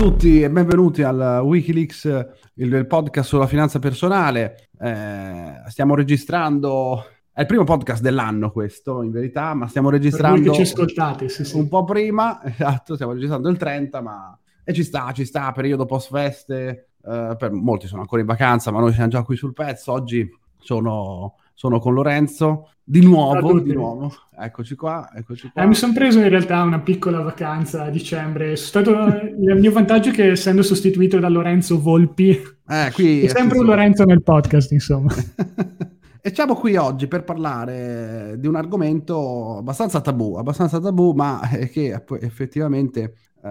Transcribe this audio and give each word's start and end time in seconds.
Tutti 0.00 0.40
e 0.40 0.48
benvenuti 0.48 1.02
al 1.02 1.42
Wikileaks, 1.44 2.28
il 2.54 2.86
podcast 2.86 3.28
sulla 3.28 3.46
finanza 3.46 3.78
personale. 3.80 4.70
Eh, 4.80 5.62
stiamo 5.66 5.94
registrando, 5.94 7.04
è 7.30 7.42
il 7.42 7.46
primo 7.46 7.64
podcast 7.64 8.00
dell'anno 8.00 8.50
questo 8.50 9.02
in 9.02 9.10
verità, 9.10 9.52
ma 9.52 9.68
stiamo 9.68 9.90
registrando 9.90 10.54
ci 10.54 10.62
ascoltate, 10.62 11.28
sì, 11.28 11.44
sì. 11.44 11.54
un 11.54 11.68
po' 11.68 11.84
prima, 11.84 12.40
esatto, 12.48 12.94
stiamo 12.94 13.12
registrando 13.12 13.50
il 13.50 13.58
30, 13.58 14.00
ma 14.00 14.38
e 14.64 14.72
ci 14.72 14.84
sta, 14.84 15.12
ci 15.12 15.26
sta, 15.26 15.52
periodo 15.52 15.84
post 15.84 16.08
feste, 16.08 16.92
eh, 17.04 17.36
per 17.38 17.50
molti 17.52 17.86
sono 17.86 18.00
ancora 18.00 18.22
in 18.22 18.26
vacanza, 18.26 18.70
ma 18.70 18.80
noi 18.80 18.94
siamo 18.94 19.10
già 19.10 19.22
qui 19.22 19.36
sul 19.36 19.52
pezzo. 19.52 19.92
Oggi 19.92 20.26
sono 20.56 21.34
sono 21.60 21.78
con 21.78 21.92
Lorenzo. 21.92 22.70
Di 22.82 23.02
nuovo, 23.02 23.60
di 23.60 23.74
nuovo. 23.74 24.10
Eccoci 24.34 24.74
qua, 24.76 25.10
eccoci 25.14 25.50
qua. 25.52 25.62
Eh, 25.62 25.66
mi 25.66 25.74
sono 25.74 25.92
preso 25.92 26.18
in 26.18 26.30
realtà 26.30 26.62
una 26.62 26.80
piccola 26.80 27.20
vacanza 27.20 27.84
a 27.84 27.90
dicembre. 27.90 28.56
Stato... 28.56 28.92
il 28.92 29.58
mio 29.58 29.70
vantaggio 29.70 30.08
è 30.08 30.12
che 30.12 30.30
essendo 30.30 30.62
sostituito 30.62 31.18
da 31.18 31.28
Lorenzo 31.28 31.78
Volpi, 31.78 32.30
eh, 32.30 32.90
qui, 32.94 33.24
è 33.24 33.28
sempre 33.28 33.58
un 33.58 33.66
Lorenzo 33.66 34.04
nel 34.04 34.22
podcast, 34.22 34.72
insomma. 34.72 35.12
E 36.22 36.34
siamo 36.34 36.54
qui 36.54 36.76
oggi 36.76 37.06
per 37.06 37.24
parlare 37.24 38.36
di 38.38 38.46
un 38.46 38.54
argomento 38.54 39.56
abbastanza 39.56 40.02
tabù, 40.02 40.34
abbastanza 40.34 40.78
tabù, 40.78 41.12
ma 41.12 41.40
che 41.72 42.04
effettivamente 42.20 43.14
eh, 43.42 43.48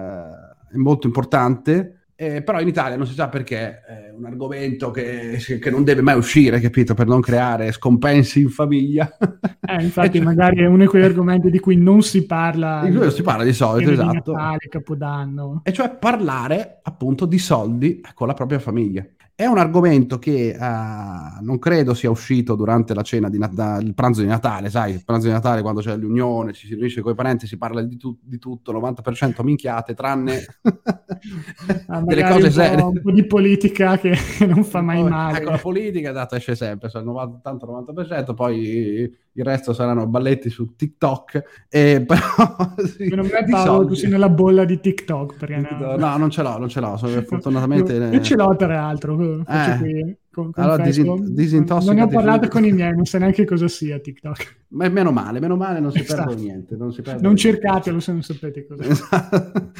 è 0.71 0.75
molto 0.75 1.07
importante 1.07 1.98
eh, 2.21 2.41
però 2.41 2.59
in 2.59 2.67
Italia 2.67 2.97
non 2.97 3.07
si 3.07 3.13
sa 3.13 3.29
perché 3.29 3.79
è 3.79 4.13
un 4.13 4.25
argomento 4.25 4.91
che, 4.91 5.37
che, 5.61 5.69
non 5.69 5.85
deve 5.85 6.01
mai 6.01 6.17
uscire, 6.17 6.59
capito? 6.59 6.93
Per 6.93 7.07
non 7.07 7.21
creare 7.21 7.71
scompensi 7.71 8.41
in 8.41 8.49
famiglia. 8.49 9.09
Eh, 9.61 9.83
infatti, 9.83 10.17
cioè, 10.17 10.25
magari 10.27 10.57
è 10.57 10.65
uno 10.65 10.79
di 10.79 10.85
quegli 10.87 11.05
argomenti 11.05 11.49
di 11.49 11.59
cui 11.59 11.77
non 11.77 12.01
si 12.01 12.25
parla. 12.25 12.81
Di 12.83 12.91
cui 12.91 12.99
non 12.99 13.11
si 13.11 13.21
parla 13.21 13.45
di 13.45 13.53
solito, 13.53 13.91
esatto. 13.91 14.31
Di 14.31 14.31
Natale, 14.33 14.67
Capodanno. 14.67 15.61
E 15.63 15.71
cioè 15.71 15.95
parlare 15.97 16.79
appunto 16.83 17.25
di 17.25 17.39
soldi 17.39 18.01
con 18.13 18.27
la 18.27 18.33
propria 18.33 18.59
famiglia. 18.59 19.05
È 19.39 19.45
un 19.45 19.57
argomento 19.57 20.19
che 20.19 20.53
uh, 20.53 21.41
non 21.45 21.59
credo 21.59 21.93
sia 21.93 22.09
uscito 22.09 22.55
durante 22.55 22.93
la 22.93 23.03
cena 23.03 23.29
di 23.29 23.37
Nat- 23.37 23.81
il 23.81 23.93
pranzo 23.93 24.19
di 24.19 24.27
Natale, 24.27 24.69
sai, 24.69 24.95
il 24.95 25.05
pranzo 25.05 25.27
di 25.27 25.31
Natale 25.31 25.61
quando 25.61 25.79
c'è 25.79 25.95
l'unione, 25.95 26.51
ci 26.51 26.67
si 26.67 26.73
riunisce 26.73 26.99
con 26.99 27.13
i 27.13 27.15
parenti, 27.15 27.47
si 27.47 27.57
parla 27.57 27.81
di, 27.81 27.95
tu- 27.95 28.19
di 28.21 28.37
tutto, 28.37 28.73
90% 28.73 29.41
minchiate, 29.41 29.93
tranne 29.93 30.41
ah, 31.87 32.01
delle 32.01 32.27
cose 32.29 32.51
serie. 32.51 32.83
Un 32.83 32.99
po' 33.01 33.11
di 33.11 33.25
politica 33.25 33.97
che 33.97 34.13
non 34.45 34.65
fa 34.65 34.81
mai 34.81 34.99
poi, 34.99 35.09
male. 35.09 35.37
Ecco, 35.37 35.51
la 35.51 35.57
politica 35.57 36.09
esatto, 36.09 36.35
esce 36.35 36.55
sempre, 36.55 36.89
cioè 36.89 37.01
il 37.01 37.07
90-90%, 37.07 38.33
poi 38.33 39.09
il 39.39 39.45
resto 39.45 39.73
saranno 39.73 40.07
balletti 40.07 40.49
su 40.49 40.75
TikTok. 40.75 41.65
E 41.69 42.03
però, 42.07 42.75
sì, 42.85 43.07
non 43.09 43.25
me 43.25 43.45
Paolo, 43.49 43.87
tu 43.87 43.93
sei 43.93 44.09
nella 44.09 44.29
bolla 44.29 44.65
di 44.65 44.79
TikTok. 44.79 45.47
No, 45.49 45.95
no, 45.95 46.17
non 46.17 46.29
ce 46.29 46.41
l'ho, 46.41 46.57
non 46.57 46.69
ce 46.69 46.79
l'ho, 46.79 46.97
fortunatamente... 47.25 47.93
Io 47.95 48.21
ce 48.21 48.35
l'ho 48.35 48.55
tra 48.55 48.67
l'altro 48.67 49.43
eh, 49.47 49.77
qui, 49.79 50.17
con, 50.31 50.51
allora, 50.55 50.83
disin- 50.83 51.33
disintossica. 51.33 51.93
Non 51.93 52.01
ne 52.01 52.07
ho 52.07 52.13
parlato 52.15 52.47
con 52.47 52.63
i 52.65 52.71
miei, 52.71 52.93
non 52.93 53.05
sai 53.05 53.21
neanche 53.21 53.45
cosa 53.45 53.67
sia 53.67 53.99
TikTok. 53.99 54.57
Ma 54.69 54.87
meno 54.89 55.11
male, 55.11 55.39
meno 55.39 55.55
male, 55.55 55.80
non 55.80 55.91
si 55.91 55.99
esatto. 55.99 56.27
perde 56.27 56.41
niente. 56.41 56.75
Non, 56.75 56.91
si 56.93 57.02
perde 57.02 57.21
non 57.21 57.35
cercatelo 57.35 57.99
se 57.99 58.11
non 58.11 58.21
sapete 58.21 58.65
cosa 58.65 58.83
esatto. 58.83 59.71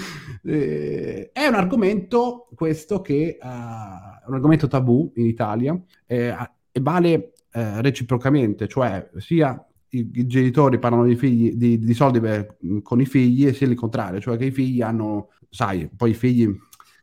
eh, 0.44 1.30
È 1.32 1.46
un 1.46 1.54
argomento, 1.54 2.48
questo, 2.56 3.02
che 3.02 3.38
uh, 3.42 3.46
è 3.46 4.28
un 4.28 4.34
argomento 4.34 4.68
tabù 4.68 5.12
in 5.16 5.26
Italia 5.26 5.80
eh, 6.06 6.36
e 6.72 6.80
vale 6.82 7.32
eh, 7.52 7.82
reciprocamente, 7.82 8.68
cioè 8.68 9.10
sia 9.18 9.64
i, 9.90 10.10
i, 10.14 10.28
genitori 10.28 10.80
parlano 10.80 11.06
di, 11.06 11.16
figli, 11.16 11.54
di, 11.54 11.80
di 11.80 11.94
soldi 11.94 12.20
per, 12.20 12.58
con 12.82 13.02
i 13.02 13.06
figli 13.06 13.48
e 13.48 13.54
sia 13.54 13.68
il 13.68 13.76
contrario, 13.76 14.20
cioè 14.20 14.38
che 14.38 14.46
i 14.46 14.52
figli 14.52 14.82
hanno, 14.82 15.30
sai, 15.50 15.90
poi 15.96 16.12
i 16.12 16.14
figli 16.16 16.50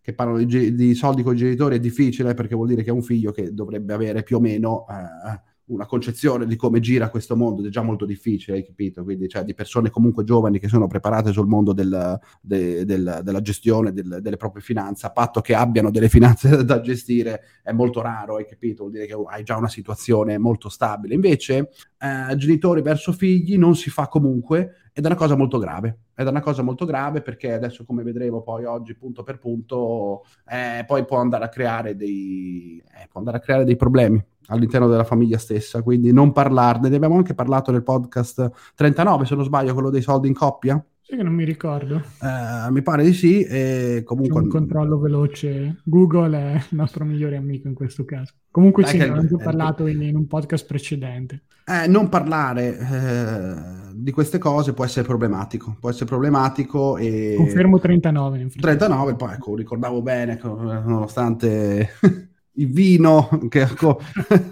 che 0.00 0.14
parlano 0.14 0.42
di, 0.42 0.74
di, 0.74 0.94
soldi 0.94 1.24
con 1.24 1.34
i 1.34 1.38
genitori 1.38 1.76
è 1.76 1.80
difficile 1.80 2.34
perché 2.34 2.54
vuol 2.54 2.68
dire 2.68 2.84
che 2.84 2.90
è 2.90 2.92
un 2.92 3.02
figlio 3.02 3.32
che 3.32 3.52
dovrebbe 3.52 3.92
avere 3.92 4.22
più 4.22 4.36
o 4.36 4.40
meno 4.40 4.86
eh, 4.88 5.40
una 5.66 5.87
concezione 5.87 6.47
di 6.47 6.54
come 6.54 6.81
gira 6.81 7.09
questo 7.09 7.34
mondo 7.34 7.66
è 7.66 7.71
già 7.71 7.82
molto 7.82 8.04
difficile, 8.04 8.59
hai 8.59 8.65
capito? 8.65 9.03
Quindi, 9.03 9.28
cioè, 9.28 9.43
di 9.43 9.54
persone 9.54 9.91
comunque 9.91 10.22
giovani 10.22 10.59
che 10.59 10.69
sono 10.69 10.87
preparate 10.87 11.32
sul 11.32 11.49
mondo 11.49 11.72
del, 11.72 12.19
de, 12.41 12.84
del, 12.84 13.21
della 13.25 13.41
gestione 13.41 13.93
del, 13.93 14.19
delle 14.21 14.37
proprie 14.37 14.62
finanze, 14.62 15.06
a 15.06 15.10
patto 15.10 15.41
che 15.41 15.55
abbiano 15.55 15.91
delle 15.91 16.09
finanze 16.09 16.62
da 16.65 16.81
gestire, 16.81 17.43
è 17.62 17.72
molto 17.72 18.00
raro, 18.00 18.37
hai 18.37 18.47
capito? 18.47 18.82
Vuol 18.82 18.93
dire 18.93 19.06
che 19.06 19.16
hai 19.28 19.43
già 19.43 19.56
una 19.56 19.69
situazione 19.69 20.38
molto 20.38 20.69
stabile. 20.69 21.15
Invece, 21.15 21.71
eh, 21.99 22.37
genitori 22.37 22.82
verso 22.82 23.12
figli 23.12 23.59
non 23.59 23.75
si 23.75 23.91
fa 23.91 24.06
comunque 24.06 24.85
ed 24.98 25.04
è 25.04 25.08
una 25.08 25.16
cosa 25.16 25.36
molto 25.36 25.58
grave. 25.58 25.98
Ed 26.14 26.26
è 26.26 26.30
una 26.30 26.40
cosa 26.40 26.62
molto 26.62 26.86
grave 26.86 27.20
perché 27.20 27.52
adesso, 27.52 27.84
come 27.84 28.02
vedremo 28.02 28.40
poi 28.40 28.64
oggi, 28.64 28.96
punto 28.96 29.22
per 29.22 29.38
punto, 29.38 30.24
eh, 30.48 30.84
poi 30.86 31.04
può 31.04 31.18
andare 31.18 31.44
a 31.44 31.50
creare 31.50 31.94
dei, 31.96 32.82
eh, 32.82 33.06
può 33.06 33.20
andare 33.20 33.36
a 33.36 33.40
creare 33.40 33.64
dei 33.64 33.76
problemi 33.76 34.24
all'interno 34.46 34.88
della 34.88 35.04
famiglia 35.04 35.36
stessa. 35.36 35.82
Quindi 35.82 36.14
non 36.14 36.32
parlarne. 36.32 36.88
Ne 36.88 36.96
abbiamo 36.96 37.16
anche 37.16 37.34
parlato 37.34 37.70
nel 37.72 37.82
podcast 37.82 38.72
39, 38.74 39.26
se 39.26 39.34
non 39.34 39.44
sbaglio, 39.44 39.74
quello 39.74 39.90
dei 39.90 40.00
soldi 40.00 40.28
in 40.28 40.34
coppia. 40.34 40.82
Sì, 41.09 41.15
che 41.15 41.22
non 41.22 41.34
mi 41.34 41.44
ricordo. 41.44 42.03
Uh, 42.21 42.72
mi 42.72 42.83
pare 42.83 43.05
di 43.05 43.12
sì. 43.12 43.44
E 43.44 44.03
comunque... 44.05 44.41
un 44.41 44.49
controllo 44.49 44.99
veloce. 44.99 45.77
Google 45.84 46.37
è 46.37 46.55
il 46.55 46.77
nostro 46.77 47.05
migliore 47.05 47.37
amico 47.37 47.69
in 47.69 47.75
questo 47.75 48.05
caso. 48.05 48.33
Comunque 48.50 48.83
Dai, 48.83 48.91
sì, 48.91 48.99
ne 48.99 49.05
abbiamo 49.05 49.28
già 49.28 49.37
parlato 49.37 49.87
in, 49.87 50.03
in, 50.03 50.17
un 50.17 50.27
podcast 50.27 50.67
precedente. 50.67 51.44
Eh, 51.65 51.87
non 51.87 52.09
parlare 52.09 52.77
eh, 52.77 53.94
di 53.94 54.11
queste 54.11 54.39
cose 54.39 54.72
può 54.72 54.84
essere 54.84 55.06
problematico. 55.06 55.77
Può 55.78 55.91
essere 55.91 56.06
problematico 56.06 56.97
e... 56.97 57.34
Confermo 57.37 57.78
39. 57.78 58.49
39, 58.61 59.15
poi 59.15 59.33
ecco, 59.34 59.55
ricordavo 59.55 60.03
bene, 60.03 60.41
nonostante 60.43 61.88
il 62.56 62.71
vino 62.71 63.28
che 63.49 63.62
ecco, 63.62 64.00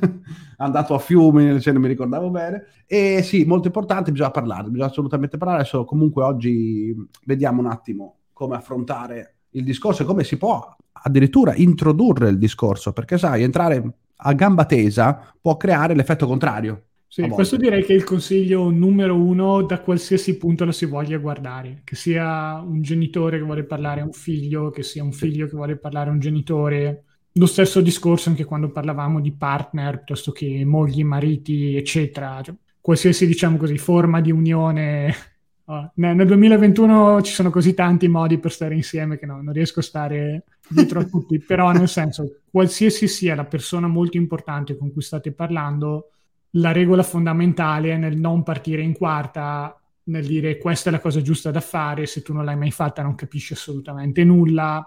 andato 0.58 0.94
a 0.94 0.98
fiumi, 0.98 1.60
cioè 1.60 1.72
non 1.72 1.82
mi 1.82 1.88
ricordavo 1.88 2.30
bene. 2.30 2.66
E 2.86 3.22
sì, 3.22 3.44
molto 3.44 3.66
importante, 3.66 4.10
bisogna 4.10 4.30
parlare, 4.30 4.68
bisogna 4.68 4.90
assolutamente 4.90 5.36
parlare. 5.36 5.60
Adesso 5.60 5.84
comunque 5.84 6.24
oggi 6.24 6.94
vediamo 7.24 7.60
un 7.60 7.66
attimo 7.66 8.16
come 8.32 8.56
affrontare 8.56 9.36
il 9.50 9.64
discorso 9.64 10.02
e 10.02 10.06
come 10.06 10.24
si 10.24 10.36
può 10.36 10.76
addirittura 11.06 11.54
introdurre 11.54 12.28
il 12.28 12.38
discorso, 12.38 12.92
perché 12.92 13.18
sai, 13.18 13.42
entrare 13.42 13.94
a 14.16 14.32
gamba 14.32 14.64
tesa 14.64 15.34
può 15.40 15.56
creare 15.56 15.94
l'effetto 15.94 16.26
contrario. 16.26 16.84
Sì, 17.14 17.28
questo 17.28 17.56
direi 17.56 17.84
che 17.84 17.92
è 17.92 17.96
il 17.96 18.02
consiglio 18.02 18.70
numero 18.70 19.14
uno 19.14 19.62
da 19.62 19.80
qualsiasi 19.80 20.36
punto 20.36 20.64
lo 20.64 20.72
si 20.72 20.84
voglia 20.86 21.16
guardare, 21.18 21.82
che 21.84 21.94
sia 21.94 22.60
un 22.60 22.82
genitore 22.82 23.38
che 23.38 23.44
vuole 23.44 23.62
parlare 23.62 24.00
a 24.00 24.04
un 24.04 24.12
figlio, 24.12 24.70
che 24.70 24.82
sia 24.82 25.04
un 25.04 25.12
figlio 25.12 25.46
che 25.46 25.54
vuole 25.54 25.76
parlare 25.76 26.10
a 26.10 26.12
un 26.12 26.18
genitore, 26.18 27.04
lo 27.36 27.46
stesso 27.46 27.80
discorso 27.80 28.28
anche 28.28 28.44
quando 28.44 28.70
parlavamo 28.70 29.20
di 29.20 29.32
partner 29.32 29.96
piuttosto 29.96 30.32
che 30.32 30.64
mogli, 30.64 31.02
mariti, 31.02 31.76
eccetera. 31.76 32.40
Cioè, 32.42 32.54
qualsiasi, 32.80 33.26
diciamo 33.26 33.56
così, 33.56 33.78
forma 33.78 34.20
di 34.20 34.30
unione. 34.30 35.14
Oh, 35.66 35.90
nel 35.94 36.26
2021 36.26 37.22
ci 37.22 37.32
sono 37.32 37.48
così 37.48 37.72
tanti 37.72 38.06
modi 38.06 38.36
per 38.36 38.52
stare 38.52 38.74
insieme 38.74 39.16
che 39.16 39.24
no, 39.24 39.40
non 39.40 39.54
riesco 39.54 39.80
a 39.80 39.82
stare 39.82 40.44
dietro 40.68 41.00
a 41.00 41.04
tutti, 41.04 41.40
però 41.40 41.72
nel 41.72 41.88
senso, 41.88 42.40
qualsiasi 42.50 43.08
sia 43.08 43.34
la 43.34 43.46
persona 43.46 43.86
molto 43.86 44.18
importante 44.18 44.76
con 44.76 44.92
cui 44.92 45.00
state 45.00 45.32
parlando, 45.32 46.10
la 46.56 46.70
regola 46.70 47.02
fondamentale 47.02 47.92
è 47.92 47.96
nel 47.96 48.18
non 48.18 48.42
partire 48.42 48.82
in 48.82 48.92
quarta, 48.92 49.74
nel 50.04 50.26
dire 50.26 50.58
questa 50.58 50.90
è 50.90 50.92
la 50.92 51.00
cosa 51.00 51.22
giusta 51.22 51.50
da 51.50 51.60
fare, 51.60 52.04
se 52.04 52.20
tu 52.20 52.34
non 52.34 52.44
l'hai 52.44 52.58
mai 52.58 52.70
fatta 52.70 53.00
non 53.00 53.14
capisci 53.14 53.54
assolutamente 53.54 54.22
nulla. 54.22 54.86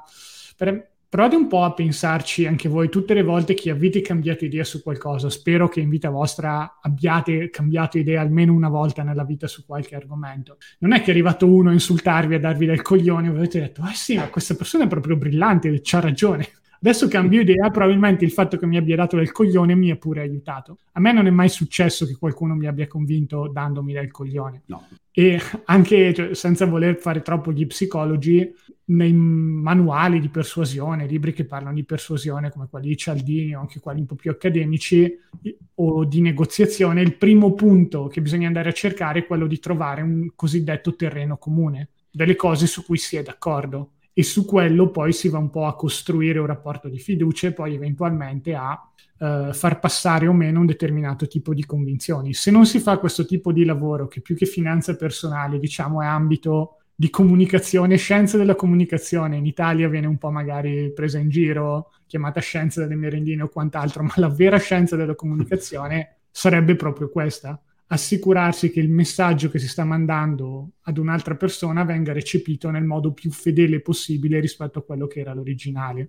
Per, 0.56 0.97
provate 1.10 1.36
un 1.36 1.48
po' 1.48 1.64
a 1.64 1.74
pensarci 1.74 2.46
anche 2.46 2.68
voi 2.68 2.90
tutte 2.90 3.14
le 3.14 3.24
volte 3.24 3.54
che 3.54 3.70
avete 3.70 4.02
cambiato 4.02 4.46
idea 4.46 4.64
su 4.64 4.84
qualcosa. 4.84 5.30
Spero 5.30 5.68
che 5.70 5.80
in 5.80 5.90
vita 5.90 6.10
vostra 6.10 6.80
abbiate 6.82 7.50
cambiato 7.50 7.98
idea 7.98 8.22
almeno 8.22 8.54
una 8.54 8.70
volta 8.70 9.04
nella 9.04 9.24
vita 9.24 9.48
su 9.48 9.66
qualche 9.66 9.96
argomento. 9.96 10.58
Non 10.80 10.94
è 10.94 11.00
che 11.02 11.08
è 11.08 11.12
arrivato 11.12 11.48
uno 11.48 11.70
a 11.70 11.74
insultarvi, 11.74 12.36
a 12.36 12.40
darvi 12.40 12.66
del 12.66 12.82
coglione, 12.82 13.28
e 13.28 13.32
avete 13.32 13.60
detto, 13.60 13.82
eh 13.84 13.94
sì, 13.94 14.16
ma 14.16 14.28
questa 14.30 14.56
persona 14.56 14.84
è 14.84 14.88
proprio 14.88 15.16
brillante, 15.16 15.80
c'ha 15.82 16.00
ragione. 16.00 16.50
Adesso 16.80 17.08
cambio 17.08 17.42
idea, 17.42 17.72
probabilmente 17.72 18.24
il 18.24 18.32
fatto 18.32 18.58
che 18.58 18.68
mi 18.68 18.78
abbia 18.78 18.96
dato 18.96 19.16
del 19.16 19.32
coglione 19.32 19.74
mi 19.74 19.90
ha 19.90 19.96
pure 19.96 20.22
aiutato. 20.22 20.78
A 20.92 21.00
me 21.00 21.12
non 21.12 21.26
è 21.26 21.32
mai 21.32 21.50
successo 21.50 22.06
che 22.06 22.16
qualcuno 22.16 22.54
mi 22.54 22.68
abbia 22.68 22.88
convinto 22.88 23.48
dandomi 23.48 23.94
del 23.94 24.12
coglione. 24.12 24.62
No. 24.66 24.88
E 25.20 25.42
anche 25.66 26.14
cioè, 26.14 26.36
senza 26.36 26.68
voler 26.68 27.00
fare 27.00 27.24
troppo 27.24 27.52
gli 27.52 27.66
psicologi, 27.66 28.54
nei 28.90 29.12
manuali 29.14 30.20
di 30.20 30.30
persuasione, 30.30 31.08
libri 31.08 31.34
che 31.34 31.44
parlano 31.44 31.74
di 31.74 31.84
persuasione 31.86 32.52
come 32.52 32.68
quelli 32.70 32.90
di 32.90 32.98
Cialdini 32.98 33.56
o 33.56 33.62
anche 33.62 33.80
quelli 33.80 34.02
un 34.02 34.06
po' 34.06 34.14
più 34.14 34.30
accademici 34.30 35.12
o 35.74 36.06
di 36.06 36.22
negoziazione, 36.22 37.02
il 37.02 37.16
primo 37.16 37.56
punto 37.56 38.06
che 38.06 38.22
bisogna 38.22 38.46
andare 38.46 38.70
a 38.70 38.74
cercare 38.74 39.22
è 39.22 39.26
quello 39.26 39.48
di 39.48 39.58
trovare 39.58 40.04
un 40.04 40.34
cosiddetto 40.36 40.96
terreno 40.96 41.38
comune, 41.38 41.90
delle 42.12 42.36
cose 42.36 42.68
su 42.68 42.86
cui 42.86 42.98
si 42.98 43.16
è 43.16 43.24
d'accordo. 43.24 43.94
E 44.14 44.22
su 44.22 44.46
quello 44.46 44.92
poi 44.92 45.14
si 45.14 45.30
va 45.30 45.40
un 45.40 45.50
po' 45.50 45.66
a 45.66 45.76
costruire 45.76 46.38
un 46.38 46.46
rapporto 46.46 46.90
di 46.90 47.00
fiducia 47.00 47.48
e 47.48 47.54
poi 47.54 47.74
eventualmente 47.74 48.54
a 48.54 48.80
uh, 49.20 49.54
far 49.54 49.80
passare 49.80 50.28
o 50.28 50.34
meno 50.34 50.60
un 50.60 50.66
determinato 50.66 51.28
tipo 51.28 51.54
di 51.54 51.66
convinzioni. 51.66 52.34
Se 52.34 52.52
non 52.52 52.66
si 52.66 52.80
fa 52.80 52.98
questo 52.98 53.26
tipo 53.26 53.52
di 53.52 53.66
lavoro, 53.66 54.08
che 54.08 54.22
più 54.22 54.36
che 54.36 54.46
finanza 54.46 54.96
personale, 54.96 55.60
diciamo, 55.60 56.02
è 56.02 56.06
ambito 56.06 56.78
di 56.96 57.10
comunicazione, 57.12 57.96
scienza 57.98 58.38
della 58.38 58.56
comunicazione. 58.56 59.38
In 59.38 59.46
Italia 59.46 59.88
viene 59.88 60.08
un 60.08 60.18
po' 60.18 60.32
magari 60.32 60.92
presa 60.94 61.20
in 61.20 61.30
giro, 61.30 61.92
chiamata 62.08 62.40
scienza 62.40 62.82
delle 62.82 62.96
merendine 62.96 63.44
o 63.44 63.50
quant'altro, 63.50 64.02
ma 64.04 64.14
la 64.16 64.30
vera 64.30 64.58
scienza 64.58 64.96
della 64.96 65.14
comunicazione 65.14 66.18
sarebbe 66.32 66.76
proprio 66.76 67.10
questa. 67.10 67.62
Assicurarsi 67.88 68.70
che 68.70 68.80
il 68.80 68.90
messaggio 68.90 69.50
che 69.50 69.60
si 69.60 69.68
sta 69.68 69.86
mandando 69.86 70.72
ad 70.82 70.98
un'altra 70.98 71.36
persona 71.36 71.84
venga 71.84 72.14
recepito 72.14 72.70
nel 72.70 72.84
modo 72.84 73.14
più 73.14 73.32
fedele 73.32 73.82
possibile 73.82 74.40
rispetto 74.40 74.80
a 74.80 74.84
quello 74.84 75.08
che 75.08 75.22
era 75.22 75.34
l'originale. 75.34 76.08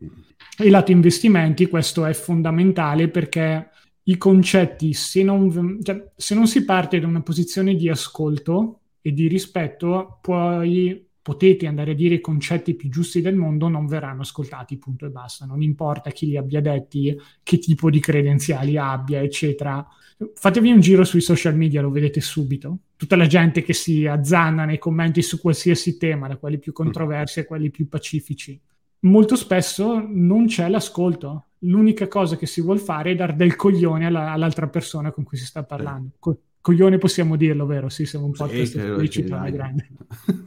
E 0.58 0.70
lato 0.70 0.90
investimenti 0.90 1.66
questo 1.66 2.04
è 2.04 2.12
fondamentale 2.12 3.08
perché 3.08 3.68
i 4.04 4.16
concetti, 4.16 4.92
se 4.92 5.22
non, 5.22 5.78
cioè, 5.82 6.10
se 6.16 6.34
non 6.34 6.46
si 6.46 6.64
parte 6.64 6.98
da 6.98 7.06
una 7.06 7.22
posizione 7.22 7.74
di 7.74 7.88
ascolto, 7.88 8.80
e 9.08 9.12
di 9.12 9.26
rispetto, 9.26 10.18
poi 10.20 11.06
potete 11.20 11.66
andare 11.66 11.92
a 11.92 11.94
dire 11.94 12.16
i 12.16 12.20
concetti 12.20 12.74
più 12.74 12.88
giusti 12.88 13.20
del 13.20 13.36
mondo 13.36 13.68
non 13.68 13.86
verranno 13.86 14.22
ascoltati, 14.22 14.78
punto 14.78 15.06
e 15.06 15.10
basta. 15.10 15.46
Non 15.46 15.62
importa 15.62 16.10
chi 16.10 16.26
li 16.26 16.36
abbia 16.36 16.60
detti, 16.60 17.18
che 17.42 17.58
tipo 17.58 17.90
di 17.90 18.00
credenziali 18.00 18.76
abbia, 18.76 19.20
eccetera. 19.22 19.86
Fatevi 20.34 20.72
un 20.72 20.80
giro 20.80 21.04
sui 21.04 21.20
social 21.20 21.56
media, 21.56 21.80
lo 21.80 21.90
vedete 21.90 22.20
subito. 22.20 22.78
Tutta 22.96 23.14
la 23.14 23.26
gente 23.26 23.62
che 23.62 23.72
si 23.72 24.04
azzanna 24.06 24.64
nei 24.64 24.78
commenti 24.78 25.22
su 25.22 25.40
qualsiasi 25.40 25.96
tema, 25.96 26.26
da 26.26 26.36
quelli 26.36 26.58
più 26.58 26.72
controversi 26.72 27.40
a 27.40 27.44
quelli 27.44 27.70
più 27.70 27.88
pacifici. 27.88 28.60
Molto 29.00 29.36
spesso 29.36 30.04
non 30.04 30.46
c'è 30.46 30.68
l'ascolto. 30.68 31.44
L'unica 31.60 32.08
cosa 32.08 32.36
che 32.36 32.46
si 32.46 32.60
vuole 32.60 32.80
fare 32.80 33.12
è 33.12 33.14
dar 33.14 33.36
del 33.36 33.54
coglione 33.54 34.06
alla, 34.06 34.32
all'altra 34.32 34.68
persona 34.68 35.12
con 35.12 35.22
cui 35.22 35.36
si 35.36 35.44
sta 35.44 35.62
parlando. 35.62 36.10
Co- 36.18 36.40
coglione 36.60 36.98
possiamo 36.98 37.36
dirlo, 37.36 37.66
vero? 37.66 37.88
Sì, 37.88 38.04
siamo 38.04 38.26
un 38.26 38.32
po' 38.32 38.48
sì, 38.48 38.76
pubblicità 38.76 39.48
grande. 39.50 39.88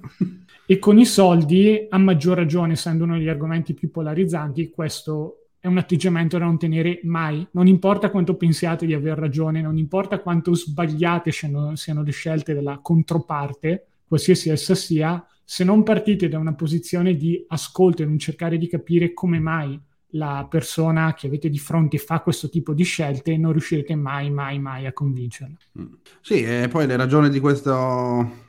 e 0.68 0.80
con 0.80 1.00
i 1.00 1.06
soldi, 1.06 1.88
a 1.90 1.98
maggior 1.98 2.36
ragione, 2.36 2.74
essendo 2.74 3.06
uno 3.06 3.18
degli 3.18 3.30
argomenti 3.30 3.74
più 3.74 3.90
polarizzanti, 3.90 4.70
questo 4.70 5.41
è 5.62 5.68
un 5.68 5.78
atteggiamento 5.78 6.40
da 6.40 6.46
non 6.46 6.58
tenere 6.58 7.02
mai. 7.04 7.48
Non 7.52 7.68
importa 7.68 8.10
quanto 8.10 8.36
pensiate 8.36 8.88
di 8.88 8.96
aver 8.96 9.18
ragione, 9.18 9.62
non 9.62 9.78
importa 9.78 10.20
quanto 10.20 10.56
sbagliate 10.56 11.32
siano, 11.32 11.76
siano 11.76 12.02
le 12.02 12.12
scelte 12.12 12.56
della 12.56 12.80
controparte, 12.82 13.86
qualsiasi 14.08 14.50
essa 14.50 14.74
sia, 14.74 15.24
se 15.46 15.64
non 15.64 15.84
partite 15.84 16.28
da 16.30 16.40
una 16.40 16.56
posizione 16.56 17.16
di 17.16 17.46
ascolto 17.48 18.02
e 18.02 18.06
non 18.06 18.18
cercare 18.18 18.58
di 18.58 18.68
capire 18.68 19.14
come 19.14 19.40
mai 19.40 19.80
la 20.14 20.48
persona 20.50 21.14
che 21.14 21.28
avete 21.28 21.48
di 21.48 21.60
fronte 21.60 22.00
fa 22.00 22.22
questo 22.22 22.50
tipo 22.50 22.74
di 22.74 22.84
scelte, 22.84 23.38
non 23.38 23.52
riuscirete 23.52 23.96
mai, 23.96 24.32
mai, 24.32 24.58
mai 24.58 24.88
a 24.88 24.94
convincerla. 24.94 25.56
Mm. 25.80 25.94
Sì, 26.22 26.44
e 26.44 26.68
poi 26.70 26.88
le 26.88 26.96
ragioni 26.96 27.30
di, 27.30 27.40
questo, 27.40 28.46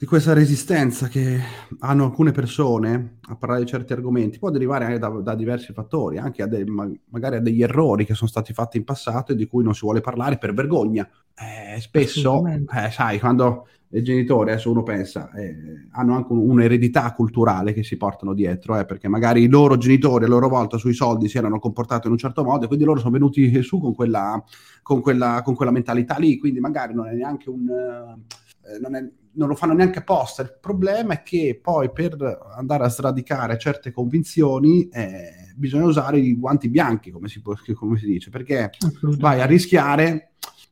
di 0.00 0.06
questa 0.06 0.32
resistenza 0.32 1.08
che 1.08 1.38
hanno 1.80 2.04
alcune 2.04 2.32
persone 2.32 3.18
a 3.28 3.36
parlare 3.36 3.64
di 3.64 3.68
certi 3.68 3.92
argomenti. 3.92 4.38
Può 4.38 4.48
derivare 4.48 4.86
anche 4.86 4.98
da, 4.98 5.08
da 5.08 5.34
diversi 5.34 5.74
fattori, 5.74 6.16
anche 6.16 6.42
a 6.42 6.46
dei, 6.46 6.64
magari 6.64 7.36
a 7.36 7.40
degli 7.40 7.62
errori 7.62 8.06
che 8.06 8.14
sono 8.14 8.30
stati 8.30 8.54
fatti 8.54 8.78
in 8.78 8.84
passato 8.84 9.32
e 9.32 9.34
di 9.34 9.46
cui 9.46 9.62
non 9.62 9.74
si 9.74 9.80
vuole 9.82 10.00
parlare 10.00 10.38
per 10.38 10.54
vergogna. 10.54 11.06
Eh, 11.34 11.78
spesso, 11.82 12.46
eh, 12.46 12.90
sai, 12.90 13.18
quando 13.18 13.66
i 13.90 14.02
genitori, 14.02 14.52
adesso 14.52 14.70
uno 14.70 14.82
pensa, 14.82 15.30
eh, 15.32 15.54
hanno 15.90 16.14
anche 16.14 16.32
un'eredità 16.32 17.12
culturale 17.12 17.74
che 17.74 17.82
si 17.82 17.98
portano 17.98 18.32
dietro, 18.32 18.78
eh, 18.78 18.86
perché 18.86 19.06
magari 19.06 19.42
i 19.42 19.48
loro 19.48 19.76
genitori 19.76 20.24
a 20.24 20.28
loro 20.28 20.48
volta 20.48 20.78
sui 20.78 20.94
soldi 20.94 21.28
si 21.28 21.36
erano 21.36 21.58
comportati 21.58 22.06
in 22.06 22.14
un 22.14 22.18
certo 22.18 22.42
modo 22.42 22.64
e 22.64 22.68
quindi 22.68 22.86
loro 22.86 23.00
sono 23.00 23.12
venuti 23.12 23.62
su 23.62 23.78
con 23.78 23.94
quella, 23.94 24.42
con 24.80 25.02
quella, 25.02 25.42
con 25.44 25.54
quella 25.54 25.70
mentalità 25.70 26.16
lì, 26.16 26.38
quindi 26.38 26.58
magari 26.58 26.94
non 26.94 27.06
è 27.06 27.12
neanche 27.12 27.50
un... 27.50 27.68
Eh, 27.68 28.78
non, 28.78 28.94
è, 28.94 29.06
non, 29.32 29.48
lo 29.48 29.54
fanno 29.54 29.74
neanche 29.74 30.00
apposta. 30.00 30.42
Il 30.42 30.56
problema 30.60 31.14
è 31.14 31.22
che 31.22 31.58
poi 31.60 31.90
per 31.90 32.16
andare 32.56 32.84
a 32.84 32.88
sradicare 32.88 33.58
certe 33.58 33.92
convinzioni 33.92 34.88
eh, 34.88 35.52
bisogna 35.56 35.84
usare 35.84 36.18
i 36.18 36.34
guanti 36.36 36.68
bianchi, 36.68 37.10
come 37.10 37.28
si, 37.28 37.40
può, 37.40 37.54
come 37.74 37.98
si 37.98 38.06
dice, 38.06 38.30
perché 38.30 38.70
vai 39.18 39.40
a 39.40 39.46
rischiare 39.46 40.30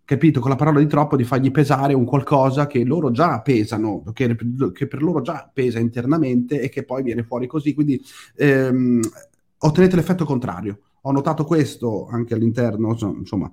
capito, 0.09 0.41
con 0.41 0.49
la 0.49 0.57
parola 0.57 0.79
di 0.79 0.87
troppo, 0.87 1.17
di 1.17 1.25
fargli 1.25 1.51
pesare 1.51 1.93
un 1.93 2.07
qualcosa 2.07 2.67
che 2.67 2.83
loro 2.83 3.11
già 3.11 3.43
pesano, 3.43 4.03
che, 4.15 4.35
che 4.73 4.87
per 4.87 5.03
loro 5.03 5.21
già 5.21 5.51
pesa 5.53 5.79
internamente 5.79 6.63
e 6.63 6.71
che 6.71 6.83
poi 6.83 7.03
viene 7.03 7.25
fuori 7.25 7.47
così. 7.47 7.75
Quindi 7.75 8.03
ehm, 8.37 9.03
ottenete 9.59 9.97
l'effetto 9.97 10.25
contrario. 10.25 10.79
Ho 11.03 11.13
notato 11.13 11.45
questo 11.45 12.07
anche 12.07 12.33
all'interno, 12.33 12.97
insomma, 13.19 13.53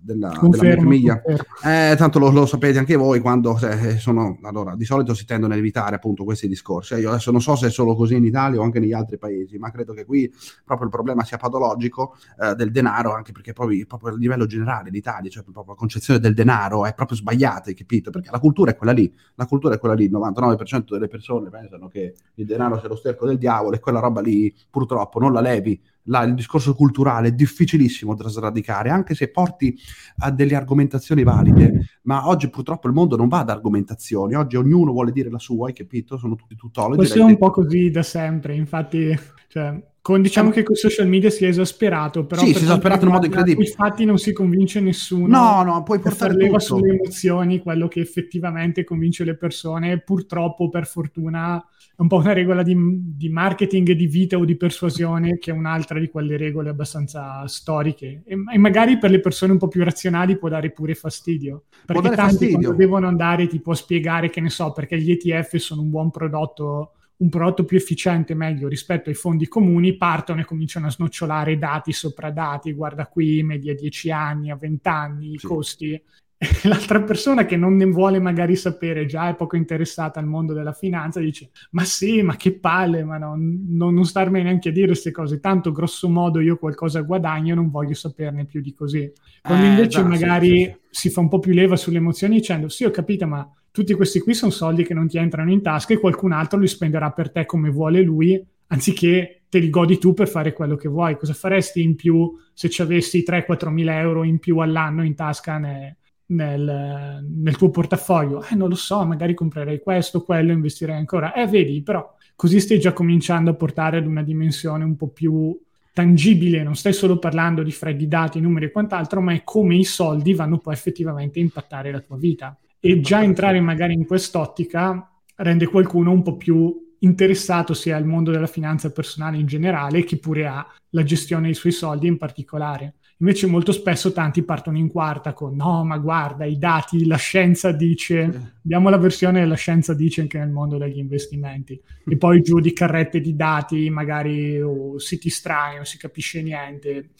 della, 0.00 0.30
confermo, 0.30 0.50
della 0.50 0.88
mia 0.88 1.20
famiglia. 1.22 1.92
Eh, 1.92 1.96
tanto 1.96 2.18
lo, 2.18 2.30
lo, 2.30 2.46
sapete 2.46 2.78
anche 2.78 2.96
voi 2.96 3.20
quando 3.20 3.58
eh, 3.58 3.98
sono... 3.98 4.38
Allora, 4.42 4.74
di 4.74 4.84
solito 4.84 5.14
si 5.14 5.24
tendono 5.26 5.52
a 5.52 5.56
evitare 5.56 5.96
appunto 5.96 6.24
questi 6.24 6.48
discorsi. 6.48 6.94
Eh, 6.94 7.00
io 7.00 7.10
adesso 7.10 7.30
non 7.30 7.40
so 7.40 7.54
se 7.56 7.66
è 7.66 7.70
solo 7.70 7.94
così 7.94 8.16
in 8.16 8.24
Italia 8.24 8.60
o 8.60 8.62
anche 8.62 8.80
negli 8.80 8.92
altri 8.92 9.18
paesi, 9.18 9.58
ma 9.58 9.70
credo 9.70 9.92
che 9.92 10.04
qui 10.04 10.32
proprio 10.64 10.86
il 10.86 10.92
problema 10.92 11.24
sia 11.24 11.36
patologico 11.36 12.16
eh, 12.40 12.54
del 12.54 12.70
denaro, 12.70 13.14
anche 13.14 13.32
perché 13.32 13.52
poi 13.52 13.84
proprio 13.86 14.14
a 14.14 14.16
livello 14.16 14.46
generale 14.46 14.90
l'Italia, 14.90 15.30
cioè 15.30 15.42
proprio 15.42 15.64
la 15.66 15.74
concezione 15.74 16.18
del 16.18 16.34
denaro 16.34 16.86
è 16.86 16.94
proprio 16.94 17.16
sbagliata, 17.16 17.72
capito? 17.72 18.10
Perché 18.10 18.30
la 18.30 18.40
cultura 18.40 18.70
è 18.70 18.76
quella 18.76 18.92
lì, 18.92 19.12
la 19.34 19.46
cultura 19.46 19.74
è 19.74 19.78
quella 19.78 19.94
lì, 19.94 20.04
il 20.04 20.12
99% 20.12 20.84
delle 20.90 21.08
persone 21.08 21.50
pensano 21.50 21.88
che 21.88 22.14
il 22.34 22.46
denaro 22.46 22.78
sia 22.78 22.88
lo 22.88 22.96
sterco 22.96 23.26
del 23.26 23.38
diavolo 23.38 23.76
e 23.76 23.80
quella 23.80 24.00
roba 24.00 24.20
lì 24.20 24.54
purtroppo 24.70 25.18
non 25.18 25.32
la 25.32 25.40
levi 25.40 25.80
la, 26.04 26.22
il 26.22 26.34
discorso 26.34 26.74
culturale 26.74 27.28
è 27.28 27.32
difficilissimo 27.32 28.14
da 28.14 28.28
sradicare, 28.28 28.90
anche 28.90 29.14
se 29.14 29.30
porti 29.40 29.78
a 30.18 30.30
delle 30.30 30.54
argomentazioni 30.54 31.22
valide, 31.22 31.98
ma 32.02 32.28
oggi 32.28 32.50
purtroppo 32.50 32.88
il 32.88 32.94
mondo 32.94 33.16
non 33.16 33.28
va 33.28 33.38
ad 33.38 33.50
argomentazioni, 33.50 34.34
oggi 34.34 34.56
ognuno 34.56 34.92
vuole 34.92 35.12
dire 35.12 35.30
la 35.30 35.38
sua, 35.38 35.68
hai 35.68 35.72
capito? 35.72 36.18
Sono 36.18 36.34
tutti 36.34 36.54
tuttologi. 36.56 36.96
Questo 36.96 37.18
è 37.18 37.22
un 37.22 37.38
po' 37.38 37.50
così 37.50 37.90
da 37.90 38.02
sempre, 38.02 38.54
infatti, 38.54 39.18
cioè, 39.48 39.82
con, 40.02 40.20
diciamo 40.20 40.50
che 40.50 40.62
con 40.62 40.74
i 40.74 40.78
social 40.78 41.08
media 41.08 41.30
si 41.30 41.44
è 41.44 41.48
esasperato, 41.48 42.26
però 42.26 42.42
sì, 42.42 42.52
si 42.52 42.60
è 42.60 42.62
esasperato 42.62 43.02
in 43.02 43.08
un 43.08 43.14
modo 43.14 43.26
incredibile. 43.26 43.66
Infatti 43.66 44.04
non 44.04 44.18
si 44.18 44.32
convince 44.32 44.80
nessuno. 44.80 45.26
No, 45.26 45.62
no, 45.62 45.82
puoi 45.82 45.98
portare 46.00 46.34
leva 46.34 46.58
sulle 46.58 46.94
emozioni, 46.94 47.60
quello 47.60 47.88
che 47.88 48.00
effettivamente 48.00 48.84
convince 48.84 49.24
le 49.24 49.36
persone, 49.36 50.00
purtroppo 50.00 50.68
per 50.68 50.86
fortuna 50.86 51.62
un 52.02 52.08
po' 52.08 52.16
una 52.16 52.32
regola 52.32 52.62
di, 52.62 52.74
di 53.14 53.28
marketing, 53.28 53.92
di 53.92 54.06
vita 54.06 54.36
o 54.36 54.44
di 54.44 54.56
persuasione 54.56 55.38
che 55.38 55.50
è 55.50 55.54
un'altra 55.54 55.98
di 55.98 56.08
quelle 56.08 56.36
regole 56.36 56.70
abbastanza 56.70 57.46
storiche 57.46 58.22
e, 58.24 58.36
e, 58.52 58.58
magari 58.58 58.98
per 58.98 59.10
le 59.10 59.20
persone 59.20 59.52
un 59.52 59.58
po' 59.58 59.68
più 59.68 59.84
razionali 59.84 60.38
può 60.38 60.48
dare 60.48 60.70
pure 60.70 60.94
fastidio, 60.94 61.64
perché 61.84 62.10
tanti 62.10 62.50
fastidio. 62.50 62.72
devono 62.72 63.06
andare 63.06 63.46
tipo 63.46 63.72
a 63.72 63.74
spiegare 63.74 64.30
che 64.30 64.40
ne 64.40 64.50
so, 64.50 64.72
perché 64.72 64.98
gli 64.98 65.10
ETF 65.10 65.56
sono 65.56 65.82
un 65.82 65.90
buon 65.90 66.10
prodotto 66.10 66.92
un 67.20 67.28
prodotto 67.28 67.64
più 67.64 67.76
efficiente, 67.76 68.34
meglio 68.34 68.66
rispetto 68.66 69.10
ai 69.10 69.14
fondi 69.14 69.46
comuni, 69.46 69.96
partono 69.96 70.40
e 70.40 70.44
cominciano 70.44 70.86
a 70.86 70.90
snocciolare 70.90 71.58
dati 71.58 71.92
sopra 71.92 72.30
dati, 72.30 72.72
guarda 72.72 73.06
qui, 73.06 73.42
media 73.42 73.74
10 73.74 74.10
anni, 74.10 74.50
a 74.50 74.56
20 74.56 74.88
anni, 74.88 75.32
i 75.32 75.38
sì. 75.38 75.46
costi. 75.46 76.02
l'altra 76.64 77.02
persona 77.02 77.44
che 77.44 77.58
non 77.58 77.76
ne 77.76 77.84
vuole 77.84 78.18
magari 78.18 78.56
sapere, 78.56 79.04
già 79.04 79.28
è 79.28 79.34
poco 79.34 79.56
interessata 79.56 80.20
al 80.20 80.26
mondo 80.26 80.54
della 80.54 80.72
finanza, 80.72 81.20
dice: 81.20 81.50
Ma 81.72 81.84
sì, 81.84 82.22
ma 82.22 82.36
che 82.36 82.58
palle, 82.58 83.04
ma 83.04 83.18
no, 83.18 83.36
non, 83.36 83.92
non 83.92 84.04
starmi 84.04 84.42
neanche 84.42 84.70
a 84.70 84.72
dire 84.72 84.86
queste 84.86 85.10
cose. 85.10 85.38
Tanto, 85.38 85.70
grosso 85.70 86.08
modo, 86.08 86.40
io 86.40 86.56
qualcosa 86.56 87.02
guadagno, 87.02 87.54
non 87.54 87.68
voglio 87.68 87.92
saperne 87.92 88.46
più 88.46 88.62
di 88.62 88.72
così. 88.72 89.12
Quando 89.42 89.66
eh, 89.66 89.68
invece, 89.68 89.88
già, 89.88 90.04
magari 90.04 90.48
sì, 90.48 90.64
sì. 90.64 91.08
si 91.08 91.10
fa 91.10 91.20
un 91.20 91.28
po' 91.28 91.40
più 91.40 91.52
leva 91.52 91.76
sulle 91.76 91.98
emozioni 91.98 92.36
dicendo: 92.36 92.70
Sì, 92.70 92.84
ho 92.84 92.90
capito, 92.90 93.26
ma 93.26 93.46
tutti 93.70 93.92
questi 93.92 94.20
qui 94.20 94.32
sono 94.32 94.50
soldi 94.50 94.82
che 94.84 94.94
non 94.94 95.08
ti 95.08 95.18
entrano 95.18 95.50
in 95.50 95.60
tasca 95.60 95.92
e 95.92 95.98
qualcun 95.98 96.32
altro 96.32 96.58
li 96.58 96.68
spenderà 96.68 97.10
per 97.10 97.32
te 97.32 97.44
come 97.44 97.68
vuole 97.68 98.00
lui, 98.00 98.42
anziché 98.68 99.42
te 99.50 99.58
li 99.58 99.68
godi 99.68 99.98
tu 99.98 100.14
per 100.14 100.26
fare 100.26 100.54
quello 100.54 100.76
che 100.76 100.88
vuoi. 100.88 101.18
Cosa 101.18 101.34
faresti 101.34 101.82
in 101.82 101.96
più 101.96 102.32
se 102.54 102.70
ci 102.70 102.80
avessi 102.80 103.22
3-4 103.26 103.68
mila 103.68 103.98
euro 103.98 104.24
in 104.24 104.38
più 104.38 104.56
all'anno 104.56 105.04
in 105.04 105.14
tasca? 105.14 105.58
Ne 105.58 105.96
nel, 106.30 107.24
nel, 107.28 107.56
tuo 107.56 107.70
portafoglio, 107.70 108.44
eh, 108.44 108.54
non 108.54 108.68
lo 108.68 108.74
so, 108.74 109.04
magari 109.04 109.34
comprerei 109.34 109.80
questo, 109.80 110.22
quello, 110.22 110.52
investirei 110.52 110.96
ancora. 110.96 111.32
Eh, 111.32 111.46
vedi, 111.46 111.82
però 111.82 112.14
così 112.36 112.60
stai 112.60 112.80
già 112.80 112.92
cominciando 112.92 113.50
a 113.50 113.54
portare 113.54 113.98
ad 113.98 114.06
una 114.06 114.22
dimensione 114.22 114.84
un 114.84 114.96
po' 114.96 115.08
più 115.08 115.58
tangibile, 115.92 116.62
non 116.62 116.76
stai 116.76 116.92
solo 116.92 117.18
parlando 117.18 117.62
di 117.62 117.72
freddi 117.72 118.06
dati, 118.06 118.40
numeri 118.40 118.66
e 118.66 118.70
quant'altro, 118.70 119.20
ma 119.20 119.32
è 119.32 119.42
come 119.44 119.76
i 119.76 119.84
soldi 119.84 120.34
vanno 120.34 120.58
poi 120.58 120.74
effettivamente 120.74 121.38
a 121.38 121.42
impattare 121.42 121.90
la 121.90 122.00
tua 122.00 122.16
vita. 122.16 122.56
E 122.78 123.00
già 123.00 123.22
entrare 123.22 123.60
magari 123.60 123.92
in 123.92 124.06
quest'ottica 124.06 125.10
rende 125.36 125.66
qualcuno 125.66 126.12
un 126.12 126.22
po' 126.22 126.36
più 126.36 126.88
interessato 127.00 127.74
sia 127.74 127.96
al 127.96 128.06
mondo 128.06 128.30
della 128.30 128.46
finanza 128.46 128.90
personale 128.92 129.38
in 129.38 129.46
generale 129.46 130.04
che 130.04 130.18
pure 130.18 130.46
alla 130.46 131.02
gestione 131.02 131.44
dei 131.44 131.54
suoi 131.54 131.72
soldi 131.72 132.06
in 132.06 132.16
particolare. 132.16 132.94
Invece 133.20 133.46
molto 133.46 133.72
spesso 133.72 134.12
tanti 134.12 134.42
partono 134.42 134.78
in 134.78 134.88
quarta 134.88 135.34
con 135.34 135.54
no, 135.54 135.84
ma 135.84 135.98
guarda, 135.98 136.46
i 136.46 136.56
dati, 136.56 137.06
la 137.06 137.16
scienza 137.16 137.70
dice, 137.70 138.54
abbiamo 138.64 138.88
la 138.88 138.96
versione 138.96 139.40
della 139.40 139.56
scienza 139.56 139.92
dice 139.92 140.22
anche 140.22 140.38
nel 140.38 140.48
mondo 140.48 140.78
degli 140.78 140.96
investimenti, 140.96 141.78
e 142.06 142.16
poi 142.16 142.40
giù 142.40 142.60
di 142.60 142.72
carrette 142.72 143.20
di 143.20 143.36
dati, 143.36 143.90
magari 143.90 144.58
o 144.62 144.98
siti 144.98 145.28
strani, 145.28 145.76
non 145.76 145.84
si 145.84 145.98
capisce 145.98 146.40
niente. 146.40 147.10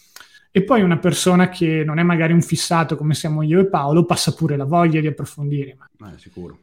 E 0.49 0.63
poi 0.63 0.81
una 0.81 0.97
persona 0.97 1.49
che 1.49 1.83
non 1.85 1.99
è 1.99 2.03
magari 2.03 2.33
un 2.33 2.41
fissato 2.41 2.97
come 2.97 3.13
siamo 3.13 3.43
io 3.43 3.59
e 3.59 3.67
Paolo 3.67 4.03
passa 4.03 4.33
pure 4.33 4.57
la 4.57 4.65
voglia 4.65 4.99
di 5.01 5.07
approfondire. 5.07 5.77
Ma... 5.97 6.13
Eh, 6.13 6.17
sicuro. 6.17 6.57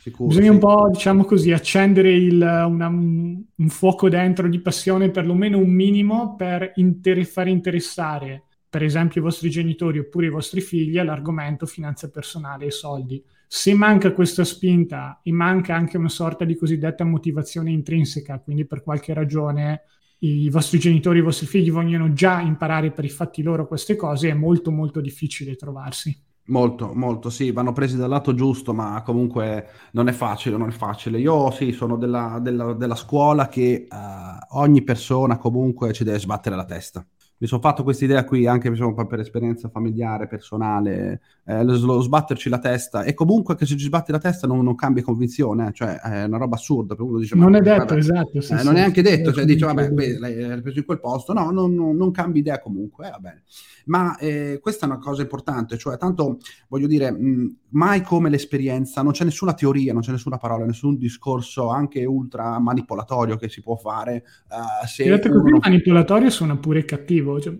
Sicuro, 0.00 0.28
Bisogna 0.28 0.48
sì. 0.48 0.52
un 0.52 0.58
po', 0.58 0.88
diciamo 0.92 1.24
così, 1.24 1.50
accendere 1.50 2.12
il, 2.12 2.40
una, 2.40 2.86
un 2.88 3.68
fuoco 3.68 4.08
dentro 4.08 4.48
di 4.48 4.60
passione, 4.60 5.10
perlomeno 5.10 5.58
un 5.58 5.70
minimo, 5.70 6.36
per 6.36 6.72
inter- 6.76 7.24
far 7.24 7.48
interessare, 7.48 8.44
per 8.74 8.82
esempio, 8.82 9.20
i 9.20 9.22
vostri 9.22 9.50
genitori 9.50 10.00
oppure 10.00 10.26
i 10.26 10.30
vostri 10.30 10.60
figli 10.60 10.98
all'argomento 10.98 11.64
finanza 11.64 12.10
personale 12.10 12.66
e 12.66 12.70
soldi. 12.72 13.24
Se 13.46 13.72
manca 13.72 14.12
questa 14.12 14.42
spinta 14.42 15.20
e 15.22 15.30
manca 15.30 15.76
anche 15.76 15.96
una 15.96 16.08
sorta 16.08 16.44
di 16.44 16.56
cosiddetta 16.56 17.04
motivazione 17.04 17.70
intrinseca, 17.70 18.40
quindi 18.40 18.66
per 18.66 18.82
qualche 18.82 19.14
ragione 19.14 19.82
i 20.18 20.50
vostri 20.50 20.80
genitori, 20.80 21.20
i 21.20 21.22
vostri 21.22 21.46
figli 21.46 21.70
vogliono 21.70 22.12
già 22.14 22.40
imparare 22.40 22.90
per 22.90 23.04
i 23.04 23.10
fatti 23.10 23.42
loro 23.42 23.68
queste 23.68 23.94
cose, 23.94 24.30
è 24.30 24.34
molto 24.34 24.72
molto 24.72 25.00
difficile 25.00 25.54
trovarsi. 25.54 26.20
Molto, 26.46 26.94
molto, 26.94 27.30
sì, 27.30 27.52
vanno 27.52 27.72
presi 27.72 27.96
dal 27.96 28.10
lato 28.10 28.34
giusto, 28.34 28.74
ma 28.74 29.00
comunque 29.04 29.68
non 29.92 30.08
è 30.08 30.12
facile, 30.12 30.56
non 30.56 30.70
è 30.70 30.72
facile. 30.72 31.20
Io 31.20 31.52
sì, 31.52 31.70
sono 31.70 31.96
della, 31.96 32.40
della, 32.42 32.72
della 32.72 32.96
scuola 32.96 33.46
che 33.46 33.86
uh, 33.88 34.58
ogni 34.58 34.82
persona 34.82 35.38
comunque 35.38 35.92
ci 35.92 36.02
deve 36.02 36.18
sbattere 36.18 36.56
la 36.56 36.64
testa 36.64 37.06
mi 37.44 37.50
sono 37.50 37.60
fatto 37.60 37.82
questa 37.82 38.06
idea 38.06 38.24
qui 38.24 38.46
anche 38.46 38.70
diciamo, 38.70 38.94
per 39.06 39.20
esperienza 39.20 39.68
familiare, 39.68 40.26
personale, 40.26 41.20
eh, 41.44 41.62
lo, 41.62 42.00
sbatterci 42.00 42.48
la 42.48 42.58
testa 42.58 43.02
e 43.02 43.12
comunque 43.12 43.54
che 43.54 43.66
se 43.66 43.76
ci 43.76 43.84
sbatti 43.84 44.12
la 44.12 44.18
testa 44.18 44.46
non, 44.46 44.64
non 44.64 44.74
cambia 44.74 45.02
convinzione, 45.02 45.68
eh, 45.68 45.72
cioè 45.72 45.96
è 46.00 46.24
una 46.24 46.38
roba 46.38 46.56
assurda. 46.56 46.94
Uno 46.98 47.18
dice, 47.18 47.36
non 47.36 47.54
è 47.54 47.60
detto, 47.60 47.84
vabbè, 47.84 47.96
esatto. 47.98 48.40
Sì, 48.40 48.54
eh, 48.54 48.58
sì, 48.58 48.64
non 48.64 48.76
è 48.76 48.80
anche 48.80 49.02
detto, 49.02 49.30
cioè 49.30 49.44
dice 49.44 49.66
vabbè, 49.66 49.90
beh, 49.90 50.18
l'hai 50.18 50.62
preso 50.62 50.78
in 50.78 50.86
quel 50.86 51.00
posto, 51.00 51.34
no, 51.34 51.50
non, 51.50 51.74
non, 51.74 51.94
non 51.94 52.10
cambi 52.12 52.38
idea 52.38 52.60
comunque, 52.60 53.08
eh, 53.08 53.10
va 53.10 53.18
bene. 53.18 53.42
Ma 53.86 54.16
eh, 54.16 54.58
questa 54.60 54.86
è 54.86 54.88
una 54.88 54.98
cosa 54.98 55.22
importante, 55.22 55.76
cioè 55.76 55.96
tanto 55.96 56.38
voglio 56.68 56.86
dire, 56.86 57.10
mh, 57.10 57.56
mai 57.70 58.02
come 58.02 58.30
l'esperienza, 58.30 59.02
non 59.02 59.12
c'è 59.12 59.24
nessuna 59.24 59.54
teoria, 59.54 59.92
non 59.92 60.02
c'è 60.02 60.10
nessuna 60.10 60.38
parola, 60.38 60.64
nessun 60.64 60.96
discorso 60.96 61.68
anche 61.68 62.04
ultra 62.04 62.58
manipolatorio 62.58 63.36
che 63.36 63.48
si 63.48 63.62
può 63.62 63.76
fare. 63.76 64.24
Uh, 64.48 64.86
se 64.86 65.02
In 65.02 65.08
realtà 65.08 65.30
uno... 65.30 65.58
manipolatorio 65.60 66.30
suona 66.30 66.56
pure 66.56 66.84
cattivo. 66.84 67.40
Cioè, 67.40 67.58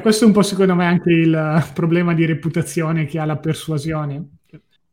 questo 0.00 0.24
è 0.24 0.26
un 0.26 0.32
po' 0.32 0.42
secondo 0.42 0.74
me 0.74 0.86
anche 0.86 1.10
il 1.10 1.64
problema 1.74 2.14
di 2.14 2.24
reputazione 2.24 3.06
che 3.06 3.18
ha 3.18 3.24
la 3.24 3.38
persuasione 3.38 4.37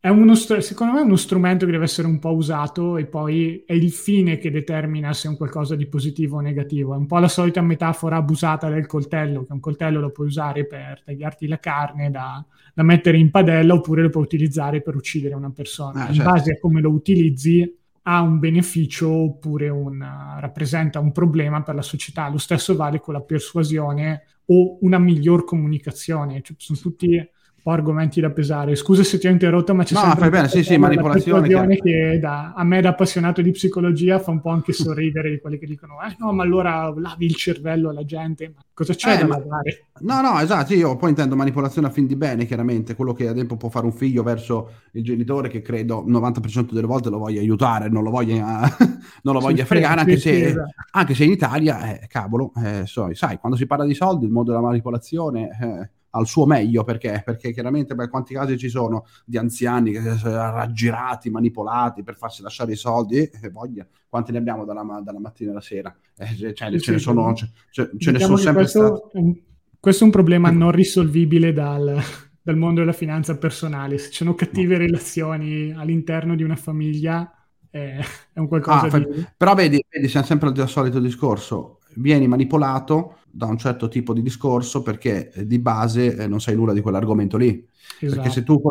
è 0.05 0.09
uno, 0.09 0.35
secondo 0.35 0.93
me 0.93 0.99
è 0.99 1.03
uno 1.03 1.15
strumento 1.15 1.65
che 1.65 1.71
deve 1.71 1.85
essere 1.85 2.07
un 2.07 2.19
po' 2.19 2.35
usato 2.35 2.97
e 2.97 3.07
poi 3.07 3.63
è 3.65 3.73
il 3.73 3.91
fine 3.91 4.37
che 4.37 4.51
determina 4.51 5.11
se 5.13 5.27
è 5.27 5.31
un 5.31 5.35
qualcosa 5.35 5.75
di 5.75 5.87
positivo 5.87 6.37
o 6.37 6.41
negativo. 6.41 6.93
È 6.93 6.97
un 6.97 7.07
po' 7.07 7.17
la 7.17 7.27
solita 7.27 7.59
metafora 7.63 8.17
abusata 8.17 8.69
del 8.69 8.85
coltello, 8.85 9.45
che 9.45 9.53
un 9.53 9.59
coltello 9.59 9.99
lo 9.99 10.11
puoi 10.11 10.27
usare 10.27 10.67
per 10.67 11.01
tagliarti 11.03 11.47
la 11.47 11.57
carne 11.57 12.11
da, 12.11 12.45
da 12.71 12.83
mettere 12.83 13.17
in 13.17 13.31
padella 13.31 13.73
oppure 13.73 14.03
lo 14.03 14.11
puoi 14.11 14.25
utilizzare 14.25 14.83
per 14.83 14.95
uccidere 14.95 15.33
una 15.33 15.49
persona. 15.49 16.03
Ah, 16.03 16.09
in 16.09 16.13
certo. 16.13 16.31
base 16.31 16.51
a 16.51 16.59
come 16.59 16.81
lo 16.81 16.91
utilizzi 16.91 17.77
ha 18.03 18.21
un 18.21 18.37
beneficio 18.37 19.09
oppure 19.09 19.69
un, 19.69 20.07
rappresenta 20.39 20.99
un 20.99 21.11
problema 21.13 21.63
per 21.63 21.73
la 21.73 21.81
società. 21.81 22.29
Lo 22.29 22.37
stesso 22.37 22.75
vale 22.75 22.99
con 22.99 23.15
la 23.15 23.21
persuasione 23.21 24.21
o 24.45 24.77
una 24.81 24.99
miglior 24.99 25.45
comunicazione. 25.45 26.43
Cioè, 26.43 26.55
sono 26.59 26.77
tutti 26.77 27.27
po' 27.65 27.71
argomenti 27.71 28.21
da 28.21 28.29
pesare. 28.29 28.75
Scusa 28.75 29.03
se 29.03 29.17
ti 29.17 29.25
ho 29.25 29.31
interrotto, 29.31 29.73
ma 29.73 29.83
c'è 29.83 29.95
no, 29.95 30.01
sempre 30.01 30.19
fai 30.19 30.29
bene, 30.29 30.47
sì, 30.49 30.61
sì, 30.61 30.77
manipolazione 30.77 31.47
che 31.79 32.19
da, 32.21 32.53
a 32.55 32.63
me 32.63 32.79
da 32.79 32.89
appassionato 32.89 33.41
di 33.41 33.49
psicologia 33.49 34.19
fa 34.19 34.29
un 34.29 34.39
po' 34.39 34.51
anche 34.51 34.69
sorridere 34.71 35.31
di 35.31 35.39
quelli 35.39 35.57
che 35.57 35.65
dicono 35.65 35.95
"Eh 36.07 36.15
no, 36.19 36.31
ma 36.31 36.43
allora 36.43 36.93
lavi 36.95 37.25
il 37.25 37.33
cervello 37.33 37.89
alla 37.89 38.05
gente". 38.05 38.53
Ma 38.55 38.61
cosa 38.71 38.93
c'è 38.93 39.15
eh, 39.15 39.17
da 39.17 39.25
lavare? 39.25 39.87
No, 40.01 40.21
no, 40.21 40.39
esatto, 40.39 40.75
io 40.75 40.95
poi 40.95 41.09
intendo 41.09 41.35
manipolazione 41.35 41.87
a 41.87 41.89
fin 41.89 42.05
di 42.05 42.15
bene, 42.15 42.45
chiaramente, 42.45 42.93
quello 42.93 43.13
che 43.13 43.27
ad 43.27 43.33
esempio 43.33 43.57
può 43.57 43.69
fare 43.69 43.87
un 43.87 43.93
figlio 43.93 44.21
verso 44.21 44.69
il 44.91 45.03
genitore 45.03 45.49
che 45.49 45.63
credo 45.63 46.05
90% 46.07 46.71
delle 46.71 46.85
volte 46.85 47.09
lo 47.09 47.17
voglia 47.17 47.39
aiutare, 47.39 47.89
non 47.89 48.03
lo 48.03 48.11
voglia, 48.11 48.61
non 49.23 49.33
lo 49.33 49.39
voglia 49.39 49.65
fregare, 49.65 50.01
anche, 50.01 50.17
sì, 50.17 50.29
se, 50.29 50.45
esatto. 50.49 50.73
anche 50.91 51.15
se 51.15 51.23
in 51.23 51.31
Italia, 51.31 51.99
eh, 51.99 52.05
cavolo, 52.05 52.51
eh, 52.63 52.85
so, 52.85 53.11
sai, 53.15 53.39
quando 53.39 53.57
si 53.57 53.65
parla 53.65 53.85
di 53.85 53.95
soldi, 53.95 54.25
il 54.25 54.31
modo 54.31 54.51
della 54.51 54.61
manipolazione 54.61 55.49
eh, 55.59 55.89
al 56.15 56.27
suo 56.27 56.45
meglio 56.45 56.83
perché? 56.83 57.21
Perché 57.23 57.51
chiaramente 57.51 57.93
beh, 57.93 58.09
quanti 58.09 58.33
casi 58.33 58.57
ci 58.57 58.69
sono 58.69 59.05
di 59.25 59.37
anziani 59.37 59.91
che 59.91 60.15
sono 60.15 60.35
raggirati, 60.35 61.29
manipolati 61.29 62.03
per 62.03 62.15
farsi 62.15 62.41
lasciare 62.41 62.71
i 62.71 62.75
soldi 62.75 63.17
e 63.17 63.31
eh, 63.41 63.49
voglia, 63.49 63.85
quanti 64.07 64.31
ne 64.31 64.39
abbiamo 64.39 64.65
dalla, 64.65 65.01
dalla 65.03 65.19
mattina 65.19 65.51
alla 65.51 65.61
sera? 65.61 65.95
Eh, 66.17 66.53
cioè, 66.53 66.71
sì, 66.71 66.79
ce, 66.79 66.91
ne 66.91 66.99
sono, 66.99 67.33
ce, 67.33 67.51
ce 67.69 67.89
diciamo 67.91 68.17
ne 68.17 68.23
sono 68.23 68.37
sempre 68.37 68.61
questo, 68.63 69.09
stati. 69.09 69.43
Questo 69.79 70.03
è 70.03 70.05
un 70.05 70.11
problema 70.11 70.49
non 70.49 70.71
risolvibile 70.71 71.53
dal, 71.53 72.01
dal 72.41 72.57
mondo 72.57 72.79
della 72.79 72.93
finanza 72.93 73.37
personale. 73.37 73.97
Se 73.97 74.09
ci 74.09 74.17
sono 74.17 74.33
cattive 74.33 74.77
no. 74.77 74.85
relazioni 74.85 75.73
all'interno 75.73 76.35
di 76.35 76.43
una 76.43 76.55
famiglia, 76.55 77.29
eh, 77.69 77.99
è 78.33 78.39
un 78.39 78.47
qualcosa 78.47 78.87
ah, 78.87 78.99
di... 78.99 79.27
Però 79.35 79.53
vedi, 79.53 79.83
vedi, 79.89 80.07
siamo 80.07 80.25
sempre 80.25 80.49
al 80.49 80.69
solito 80.69 80.99
discorso 80.99 81.81
vieni 81.95 82.27
manipolato 82.27 83.17
da 83.35 83.47
un 83.47 83.57
certo 83.57 83.89
tipo 83.89 84.13
di 84.13 84.21
discorso 84.21 84.81
perché 84.81 85.29
eh, 85.31 85.45
di 85.45 85.59
base 85.59 86.15
eh, 86.15 86.27
non 86.27 86.39
sai 86.39 86.55
nulla 86.55 86.71
di 86.71 86.79
quell'argomento 86.79 87.35
lì. 87.35 87.67
Esatto. 87.99 88.21
Perché 88.21 88.33
se 88.33 88.43
tu 88.43 88.61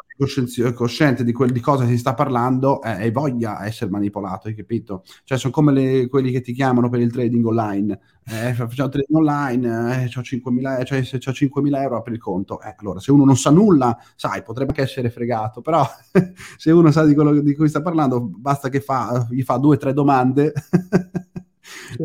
sei 0.47 0.73
cosciente 0.73 1.23
di, 1.23 1.33
quel, 1.33 1.51
di, 1.51 1.61
cosa 1.61 1.87
si 1.87 1.99
sta 1.99 2.15
parlando, 2.15 2.83
eh, 2.83 2.91
hai 2.91 3.11
voglia 3.11 3.59
a 3.59 3.67
essere 3.67 3.91
manipolato, 3.91 4.49
hai 4.49 4.55
capito? 4.55 5.05
Cioè 5.25 5.37
sono 5.39 5.53
come 5.53 5.73
le, 5.73 6.09
quelli 6.09 6.31
che 6.31 6.41
ti 6.41 6.53
chiamano 6.53 6.89
per 6.89 7.01
il 7.01 7.13
trading 7.13 7.45
online. 7.45 8.01
Eh, 8.25 8.55
facciamo 8.55 8.89
trading 8.89 9.19
online, 9.19 10.03
eh, 10.03 10.05
ho 10.07 10.23
5.000, 10.23 10.85
cioè, 10.85 11.05
se 11.05 11.17
ho 11.17 11.33
5.000 11.33 11.81
euro 11.83 11.97
apri 11.99 12.15
il 12.15 12.21
conto. 12.21 12.61
Eh, 12.63 12.75
allora, 12.79 13.01
se 13.01 13.13
uno 13.13 13.25
non 13.25 13.37
sa 13.37 13.51
nulla, 13.51 13.97
sai, 14.17 14.43
potrebbe 14.43 14.71
anche 14.71 14.83
essere 14.83 15.11
fregato, 15.11 15.61
però 15.61 15.87
se 16.57 16.71
uno 16.71 16.91
sa 16.91 17.05
di 17.05 17.15
quello 17.15 17.39
di 17.41 17.55
cui 17.55 17.69
sta 17.69 17.83
parlando, 17.83 18.21
basta 18.21 18.69
che 18.69 18.81
fa, 18.81 19.27
gli 19.31 19.43
fa 19.43 19.59
due 19.59 19.77
o 19.77 19.79
tre 19.79 19.93
domande 19.93 20.53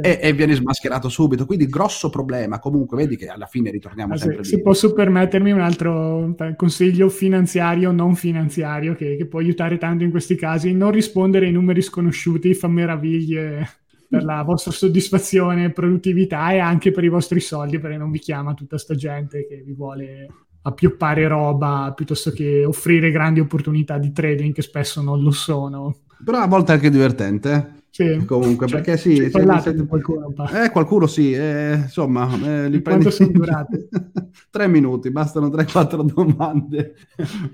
e, 0.02 0.20
e, 0.22 0.34
viene 0.34 0.54
smascherato 0.54 1.10
subito. 1.10 1.46
Quindi 1.46 1.68
grosso 1.68 2.10
problema. 2.10 2.60
Comunque, 2.60 2.98
vedi 2.98 3.16
che 3.16 3.28
alla 3.28 3.46
fine 3.46 3.72
ritorniamo 3.72 4.14
ah, 4.14 4.18
sempre 4.18 4.44
se, 4.44 4.58
se 4.58 4.62
posso 4.62 4.94
permettermi 4.94 5.52
un 5.52 5.62
altro 5.62 6.36
consiglio 6.56 7.10
finanziario, 7.10 7.92
non 7.92 8.16
finanziario, 8.16 8.96
che, 8.96 9.16
che, 9.16 9.26
può 9.26 9.40
aiutare 9.40 9.78
tanto 9.78 10.04
in 10.04 10.12
questi 10.12 10.36
casi, 10.36 10.74
non 10.74 10.92
rispondere 10.92 11.48
ai 11.48 11.52
numeri 11.52 11.82
sconosciuti 11.82 12.54
fa 12.54 12.68
meraviglie 12.68 13.68
per 14.10 14.24
la 14.24 14.42
vostra 14.42 14.72
soddisfazione 14.72 15.66
e 15.66 15.72
produttività 15.72 16.52
e 16.52 16.58
anche 16.58 16.92
per 16.92 17.04
i 17.04 17.10
vostri 17.10 17.40
soldi, 17.40 17.80
perché 17.80 17.98
non 17.98 18.10
vi 18.10 18.20
chiama 18.20 18.56
tutta 18.56 18.78
sta 18.78 18.96
gente 18.96 19.46
che 19.48 19.62
vi 19.64 19.74
vuole 19.74 20.28
appioppare 20.62 21.28
roba 21.28 21.94
piuttosto 21.96 22.32
che 22.32 22.66
offrire 22.66 23.12
grandi 23.12 23.40
opportunità 23.40 23.98
di 23.98 24.12
trading 24.12 24.54
che 24.54 24.62
spesso 24.62 25.02
non 25.02 25.22
lo 25.22 25.32
sono. 25.32 26.00
Però 26.24 26.40
a 26.40 26.48
volte 26.48 26.72
è 26.72 26.76
anche 26.76 26.90
divertente. 26.90 27.79
Eh. 27.92 28.20
Sì. 28.20 28.26
Comunque, 28.26 28.68
cioè, 28.68 28.82
perché 28.82 28.98
sì, 28.98 29.16
se, 29.16 29.30
se, 29.30 29.86
qualcuno, 29.86 30.34
eh, 30.54 30.70
qualcuno 30.70 31.08
sì, 31.08 31.34
eh, 31.34 31.74
insomma, 31.84 32.30
eh, 32.46 32.70
li 32.70 32.82
prendi... 32.82 33.10
sono 33.12 33.32
durati? 33.32 33.88
tre 34.50 34.68
minuti, 34.68 35.12
bastano 35.12 35.48
3-4 35.48 36.04
domande. 36.04 36.96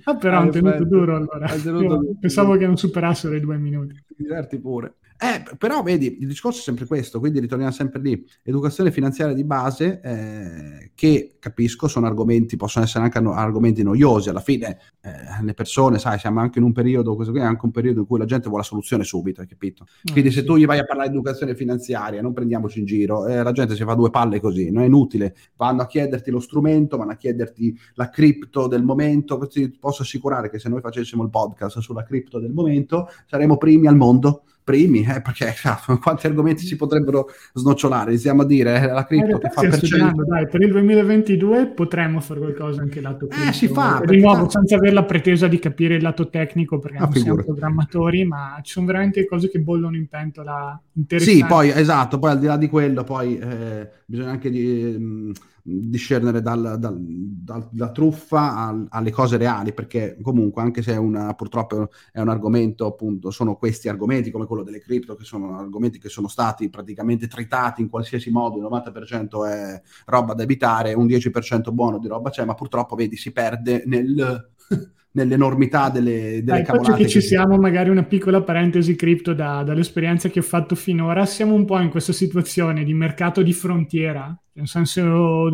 Ah, 0.03 0.15
però 0.15 0.39
hanno 0.39 0.51
tenuto 0.51 0.83
duro 0.83 1.15
allora. 1.15 1.47
Tenuto 1.47 2.15
pensavo 2.19 2.57
che 2.57 2.65
non 2.65 2.77
superassero 2.77 3.35
i 3.35 3.39
due 3.39 3.57
minuti. 3.57 3.95
Ti 4.07 4.15
diverti 4.17 4.59
pure. 4.59 4.95
Eh, 5.17 5.55
però 5.57 5.81
vedi, 5.81 6.17
il 6.19 6.27
discorso 6.27 6.59
è 6.59 6.61
sempre 6.61 6.85
questo, 6.85 7.19
quindi 7.19 7.39
ritorniamo 7.39 7.71
sempre 7.71 8.01
lì. 8.01 8.25
Educazione 8.43 8.91
finanziaria 8.91 9.33
di 9.33 9.45
base, 9.45 10.01
eh, 10.03 10.91
che 10.93 11.37
capisco 11.39 11.87
sono 11.87 12.05
argomenti, 12.05 12.57
possono 12.57 12.83
essere 12.83 13.05
anche 13.05 13.19
argomenti 13.19 13.81
noiosi. 13.81 14.27
Alla 14.27 14.41
fine 14.41 14.77
eh, 15.01 15.11
le 15.41 15.53
persone, 15.53 15.99
sai, 15.99 16.19
siamo 16.19 16.41
anche 16.41 16.59
in 16.59 16.65
un 16.65 16.73
periodo, 16.73 17.15
questo 17.15 17.31
qui 17.31 17.41
è 17.41 17.45
anche 17.45 17.63
un 17.63 17.71
periodo 17.71 18.01
in 18.01 18.07
cui 18.07 18.19
la 18.19 18.25
gente 18.25 18.49
vuole 18.49 18.63
la 18.63 18.67
soluzione 18.67 19.05
subito, 19.05 19.39
hai 19.39 19.47
capito? 19.47 19.85
Ah, 19.87 20.11
quindi 20.11 20.31
se 20.31 20.43
tu 20.43 20.57
gli 20.57 20.65
vai 20.65 20.79
a 20.79 20.83
parlare 20.83 21.09
di 21.09 21.15
educazione 21.15 21.55
finanziaria, 21.55 22.21
non 22.21 22.33
prendiamoci 22.33 22.79
in 22.79 22.85
giro, 22.85 23.25
eh, 23.25 23.41
la 23.41 23.53
gente 23.53 23.75
si 23.75 23.83
fa 23.85 23.93
due 23.93 24.09
palle 24.09 24.41
così, 24.41 24.69
non 24.69 24.83
è 24.83 24.85
inutile. 24.85 25.33
Vanno 25.55 25.83
a 25.83 25.85
chiederti 25.87 26.29
lo 26.29 26.41
strumento, 26.41 26.97
vanno 26.97 27.11
a 27.11 27.15
chiederti 27.15 27.77
la 27.93 28.09
cripto 28.09 28.67
del 28.67 28.83
momento. 28.83 29.37
Ti 29.47 29.77
posso 29.79 30.01
assicurare 30.01 30.49
che 30.49 30.59
se 30.59 30.67
noi 30.67 30.81
facessimo 30.81 31.23
il 31.23 31.29
podcast 31.29 31.79
sulla 31.79 32.03
cripto 32.03 32.39
del 32.39 32.51
momento, 32.51 33.07
saremmo 33.27 33.55
primi 33.55 33.87
al 33.87 33.95
mondo 33.95 34.43
primi, 34.65 35.05
eh, 35.05 35.21
perché 35.21 35.53
ah, 35.63 35.79
quanti 36.01 36.25
argomenti 36.25 36.65
si 36.65 36.75
potrebbero 36.75 37.29
snocciolare? 37.53 38.09
Iniziamo 38.09 38.41
a 38.41 38.45
dire 38.45 38.81
eh, 38.81 38.87
la 38.87 39.05
cripto 39.05 39.37
eh, 39.37 39.39
che 39.39 39.49
fa 39.51 39.61
per 39.61 39.79
cento. 39.79 40.25
Dai, 40.25 40.47
per 40.47 40.61
il 40.61 40.71
2022 40.71 41.67
potremmo 41.67 42.19
fare 42.19 42.39
qualcosa 42.39 42.81
anche 42.81 42.99
lato 42.99 43.27
cripto. 43.27 43.49
Eh, 43.49 43.53
si 43.53 43.67
fa. 43.67 44.01
Di 44.03 44.19
nuovo, 44.19 44.49
senza 44.49 44.75
avere 44.75 44.91
la 44.91 45.03
pretesa 45.03 45.47
di 45.47 45.59
capire 45.59 45.95
il 45.95 46.01
lato 46.01 46.29
tecnico, 46.29 46.79
perché 46.79 46.97
ah, 46.97 47.01
non 47.01 47.13
siamo 47.13 47.43
programmatori, 47.43 48.25
ma 48.25 48.59
ci 48.63 48.73
sono 48.73 48.87
veramente 48.87 49.25
cose 49.25 49.49
che 49.49 49.59
bollono 49.59 49.95
in 49.95 50.07
pentola. 50.07 50.81
Sì, 51.17 51.43
poi, 51.45 51.69
esatto, 51.71 52.19
poi 52.19 52.31
al 52.31 52.39
di 52.39 52.45
là 52.45 52.55
di 52.55 52.69
quello, 52.69 53.03
poi 53.03 53.37
eh, 53.37 53.89
bisogna 54.05 54.29
anche 54.29 54.49
mm, 54.49 55.31
discernere 55.61 56.41
dal, 56.41 56.77
dal, 56.79 56.97
dal, 56.97 57.67
da 57.69 57.91
truffa 57.91 58.55
al, 58.55 58.87
alle 58.89 59.11
cose 59.11 59.35
reali, 59.35 59.73
perché 59.73 60.17
comunque 60.21 60.61
anche 60.61 60.81
se 60.81 60.95
una, 60.95 61.33
purtroppo 61.33 61.89
è 62.13 62.21
un 62.21 62.29
argomento, 62.29 62.85
appunto, 62.85 63.29
sono 63.29 63.57
questi 63.57 63.89
argomenti 63.89 64.31
come 64.31 64.45
quello 64.45 64.63
delle 64.63 64.79
cripto, 64.79 65.15
che 65.15 65.25
sono 65.25 65.57
argomenti 65.57 65.99
che 65.99 66.07
sono 66.07 66.29
stati 66.29 66.69
praticamente 66.69 67.27
tritati 67.27 67.81
in 67.81 67.89
qualsiasi 67.89 68.31
modo, 68.31 68.55
il 68.55 68.63
90% 68.63 69.45
è 69.45 69.81
roba 70.05 70.33
da 70.33 70.43
evitare, 70.43 70.93
un 70.93 71.07
10% 71.07 71.73
buono 71.73 71.99
di 71.99 72.07
roba 72.07 72.29
c'è, 72.29 72.45
ma 72.45 72.53
purtroppo, 72.53 72.95
vedi, 72.95 73.17
si 73.17 73.33
perde 73.33 73.83
nel 73.85 74.49
nell'enormità 75.15 75.89
delle, 75.89 76.43
delle 76.43 76.43
Dai, 76.43 76.63
cavolate. 76.63 77.03
che 77.03 77.09
ci 77.09 77.21
siamo, 77.21 77.57
magari 77.57 77.89
una 77.89 78.03
piccola 78.03 78.41
parentesi 78.41 78.95
cripto 78.95 79.33
da, 79.33 79.63
dall'esperienza 79.63 80.29
che 80.29 80.39
ho 80.39 80.43
fatto 80.43 80.75
finora, 80.75 81.25
siamo 81.25 81.53
un 81.53 81.65
po' 81.65 81.79
in 81.79 81.89
questa 81.89 82.13
situazione 82.13 82.83
di 82.83 82.93
mercato 82.93 83.41
di 83.41 83.53
frontiera, 83.53 84.37
nel 84.53 84.67
senso 84.67 85.49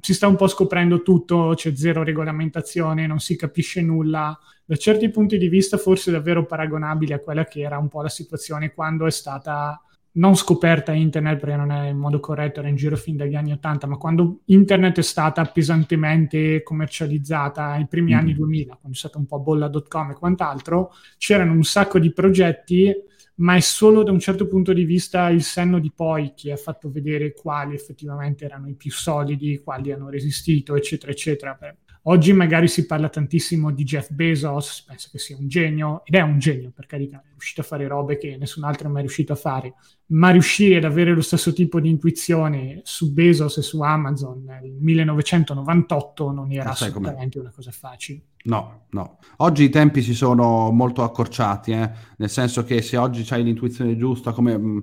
si 0.00 0.14
sta 0.14 0.26
un 0.26 0.36
po' 0.36 0.48
scoprendo 0.48 1.02
tutto, 1.02 1.52
c'è 1.54 1.74
zero 1.74 2.02
regolamentazione, 2.02 3.06
non 3.06 3.18
si 3.18 3.36
capisce 3.36 3.82
nulla. 3.82 4.38
Da 4.66 4.76
certi 4.76 5.10
punti 5.10 5.36
di 5.38 5.48
vista 5.48 5.76
forse 5.76 6.10
davvero 6.10 6.46
paragonabile 6.46 7.14
a 7.14 7.18
quella 7.18 7.44
che 7.44 7.60
era 7.60 7.78
un 7.78 7.88
po' 7.88 8.00
la 8.00 8.08
situazione 8.08 8.72
quando 8.72 9.06
è 9.06 9.10
stata 9.10 9.80
non 10.16 10.36
scoperta 10.36 10.92
internet 10.92 11.38
perché 11.38 11.56
non 11.56 11.72
è 11.72 11.88
in 11.88 11.96
modo 11.96 12.20
corretto, 12.20 12.60
era 12.60 12.68
in 12.68 12.76
giro 12.76 12.96
fin 12.96 13.16
dagli 13.16 13.34
anni 13.34 13.52
80, 13.52 13.86
ma 13.86 13.96
quando 13.96 14.40
internet 14.46 14.98
è 14.98 15.02
stata 15.02 15.44
pesantemente 15.44 16.62
commercializzata 16.62 17.66
ai 17.66 17.86
primi 17.86 18.12
mm. 18.12 18.18
anni 18.18 18.34
2000, 18.34 18.76
quando 18.76 18.96
è 18.96 18.98
stata 18.98 19.18
un 19.18 19.26
po' 19.26 19.40
bolla.com 19.40 20.10
e 20.10 20.14
quant'altro, 20.14 20.92
c'erano 21.18 21.52
un 21.52 21.64
sacco 21.64 21.98
di 21.98 22.12
progetti, 22.12 22.92
ma 23.36 23.56
è 23.56 23.60
solo 23.60 24.04
da 24.04 24.12
un 24.12 24.20
certo 24.20 24.46
punto 24.46 24.72
di 24.72 24.84
vista 24.84 25.28
il 25.30 25.42
senno 25.42 25.80
di 25.80 25.90
poi 25.92 26.34
che 26.36 26.52
ha 26.52 26.56
fatto 26.56 26.88
vedere 26.90 27.32
quali 27.32 27.74
effettivamente 27.74 28.44
erano 28.44 28.68
i 28.68 28.74
più 28.74 28.92
solidi, 28.92 29.60
quali 29.64 29.90
hanno 29.90 30.08
resistito, 30.08 30.76
eccetera, 30.76 31.10
eccetera. 31.10 31.58
Oggi 32.06 32.34
magari 32.34 32.68
si 32.68 32.84
parla 32.84 33.08
tantissimo 33.08 33.70
di 33.70 33.82
Jeff 33.82 34.10
Bezos, 34.10 34.74
si 34.74 34.82
pensa 34.86 35.08
che 35.10 35.18
sia 35.18 35.38
un 35.38 35.48
genio, 35.48 36.02
ed 36.04 36.14
è 36.14 36.20
un 36.20 36.38
genio 36.38 36.70
per 36.70 36.84
carità, 36.84 37.22
è 37.24 37.30
riuscito 37.30 37.62
a 37.62 37.64
fare 37.64 37.86
robe 37.86 38.18
che 38.18 38.36
nessun 38.36 38.64
altro 38.64 38.88
è 38.88 38.90
mai 38.90 39.00
riuscito 39.00 39.32
a 39.32 39.36
fare, 39.36 39.72
ma 40.08 40.28
riuscire 40.28 40.76
ad 40.76 40.84
avere 40.84 41.14
lo 41.14 41.22
stesso 41.22 41.54
tipo 41.54 41.80
di 41.80 41.88
intuizione 41.88 42.82
su 42.84 43.10
Bezos 43.10 43.56
e 43.56 43.62
su 43.62 43.80
Amazon 43.80 44.44
nel 44.44 44.70
1998 44.78 46.30
non 46.30 46.52
era 46.52 46.70
assolutamente 46.70 47.38
una 47.38 47.50
cosa 47.50 47.70
facile. 47.70 48.20
No, 48.44 48.82
no. 48.90 49.18
Oggi 49.38 49.64
i 49.64 49.70
tempi 49.70 50.02
si 50.02 50.12
sono 50.12 50.70
molto 50.72 51.02
accorciati, 51.04 51.70
eh? 51.72 51.90
nel 52.18 52.28
senso 52.28 52.64
che 52.64 52.82
se 52.82 52.98
oggi 52.98 53.26
hai 53.32 53.42
l'intuizione 53.42 53.96
giusta, 53.96 54.32
come 54.32 54.58
mm, 54.58 54.78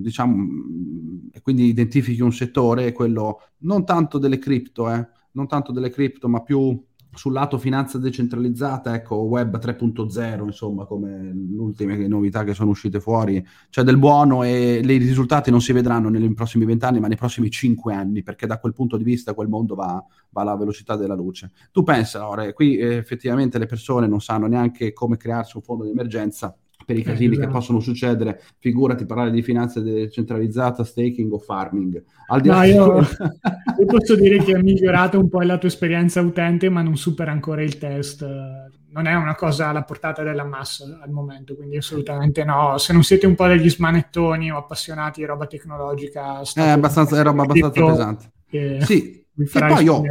diciamo, 0.00 0.34
mm, 0.34 1.28
e 1.32 1.40
quindi 1.40 1.66
identifichi 1.66 2.20
un 2.20 2.32
settore, 2.32 2.90
quello 2.90 3.42
non 3.58 3.84
tanto 3.84 4.18
delle 4.18 4.38
cripto, 4.38 4.90
eh? 4.90 5.06
Non 5.32 5.46
tanto 5.46 5.72
delle 5.72 5.90
cripto, 5.90 6.28
ma 6.28 6.42
più 6.42 6.80
sul 7.14 7.32
lato 7.32 7.58
finanza 7.58 7.98
decentralizzata, 7.98 8.94
ecco, 8.94 9.16
web 9.16 9.58
3.0, 9.58 10.44
insomma, 10.44 10.86
come 10.86 11.32
le 11.32 11.58
ultime 11.58 12.06
novità 12.06 12.42
che 12.42 12.54
sono 12.54 12.70
uscite 12.70 13.00
fuori, 13.00 13.44
c'è 13.68 13.82
del 13.82 13.98
buono 13.98 14.42
e 14.44 14.80
i 14.82 14.96
risultati 14.96 15.50
non 15.50 15.60
si 15.60 15.72
vedranno 15.72 16.08
nei 16.08 16.32
prossimi 16.32 16.64
vent'anni, 16.64 17.00
ma 17.00 17.08
nei 17.08 17.16
prossimi 17.16 17.50
cinque 17.50 17.94
anni, 17.94 18.22
perché 18.22 18.46
da 18.46 18.58
quel 18.58 18.72
punto 18.72 18.96
di 18.96 19.04
vista 19.04 19.34
quel 19.34 19.48
mondo 19.48 19.74
va, 19.74 20.02
va 20.30 20.40
alla 20.40 20.56
velocità 20.56 20.96
della 20.96 21.14
luce. 21.14 21.52
Tu 21.70 21.82
pensa, 21.82 22.20
Laura, 22.20 22.50
qui 22.52 22.76
eh, 22.76 22.96
effettivamente 22.96 23.58
le 23.58 23.66
persone 23.66 24.06
non 24.06 24.20
sanno 24.20 24.46
neanche 24.46 24.92
come 24.92 25.16
crearsi 25.16 25.56
un 25.56 25.62
fondo 25.62 25.84
di 25.84 25.90
emergenza 25.90 26.56
per 26.84 26.96
i 26.96 27.00
eh, 27.00 27.04
casini 27.04 27.32
esatto. 27.32 27.46
che 27.46 27.52
possono 27.52 27.80
succedere, 27.80 28.40
figurati 28.58 29.06
parlare 29.06 29.30
di 29.30 29.42
finanza 29.42 29.80
decentralizzata, 29.80 30.84
staking 30.84 31.32
o 31.32 31.38
farming. 31.38 32.02
Al 32.28 32.40
di 32.40 32.48
no, 32.48 32.62
io, 32.62 32.98
io, 33.78 33.86
posso 33.86 34.14
dire 34.14 34.38
che 34.42 34.52
è 34.52 34.62
migliorata 34.62 35.18
un 35.18 35.28
po' 35.28 35.40
la 35.42 35.58
tua 35.58 35.68
esperienza 35.68 36.20
utente, 36.20 36.68
ma 36.68 36.82
non 36.82 36.96
supera 36.96 37.30
ancora 37.30 37.62
il 37.62 37.78
test. 37.78 38.26
Non 38.92 39.06
è 39.06 39.14
una 39.14 39.34
cosa 39.34 39.68
alla 39.68 39.84
portata 39.84 40.22
della 40.22 40.44
massa 40.44 41.00
al 41.02 41.10
momento, 41.10 41.56
quindi 41.56 41.76
assolutamente 41.76 42.44
no. 42.44 42.76
Se 42.78 42.92
non 42.92 43.02
siete 43.02 43.26
un 43.26 43.34
po' 43.34 43.46
degli 43.46 43.70
smanettoni 43.70 44.50
o 44.50 44.58
appassionati 44.58 45.20
di 45.20 45.26
roba 45.26 45.46
tecnologica, 45.46 46.40
è, 46.54 46.68
abbastanza, 46.68 47.18
è 47.18 47.22
roba 47.22 47.42
abbastanza 47.42 47.84
pesante. 47.84 48.32
Sì, 48.84 49.22
e 49.34 49.66
poi 49.66 49.84
io, 49.84 50.02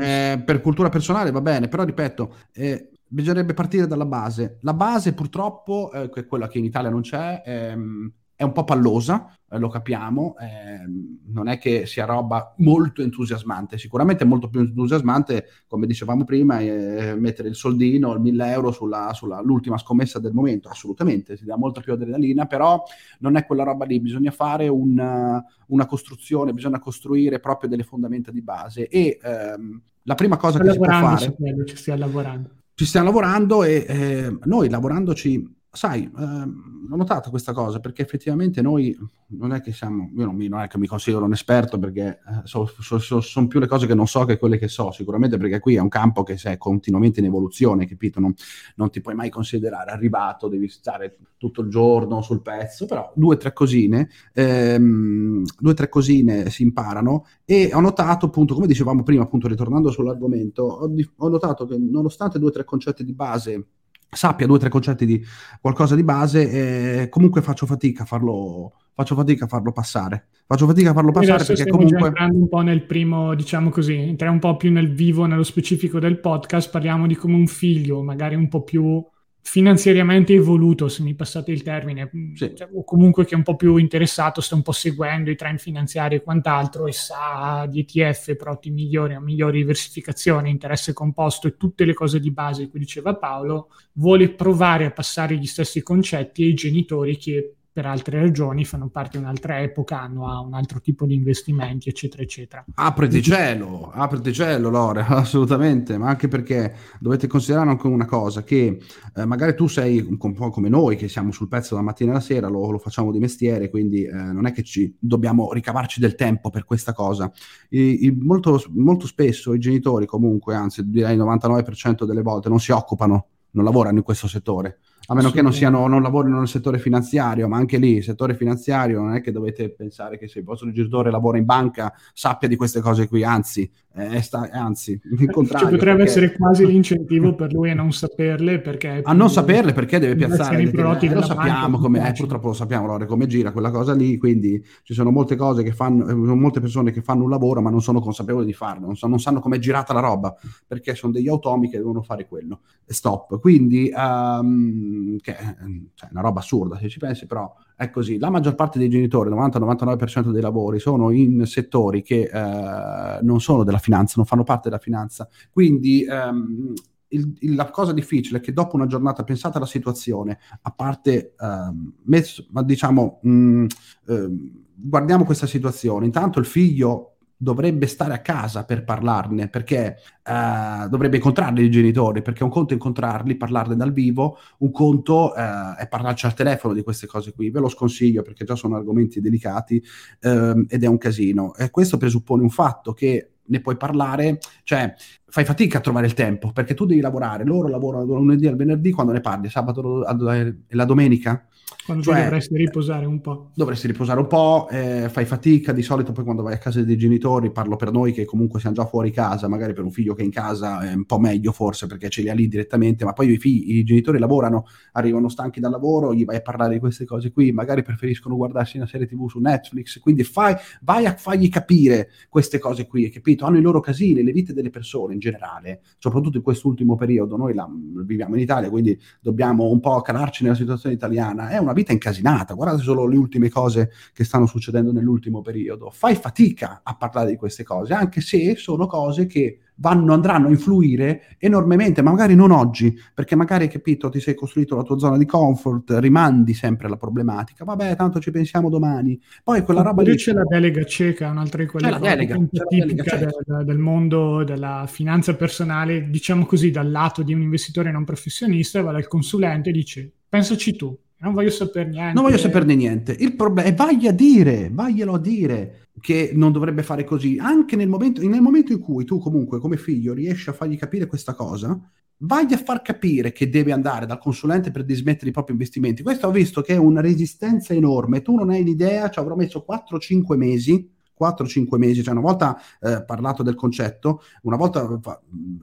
eh, 0.00 0.42
per 0.42 0.62
cultura 0.62 0.88
personale 0.88 1.30
va 1.30 1.42
bene, 1.42 1.68
però 1.68 1.84
ripeto, 1.84 2.34
eh, 2.52 2.90
bisognerebbe 3.10 3.54
partire 3.54 3.86
dalla 3.86 4.06
base. 4.06 4.58
La 4.60 4.74
base 4.74 5.12
purtroppo, 5.12 5.90
eh, 5.92 6.08
che 6.10 6.20
è 6.20 6.26
quella 6.26 6.46
che 6.48 6.58
in 6.58 6.64
Italia 6.64 6.90
non 6.90 7.00
c'è, 7.00 7.42
ehm, 7.44 8.12
è 8.36 8.44
un 8.44 8.52
po' 8.52 8.64
pallosa, 8.64 9.36
eh, 9.50 9.58
lo 9.58 9.68
capiamo, 9.68 10.36
ehm, 10.38 11.18
non 11.26 11.48
è 11.48 11.58
che 11.58 11.84
sia 11.86 12.06
roba 12.06 12.54
molto 12.58 13.02
entusiasmante, 13.02 13.76
sicuramente 13.76 14.24
è 14.24 14.26
molto 14.26 14.48
più 14.48 14.60
entusiasmante, 14.60 15.46
come 15.66 15.86
dicevamo 15.86 16.24
prima, 16.24 16.60
eh, 16.60 17.14
mettere 17.16 17.48
il 17.48 17.54
soldino, 17.56 18.14
il 18.14 18.20
1000 18.20 18.50
euro 18.52 18.70
sulla, 18.70 19.10
sulla, 19.12 19.42
l'ultima 19.42 19.76
scommessa 19.76 20.20
del 20.20 20.32
momento, 20.32 20.68
assolutamente, 20.70 21.36
si 21.36 21.44
dà 21.44 21.58
molta 21.58 21.80
più 21.82 21.92
adrenalina, 21.92 22.46
però 22.46 22.82
non 23.18 23.36
è 23.36 23.44
quella 23.44 23.64
roba 23.64 23.84
lì, 23.84 24.00
bisogna 24.00 24.30
fare 24.30 24.68
una, 24.68 25.44
una 25.66 25.84
costruzione, 25.84 26.54
bisogna 26.54 26.78
costruire 26.78 27.40
proprio 27.40 27.68
delle 27.68 27.82
fondamenta 27.82 28.30
di 28.30 28.40
base 28.40 28.88
e 28.88 29.18
ehm, 29.22 29.82
la 30.04 30.14
prima 30.14 30.38
cosa 30.38 30.60
che 30.60 30.70
si 30.70 30.78
può 30.78 30.86
fare... 30.86 31.34
Quello, 31.34 31.64
ci 31.64 31.76
stiamo 31.76 32.00
lavorando 32.00 32.59
ci 32.80 32.86
stiamo 32.86 33.08
lavorando 33.08 33.62
e 33.62 33.84
eh, 33.86 34.38
noi 34.44 34.70
lavorandoci, 34.70 35.59
sai, 35.72 36.02
eh, 36.02 36.22
ho 36.22 36.96
notato 36.96 37.30
questa 37.30 37.52
cosa 37.52 37.78
perché 37.78 38.02
effettivamente 38.02 38.60
noi 38.60 38.96
non 39.28 39.52
è 39.52 39.60
che 39.60 39.72
siamo, 39.72 40.10
io 40.16 40.24
non, 40.24 40.34
mi, 40.34 40.48
non 40.48 40.60
è 40.60 40.66
che 40.66 40.78
mi 40.78 40.88
considero 40.88 41.24
un 41.24 41.32
esperto 41.32 41.78
perché 41.78 42.20
eh, 42.26 42.40
sono 42.44 42.66
so, 42.66 42.98
so, 42.98 43.20
son 43.20 43.46
più 43.46 43.60
le 43.60 43.68
cose 43.68 43.86
che 43.86 43.94
non 43.94 44.08
so 44.08 44.24
che 44.24 44.36
quelle 44.36 44.58
che 44.58 44.66
so, 44.66 44.90
sicuramente 44.90 45.36
perché 45.36 45.60
qui 45.60 45.76
è 45.76 45.80
un 45.80 45.88
campo 45.88 46.24
che 46.24 46.34
è 46.42 46.58
continuamente 46.58 47.20
in 47.20 47.26
evoluzione, 47.26 47.86
capito? 47.86 48.18
Non, 48.18 48.34
non 48.76 48.90
ti 48.90 49.00
puoi 49.00 49.14
mai 49.14 49.30
considerare 49.30 49.92
arrivato, 49.92 50.48
devi 50.48 50.68
stare 50.68 51.16
tutto 51.36 51.60
il 51.62 51.68
giorno 51.68 52.20
sul 52.20 52.42
pezzo, 52.42 52.86
però 52.86 53.12
due 53.14 53.36
o 53.36 53.38
tre 53.38 53.52
cosine, 53.52 54.08
ehm, 54.32 55.44
due 55.58 55.70
o 55.70 55.74
tre 55.74 55.88
cosine 55.88 56.50
si 56.50 56.64
imparano 56.64 57.26
e 57.44 57.70
ho 57.72 57.80
notato 57.80 58.26
appunto, 58.26 58.54
come 58.54 58.66
dicevamo 58.66 59.04
prima, 59.04 59.22
appunto 59.22 59.46
ritornando 59.46 59.90
sull'argomento, 59.90 60.62
ho, 60.64 60.90
ho 61.16 61.28
notato 61.28 61.64
che 61.64 61.78
nonostante 61.78 62.40
due 62.40 62.48
o 62.48 62.52
tre 62.52 62.64
concetti 62.64 63.04
di 63.04 63.12
base 63.14 63.66
sappia 64.10 64.46
due 64.46 64.56
o 64.56 64.58
tre 64.58 64.68
concetti 64.68 65.06
di 65.06 65.24
qualcosa 65.60 65.94
di 65.94 66.02
base, 66.02 67.02
eh, 67.02 67.08
comunque 67.08 67.42
faccio 67.42 67.66
fatica 67.66 68.02
a 68.02 68.06
farlo, 68.06 68.72
faccio 68.94 69.14
fatica 69.14 69.44
a 69.44 69.48
farlo 69.48 69.72
passare. 69.72 70.26
Faccio 70.46 70.66
fatica 70.66 70.90
a 70.90 70.94
farlo 70.94 71.12
passare 71.12 71.44
perché 71.44 71.68
comunque... 71.68 72.08
entrando 72.08 72.36
un 72.36 72.48
po' 72.48 72.60
nel 72.60 72.82
primo, 72.84 73.34
diciamo 73.34 73.70
così, 73.70 73.94
entriamo 73.94 74.34
un 74.34 74.40
po' 74.40 74.56
più 74.56 74.72
nel 74.72 74.92
vivo, 74.92 75.26
nello 75.26 75.44
specifico 75.44 76.00
del 76.00 76.18
podcast, 76.18 76.70
parliamo 76.70 77.06
di 77.06 77.14
come 77.14 77.34
un 77.34 77.46
figlio, 77.46 78.02
magari 78.02 78.34
un 78.34 78.48
po' 78.48 78.64
più 78.64 79.04
finanziariamente 79.42 80.34
evoluto, 80.34 80.88
se 80.88 81.02
mi 81.02 81.14
passate 81.14 81.50
il 81.50 81.62
termine, 81.62 82.10
sì. 82.34 82.52
cioè, 82.54 82.68
o 82.72 82.84
comunque 82.84 83.24
che 83.24 83.34
è 83.34 83.36
un 83.36 83.42
po' 83.42 83.56
più 83.56 83.76
interessato, 83.76 84.40
sta 84.40 84.54
un 84.54 84.62
po' 84.62 84.72
seguendo 84.72 85.30
i 85.30 85.36
trend 85.36 85.58
finanziari 85.58 86.16
e 86.16 86.22
quant'altro 86.22 86.86
e 86.86 86.92
sa 86.92 87.66
di 87.68 87.80
ETF, 87.80 88.36
prodotti 88.36 88.70
migliori, 88.70 89.14
a 89.14 89.20
migliori 89.20 89.58
diversificazione, 89.58 90.50
interesse 90.50 90.92
composto 90.92 91.48
e 91.48 91.56
tutte 91.56 91.84
le 91.84 91.94
cose 91.94 92.20
di 92.20 92.30
base 92.30 92.64
di 92.64 92.70
cui 92.70 92.78
diceva 92.78 93.16
Paolo, 93.16 93.68
vuole 93.94 94.30
provare 94.30 94.84
a 94.84 94.92
passare 94.92 95.36
gli 95.36 95.46
stessi 95.46 95.82
concetti 95.82 96.44
ai 96.44 96.54
genitori 96.54 97.16
che 97.16 97.54
per 97.80 97.88
altre 97.88 98.20
ragioni 98.20 98.66
fanno 98.66 98.88
parte 98.88 99.16
di 99.16 99.24
un'altra 99.24 99.62
epoca, 99.62 100.02
hanno 100.02 100.44
un 100.44 100.52
altro 100.52 100.82
tipo 100.82 101.06
di 101.06 101.14
investimenti, 101.14 101.88
eccetera, 101.88 102.22
eccetera. 102.22 102.62
Apriti 102.74 103.22
cielo, 103.22 103.90
apriti 103.90 104.34
cielo, 104.34 104.68
Lore, 104.68 105.00
assolutamente, 105.08 105.96
ma 105.96 106.08
anche 106.10 106.28
perché 106.28 106.74
dovete 106.98 107.26
considerare 107.26 107.70
anche 107.70 107.86
una 107.86 108.04
cosa, 108.04 108.44
che 108.44 108.82
eh, 109.16 109.24
magari 109.24 109.54
tu 109.54 109.66
sei 109.66 109.98
un 110.00 110.18
po' 110.18 110.50
come 110.50 110.68
noi, 110.68 110.96
che 110.96 111.08
siamo 111.08 111.32
sul 111.32 111.48
pezzo 111.48 111.74
la 111.74 111.80
mattina 111.80 112.10
e 112.10 112.14
la 112.14 112.20
sera, 112.20 112.48
lo, 112.48 112.70
lo 112.70 112.78
facciamo 112.78 113.10
di 113.10 113.18
mestiere, 113.18 113.70
quindi 113.70 114.04
eh, 114.04 114.12
non 114.12 114.44
è 114.44 114.52
che 114.52 114.62
ci 114.62 114.94
dobbiamo 114.98 115.50
ricavarci 115.50 116.00
del 116.00 116.16
tempo 116.16 116.50
per 116.50 116.66
questa 116.66 116.92
cosa. 116.92 117.32
I, 117.70 118.04
i, 118.04 118.10
molto, 118.10 118.62
molto 118.74 119.06
spesso 119.06 119.54
i 119.54 119.58
genitori 119.58 120.04
comunque, 120.04 120.54
anzi 120.54 120.86
direi 120.86 121.14
il 121.14 121.22
99% 121.22 122.04
delle 122.04 122.20
volte, 122.20 122.50
non 122.50 122.60
si 122.60 122.72
occupano, 122.72 123.28
non 123.52 123.64
lavorano 123.64 123.96
in 123.96 124.04
questo 124.04 124.28
settore 124.28 124.80
a 125.06 125.14
meno 125.14 125.30
che 125.30 125.42
non, 125.42 125.52
siano, 125.52 125.86
non 125.86 126.02
lavorino 126.02 126.38
nel 126.38 126.48
settore 126.48 126.78
finanziario, 126.78 127.48
ma 127.48 127.56
anche 127.56 127.78
lì, 127.78 128.00
settore 128.02 128.34
finanziario, 128.34 129.00
non 129.00 129.14
è 129.14 129.20
che 129.20 129.32
dovete 129.32 129.70
pensare 129.70 130.18
che 130.18 130.28
se 130.28 130.38
il 130.38 130.44
vostro 130.44 130.70
genitore 130.70 131.10
lavora 131.10 131.38
in 131.38 131.44
banca 131.44 131.92
sappia 132.12 132.46
di 132.46 132.56
queste 132.56 132.80
cose 132.80 133.08
qui, 133.08 133.24
anzi, 133.24 133.70
eh, 133.92 134.22
sta, 134.22 134.48
anzi, 134.52 135.00
il 135.18 135.30
contrario. 135.30 135.68
Cioè, 135.68 135.76
potrebbe 135.76 136.04
perché... 136.04 136.10
essere 136.10 136.32
quasi 136.32 136.64
l'incentivo 136.66 137.34
per 137.34 137.52
lui 137.52 137.70
a 137.70 137.74
non 137.74 137.92
saperle 137.92 138.60
perché... 138.60 139.00
A 139.02 139.12
non 139.12 139.30
saperle 139.30 139.72
perché 139.72 139.98
deve 139.98 140.14
piazzare... 140.14 140.68
Prodotti 140.70 141.06
eh, 141.06 141.14
lo 141.14 141.22
sappiamo, 141.22 141.78
come, 141.78 142.08
eh, 142.08 142.12
purtroppo 142.12 142.48
lo 142.48 142.52
sappiamo, 142.52 142.86
Lore, 142.86 143.06
come 143.06 143.26
gira 143.26 143.50
quella 143.50 143.70
cosa 143.70 143.92
lì, 143.92 144.16
quindi 144.16 144.64
ci 144.84 144.94
sono 144.94 145.10
molte 145.10 145.34
cose 145.34 145.62
che 145.62 145.72
fanno, 145.72 146.06
eh, 146.06 146.14
molte 146.14 146.60
persone 146.60 146.92
che 146.92 147.02
fanno 147.02 147.24
un 147.24 147.30
lavoro 147.30 147.60
ma 147.60 147.70
non 147.70 147.82
sono 147.82 148.00
consapevoli 148.00 148.46
di 148.46 148.52
farlo, 148.52 148.86
non, 148.86 148.96
so, 148.96 149.08
non 149.08 149.18
sanno 149.18 149.40
com'è 149.40 149.58
girata 149.58 149.92
la 149.92 150.00
roba, 150.00 150.34
perché 150.66 150.94
sono 150.94 151.12
degli 151.12 151.28
automi 151.28 151.68
che 151.68 151.78
devono 151.78 152.02
fare 152.02 152.26
quello. 152.26 152.60
Stop. 152.86 153.40
Quindi... 153.40 153.92
Um, 153.94 155.18
che 155.20 155.36
è 155.36 155.54
cioè, 155.94 156.08
una 156.12 156.20
roba 156.20 156.40
assurda 156.40 156.78
se 156.78 156.88
ci 156.88 156.98
pensi, 156.98 157.26
però 157.26 157.52
è 157.80 157.88
così. 157.88 158.18
La 158.18 158.28
maggior 158.28 158.54
parte 158.54 158.78
dei 158.78 158.90
genitori, 158.90 159.30
il 159.30 159.36
90-99% 159.36 160.30
dei 160.32 160.42
lavori, 160.42 160.78
sono 160.78 161.10
in 161.12 161.46
settori 161.46 162.02
che 162.02 162.28
eh, 162.30 163.22
non 163.22 163.40
sono 163.40 163.64
della 163.64 163.78
finanza, 163.78 164.14
non 164.16 164.26
fanno 164.26 164.44
parte 164.44 164.68
della 164.68 164.80
finanza. 164.80 165.26
Quindi 165.50 166.04
ehm, 166.04 166.74
il, 167.08 167.34
il, 167.38 167.54
la 167.54 167.70
cosa 167.70 167.94
difficile 167.94 168.36
è 168.36 168.40
che 168.42 168.52
dopo 168.52 168.76
una 168.76 168.84
giornata, 168.84 169.24
pensate 169.24 169.56
alla 169.56 169.66
situazione, 169.66 170.38
a 170.60 170.70
parte, 170.72 171.32
ehm, 171.40 171.94
messo, 172.02 172.46
ma 172.50 172.62
diciamo, 172.62 173.18
mh, 173.22 173.64
eh, 174.08 174.28
guardiamo 174.74 175.24
questa 175.24 175.46
situazione, 175.46 176.04
intanto 176.04 176.38
il 176.38 176.44
figlio 176.44 177.14
dovrebbe 177.42 177.86
stare 177.86 178.12
a 178.12 178.18
casa 178.18 178.66
per 178.66 178.84
parlarne, 178.84 179.48
perché 179.48 179.96
uh, 180.26 180.86
dovrebbe 180.90 181.16
incontrarli 181.16 181.64
i 181.64 181.70
genitori, 181.70 182.20
perché 182.20 182.44
un 182.44 182.50
conto 182.50 182.72
è 182.72 182.74
incontrarli, 182.74 183.34
parlarne 183.34 183.76
dal 183.76 183.92
vivo, 183.92 184.36
un 184.58 184.70
conto 184.70 185.32
uh, 185.34 185.74
è 185.74 185.88
parlarci 185.88 186.26
al 186.26 186.34
telefono 186.34 186.74
di 186.74 186.82
queste 186.82 187.06
cose 187.06 187.32
qui. 187.32 187.48
Ve 187.48 187.60
lo 187.60 187.70
sconsiglio 187.70 188.20
perché 188.20 188.44
già 188.44 188.56
sono 188.56 188.76
argomenti 188.76 189.22
delicati 189.22 189.82
uh, 190.20 190.66
ed 190.68 190.84
è 190.84 190.86
un 190.86 190.98
casino. 190.98 191.54
E 191.54 191.70
questo 191.70 191.96
presuppone 191.96 192.42
un 192.42 192.50
fatto 192.50 192.92
che 192.92 193.30
ne 193.42 193.60
puoi 193.60 193.78
parlare, 193.78 194.38
cioè 194.62 194.94
fai 195.26 195.46
fatica 195.46 195.78
a 195.78 195.80
trovare 195.80 196.06
il 196.06 196.14
tempo 196.14 196.52
perché 196.52 196.74
tu 196.74 196.84
devi 196.84 197.00
lavorare, 197.00 197.44
loro 197.44 197.68
lavorano 197.68 198.04
dal 198.04 198.16
lunedì 198.16 198.46
al 198.46 198.56
venerdì 198.56 198.90
quando 198.90 199.12
ne 199.12 199.20
parli, 199.20 199.48
sabato 199.48 200.06
e 200.06 200.54
la 200.68 200.84
domenica 200.84 201.46
quando 201.84 202.02
cioè, 202.02 202.24
dovresti 202.24 202.56
riposare 202.56 203.06
un 203.06 203.20
po'. 203.20 203.50
Dovresti 203.54 203.86
riposare 203.86 204.20
un 204.20 204.26
po', 204.26 204.68
eh, 204.70 205.08
fai 205.10 205.24
fatica, 205.24 205.72
di 205.72 205.82
solito 205.82 206.12
poi 206.12 206.24
quando 206.24 206.42
vai 206.42 206.54
a 206.54 206.58
casa 206.58 206.82
dei 206.82 206.96
genitori, 206.96 207.50
parlo 207.50 207.76
per 207.76 207.90
noi 207.90 208.12
che 208.12 208.24
comunque 208.24 208.60
siamo 208.60 208.76
già 208.76 208.86
fuori 208.86 209.10
casa, 209.10 209.48
magari 209.48 209.72
per 209.72 209.84
un 209.84 209.90
figlio 209.90 210.14
che 210.14 210.22
è 210.22 210.24
in 210.24 210.30
casa 210.30 210.80
è 210.80 210.92
un 210.92 211.04
po' 211.04 211.18
meglio 211.18 211.52
forse 211.52 211.86
perché 211.86 212.08
ce 212.08 212.22
li 212.22 212.28
ha 212.28 212.34
lì 212.34 212.48
direttamente, 212.48 213.04
ma 213.04 213.12
poi 213.12 213.32
i, 213.32 213.38
figli, 213.38 213.78
i 213.78 213.84
genitori 213.84 214.18
lavorano, 214.18 214.66
arrivano 214.92 215.28
stanchi 215.28 215.60
dal 215.60 215.70
lavoro, 215.70 216.14
gli 216.14 216.24
vai 216.24 216.36
a 216.36 216.40
parlare 216.40 216.74
di 216.74 216.80
queste 216.80 217.04
cose 217.04 217.30
qui, 217.30 217.52
magari 217.52 217.82
preferiscono 217.82 218.36
guardarsi 218.36 218.76
una 218.76 218.86
serie 218.86 219.06
tv 219.06 219.28
su 219.28 219.38
Netflix, 219.38 219.98
quindi 219.98 220.24
fai, 220.24 220.54
vai 220.82 221.06
a 221.06 221.14
fargli 221.14 221.48
capire 221.48 222.10
queste 222.28 222.58
cose 222.58 222.86
qui, 222.86 223.08
capito? 223.10 223.44
Hanno 223.44 223.58
i 223.58 223.62
loro 223.62 223.80
casini, 223.80 224.22
le 224.22 224.32
vite 224.32 224.52
delle 224.52 224.70
persone 224.70 225.14
in 225.14 225.20
generale, 225.20 225.82
soprattutto 225.98 226.36
in 226.36 226.42
quest'ultimo 226.42 226.96
periodo, 226.96 227.36
noi 227.36 227.54
la, 227.54 227.68
viviamo 228.04 228.34
in 228.34 228.42
Italia, 228.42 228.68
quindi 228.70 228.98
dobbiamo 229.20 229.68
un 229.68 229.80
po' 229.80 230.00
calarci 230.00 230.42
nella 230.42 230.56
situazione 230.56 230.94
italiana, 230.94 231.48
è 231.48 231.59
una 231.60 231.72
vita 231.72 231.92
incasinata. 231.92 232.54
Guardate 232.54 232.82
solo 232.82 233.06
le 233.06 233.16
ultime 233.16 233.48
cose 233.48 233.90
che 234.12 234.24
stanno 234.24 234.46
succedendo 234.46 234.92
nell'ultimo 234.92 235.40
periodo. 235.42 235.90
Fai 235.90 236.14
fatica 236.14 236.80
a 236.82 236.96
parlare 236.96 237.30
di 237.30 237.36
queste 237.36 237.64
cose, 237.64 237.94
anche 237.94 238.20
se 238.20 238.56
sono 238.56 238.86
cose 238.86 239.26
che 239.26 239.58
vanno, 239.80 240.12
andranno 240.12 240.46
a 240.46 240.50
influire 240.50 241.36
enormemente, 241.38 242.02
ma 242.02 242.10
magari 242.10 242.34
non 242.34 242.50
oggi, 242.50 242.96
perché 243.14 243.34
magari, 243.34 243.68
capito, 243.68 244.08
ti 244.08 244.20
sei 244.20 244.34
costruito 244.34 244.76
la 244.76 244.82
tua 244.82 244.98
zona 244.98 245.16
di 245.16 245.26
comfort, 245.26 245.96
rimandi 245.98 246.54
sempre 246.54 246.88
la 246.88 246.96
problematica, 246.96 247.64
vabbè, 247.64 247.96
tanto 247.96 248.20
ci 248.20 248.30
pensiamo 248.30 248.68
domani. 248.68 249.20
Poi 249.42 249.62
quella 249.62 249.82
roba 249.82 250.02
lì... 250.02 250.14
c'è 250.16 250.32
la 250.32 250.44
delega 250.44 250.84
cieca, 250.84 251.30
un'altra 251.30 251.62
di 251.62 251.68
quelle 251.68 251.90
la 251.90 251.98
delega, 251.98 252.36
delega 252.68 253.16
del, 253.16 253.64
del, 253.64 253.78
mondo 253.78 254.44
della 254.44 254.84
finanza 254.86 255.34
personale, 255.34 256.08
diciamo 256.10 256.46
così, 256.46 256.70
dal 256.70 256.90
lato 256.90 257.22
di 257.22 257.34
un 257.34 257.40
investitore 257.40 257.90
non 257.90 258.04
professionista, 258.04 258.82
va 258.82 258.92
dal 258.92 259.08
consulente 259.08 259.70
e 259.70 259.72
dice, 259.72 260.12
pensaci 260.30 260.74
tu, 260.74 260.96
non 261.18 261.34
voglio 261.34 261.50
sapere 261.50 261.90
niente. 261.90 262.14
Non 262.14 262.22
voglio 262.22 262.38
saperne 262.38 262.74
niente. 262.74 263.14
Il 263.18 263.36
problema 263.36 263.68
è 263.68 263.74
vai 263.74 264.06
a 264.06 264.12
dire, 264.12 264.70
vaglielo 264.72 265.14
a 265.14 265.18
dire 265.18 265.88
che 266.00 266.30
non 266.32 266.50
dovrebbe 266.50 266.82
fare 266.82 267.04
così. 267.04 267.36
Anche 267.38 267.76
nel 267.76 267.88
momento, 267.88 268.26
nel 268.26 268.40
momento 268.40 268.72
in 268.72 268.80
cui 268.80 269.04
tu 269.04 269.18
comunque 269.18 269.58
come 269.58 269.76
figlio 269.76 270.14
riesci 270.14 270.48
a 270.48 270.54
fargli 270.54 270.78
capire 270.78 271.04
questa 271.06 271.34
cosa, 271.34 271.78
vai 272.22 272.50
a 272.50 272.56
far 272.56 272.80
capire 272.80 273.32
che 273.32 273.50
deve 273.50 273.72
andare 273.72 274.06
dal 274.06 274.18
consulente 274.18 274.70
per 274.70 274.84
dismettere 274.84 275.28
i 275.28 275.32
propri 275.32 275.52
investimenti. 275.52 276.02
Questo 276.02 276.26
ho 276.26 276.30
visto 276.30 276.62
che 276.62 276.74
è 276.74 276.78
una 276.78 277.02
resistenza 277.02 277.74
enorme. 277.74 278.22
Tu 278.22 278.34
non 278.34 278.48
hai 278.48 278.64
l'idea, 278.64 279.10
ci 279.10 279.18
avrò 279.18 279.36
messo 279.36 279.66
4-5 279.68 280.36
mesi 280.36 280.88
4-5 281.20 281.76
mesi, 281.76 282.02
cioè 282.02 282.12
una 282.12 282.22
volta 282.22 282.58
eh, 282.80 283.04
parlato 283.04 283.42
del 283.42 283.54
concetto, 283.54 284.22
una 284.42 284.56
volta 284.56 285.00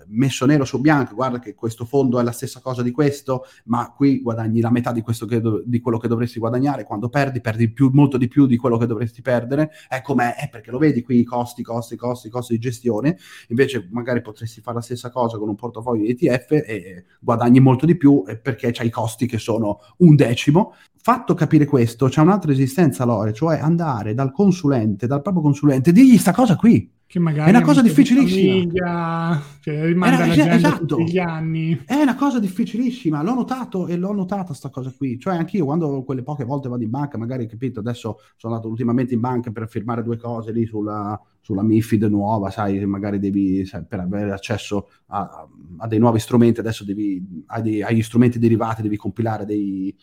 messo 0.07 0.45
nero 0.45 0.65
su 0.65 0.79
bianco, 0.79 1.15
guarda 1.15 1.39
che 1.39 1.55
questo 1.55 1.85
fondo 1.85 2.19
è 2.19 2.23
la 2.23 2.31
stessa 2.31 2.59
cosa 2.59 2.83
di 2.83 2.91
questo, 2.91 3.45
ma 3.65 3.91
qui 3.95 4.21
guadagni 4.21 4.61
la 4.61 4.69
metà 4.69 4.91
di, 4.91 5.03
do- 5.41 5.63
di 5.65 5.79
quello 5.79 5.97
che 5.97 6.07
dovresti 6.07 6.39
guadagnare, 6.39 6.83
quando 6.83 7.09
perdi, 7.09 7.41
perdi 7.41 7.71
più, 7.71 7.89
molto 7.93 8.17
di 8.17 8.27
più 8.27 8.45
di 8.45 8.57
quello 8.57 8.77
che 8.77 8.85
dovresti 8.85 9.21
perdere, 9.21 9.71
è 9.87 10.01
com'è, 10.01 10.35
è 10.35 10.49
perché 10.49 10.71
lo 10.71 10.77
vedi 10.77 11.01
qui 11.01 11.19
i 11.19 11.23
costi, 11.23 11.63
costi, 11.63 11.95
costi, 11.95 12.29
costi 12.29 12.53
di 12.53 12.59
gestione, 12.59 13.17
invece 13.49 13.87
magari 13.91 14.21
potresti 14.21 14.61
fare 14.61 14.77
la 14.77 14.83
stessa 14.83 15.09
cosa 15.09 15.37
con 15.37 15.49
un 15.49 15.55
portafoglio 15.55 16.05
ETF 16.05 16.51
e 16.51 17.05
guadagni 17.19 17.59
molto 17.59 17.85
di 17.85 17.95
più 17.95 18.23
eh, 18.27 18.37
perché 18.37 18.71
c'hai 18.71 18.87
i 18.87 18.91
costi 18.91 19.25
che 19.25 19.37
sono 19.37 19.79
un 19.97 20.15
decimo, 20.15 20.73
Fatto 20.99 21.33
capire 21.33 21.65
questo, 21.65 22.07
c'è 22.07 22.21
un'altra 22.21 22.51
esistenza, 22.51 23.05
Lore, 23.05 23.33
cioè 23.33 23.60
andare 23.60 24.13
dal 24.13 24.31
consulente, 24.31 25.07
dal 25.07 25.21
proprio 25.21 25.43
consulente, 25.43 25.91
digli 25.91 26.17
sta 26.17 26.33
cosa 26.33 26.55
qui. 26.55 26.91
Che 27.07 27.19
magari 27.19 27.49
è 27.49 27.55
una 27.55 27.63
cosa 27.63 27.81
difficilissima. 27.81 29.41
Che 29.62 29.86
rimanda 29.86 30.17
Era, 30.17 30.25
l'agenda 30.25 30.55
esatto. 30.55 30.99
gli 30.99 31.17
anni. 31.17 31.81
È 31.86 31.95
una 31.95 32.15
cosa 32.15 32.38
difficilissima, 32.38 33.23
l'ho 33.23 33.33
notato 33.33 33.88
e 33.88 33.95
l'ho 33.95 34.12
notata 34.12 34.53
sta 34.53 34.69
cosa 34.69 34.93
qui. 34.95 35.17
Cioè 35.17 35.38
anch'io 35.38 35.63
quando 35.63 36.03
quelle 36.03 36.21
poche 36.21 36.43
volte 36.43 36.67
vado 36.67 36.83
in 36.83 36.89
banca, 36.89 37.17
magari 37.17 37.47
capito, 37.47 37.79
adesso 37.79 38.19
sono 38.36 38.55
andato 38.55 38.69
ultimamente 38.69 39.13
in 39.13 39.21
banca 39.21 39.51
per 39.51 39.69
firmare 39.69 40.03
due 40.03 40.17
cose 40.17 40.51
lì 40.51 40.65
sulla, 40.65 41.17
sulla 41.47 41.63
MIFID 41.63 42.03
nuova, 42.03 42.49
sai, 42.49 42.86
magari 42.86 43.19
devi, 43.19 43.65
sai, 43.65 43.86
per 43.88 44.01
avere 44.01 44.33
accesso 44.33 44.89
a, 45.05 45.47
a, 45.77 45.88
dei 45.88 45.97
nuovi 45.97 46.19
strumenti, 46.19 46.60
adesso 46.60 46.83
devi, 46.83 47.25
agli 47.45 48.01
strumenti 48.01 48.38
derivati 48.38 48.81
devi 48.81 48.97
compilare 48.97 49.45
dei, 49.45 49.95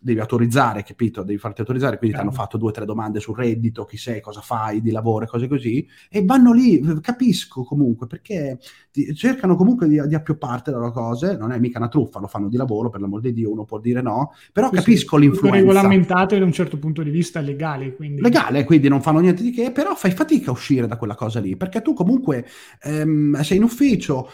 devi 0.00 0.18
autorizzare, 0.18 0.82
capito? 0.82 1.22
Devi 1.22 1.38
farti 1.38 1.60
autorizzare, 1.60 1.98
quindi 1.98 2.16
ti 2.16 2.22
hanno 2.22 2.32
fatto 2.32 2.56
due 2.56 2.70
o 2.70 2.72
tre 2.72 2.86
domande 2.86 3.20
sul 3.20 3.36
reddito, 3.36 3.84
chi 3.84 3.98
sei, 3.98 4.20
cosa 4.20 4.40
fai, 4.40 4.80
di 4.80 4.90
lavoro, 4.90 5.26
cose 5.26 5.46
così, 5.46 5.86
e 6.08 6.24
vanno 6.24 6.52
lì, 6.52 6.80
capisco 7.00 7.62
comunque, 7.62 8.06
perché 8.06 8.58
ti, 8.90 9.14
cercano 9.14 9.56
comunque 9.56 9.86
di, 9.86 10.00
di 10.06 10.14
appiopparti 10.14 10.70
loro 10.70 10.90
cose, 10.90 11.36
non 11.36 11.52
è 11.52 11.58
mica 11.58 11.78
una 11.78 11.88
truffa, 11.88 12.18
lo 12.18 12.26
fanno 12.26 12.48
di 12.48 12.56
lavoro, 12.56 12.88
per 12.88 13.00
l'amor 13.00 13.20
di 13.20 13.32
Dio, 13.32 13.52
uno 13.52 13.64
può 13.64 13.78
dire 13.78 14.00
no, 14.00 14.32
però 14.52 14.68
sì, 14.70 14.76
capisco 14.76 15.16
l'influenza. 15.18 15.58
regolamentato 15.58 16.38
da 16.38 16.44
un 16.44 16.52
certo 16.52 16.78
punto 16.78 17.02
di 17.02 17.10
vista 17.10 17.40
legale, 17.40 17.94
quindi. 17.94 18.22
Legale, 18.22 18.64
quindi 18.64 18.88
non 18.88 19.02
fanno 19.02 19.20
niente 19.20 19.42
di 19.42 19.50
che, 19.50 19.70
però 19.70 19.94
fai 19.94 20.12
fatica 20.12 20.50
a 20.50 20.52
uscire 20.54 20.79
da 20.86 20.96
quella 20.96 21.14
cosa 21.14 21.40
lì, 21.40 21.56
perché 21.56 21.82
tu 21.82 21.92
comunque 21.92 22.46
ehm, 22.82 23.40
sei 23.40 23.56
in 23.56 23.62
ufficio, 23.62 24.30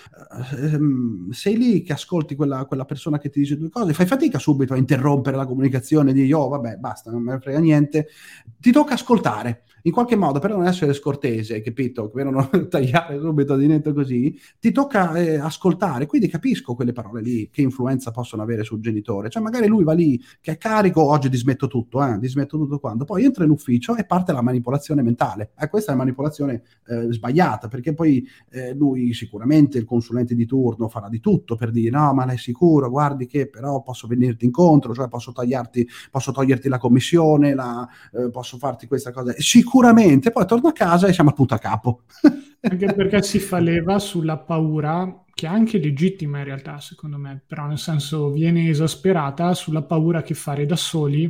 ehm, 0.59 1.31
sei 1.31 1.57
lì 1.57 1.83
che 1.83 1.93
ascolti 1.93 2.35
quella, 2.35 2.65
quella 2.65 2.85
persona 2.85 3.19
che 3.19 3.31
ti 3.31 3.41
dice 3.41 3.57
due 3.57 3.71
cose, 3.71 3.93
fai 3.93 4.07
fatica 4.07 4.39
subito 4.39 4.75
a 4.75 4.77
interrompere 4.77 5.37
la 5.37 5.47
comunicazione 5.47 6.13
di 6.13 6.33
oh 6.33 6.49
vabbè 6.49 6.77
basta, 6.77 7.11
non 7.11 7.23
me 7.23 7.33
ne 7.33 7.41
frega 7.41 7.59
niente, 7.59 8.09
ti 8.59 8.73
tocca 8.73 8.95
ascoltare 8.95 9.65
in 9.87 9.93
qualche 9.93 10.17
modo 10.17 10.41
per 10.41 10.51
non 10.51 10.67
essere 10.67 10.93
scortese, 10.93 11.63
capito? 11.63 12.09
Per 12.09 12.25
non 12.25 12.49
tagliare 12.69 13.19
subito 13.21 13.57
di 13.57 13.67
niente 13.69 13.93
così, 13.93 14.37
ti 14.59 14.73
tocca 14.73 15.15
eh, 15.15 15.37
ascoltare, 15.37 16.07
quindi 16.07 16.27
capisco 16.29 16.75
quelle 16.75 16.93
parole 16.93 17.23
lì, 17.23 17.49
che 17.51 17.63
influenza 17.63 18.11
possono 18.11 18.43
avere 18.43 18.65
sul 18.65 18.81
genitore, 18.81 19.31
cioè 19.31 19.43
magari 19.43 19.69
lui 19.69 19.85
va 19.85 19.93
lì 19.93 20.21
che 20.41 20.53
è 20.53 20.59
carico, 20.59 21.09
oggi 21.09 21.29
dismetto 21.29 21.69
tutto, 21.69 22.05
eh, 22.05 22.19
dismetto 22.19 22.59
tutto 22.59 22.81
quando, 22.81 23.05
poi 23.05 23.25
entra 23.25 23.45
in 23.45 23.51
ufficio 23.51 23.95
e 23.95 24.05
parte 24.05 24.33
la 24.33 24.43
manipolazione 24.43 25.03
mentale, 25.03 25.53
eh, 25.57 25.69
questa 25.69 25.93
è 25.93 25.95
la 25.95 26.03
manipolazione 26.03 26.63
eh, 26.89 27.07
sbagliata, 27.13 27.69
perché 27.69 27.95
poi 27.95 28.27
eh, 28.51 28.75
lui 28.75 29.15
sicuramente, 29.15 29.79
il 29.79 29.85
consulente 29.85 30.35
di 30.35 30.47
turno, 30.47 30.89
farà 30.89 31.09
di 31.09 31.21
tutto 31.21 31.55
per 31.55 31.71
dire 31.71 31.91
no, 31.91 32.13
ma 32.13 32.25
lei 32.27 32.35
è 32.35 32.39
sicuro, 32.39 32.91
guardi 32.91 33.27
che 33.27 33.49
però 33.49 33.83
posso 33.83 34.09
venirti 34.09 34.45
incontro, 34.45 34.93
cioè 34.95 35.07
posso 35.07 35.31
tagliarti, 35.31 35.89
posso 36.11 36.33
toglierti 36.33 36.69
la 36.69 36.79
commissione, 36.79 37.55
la, 37.55 37.89
eh, 38.13 38.31
posso 38.31 38.59
farti 38.59 38.89
questa 38.89 39.13
cosa, 39.13 39.33
sicuramente 39.37 39.75
sicuramente 39.77 40.31
poi 40.31 40.47
torno 40.47 40.69
a 40.69 40.73
casa 40.73 41.07
e 41.07 41.13
siamo 41.13 41.35
a 41.37 41.59
capo. 41.59 42.03
anche 42.61 42.95
perché 42.95 43.23
si 43.23 43.39
fa 43.39 43.59
leva 43.59 43.99
sulla 43.99 44.39
paura, 44.39 45.25
che 45.35 45.47
è 45.47 45.51
anche 45.51 45.79
legittima 45.79 46.39
in 46.39 46.45
realtà, 46.45 46.81
secondo 46.81 47.19
me, 47.19 47.43
però 47.47 47.67
nel 47.67 47.79
senso 47.79 48.31
viene 48.31 48.71
esasperata 48.71 49.53
sulla 49.53 49.83
paura 49.83 50.23
che 50.23 50.35
fare 50.35 50.65
da 50.65 50.77
soli 50.77 51.25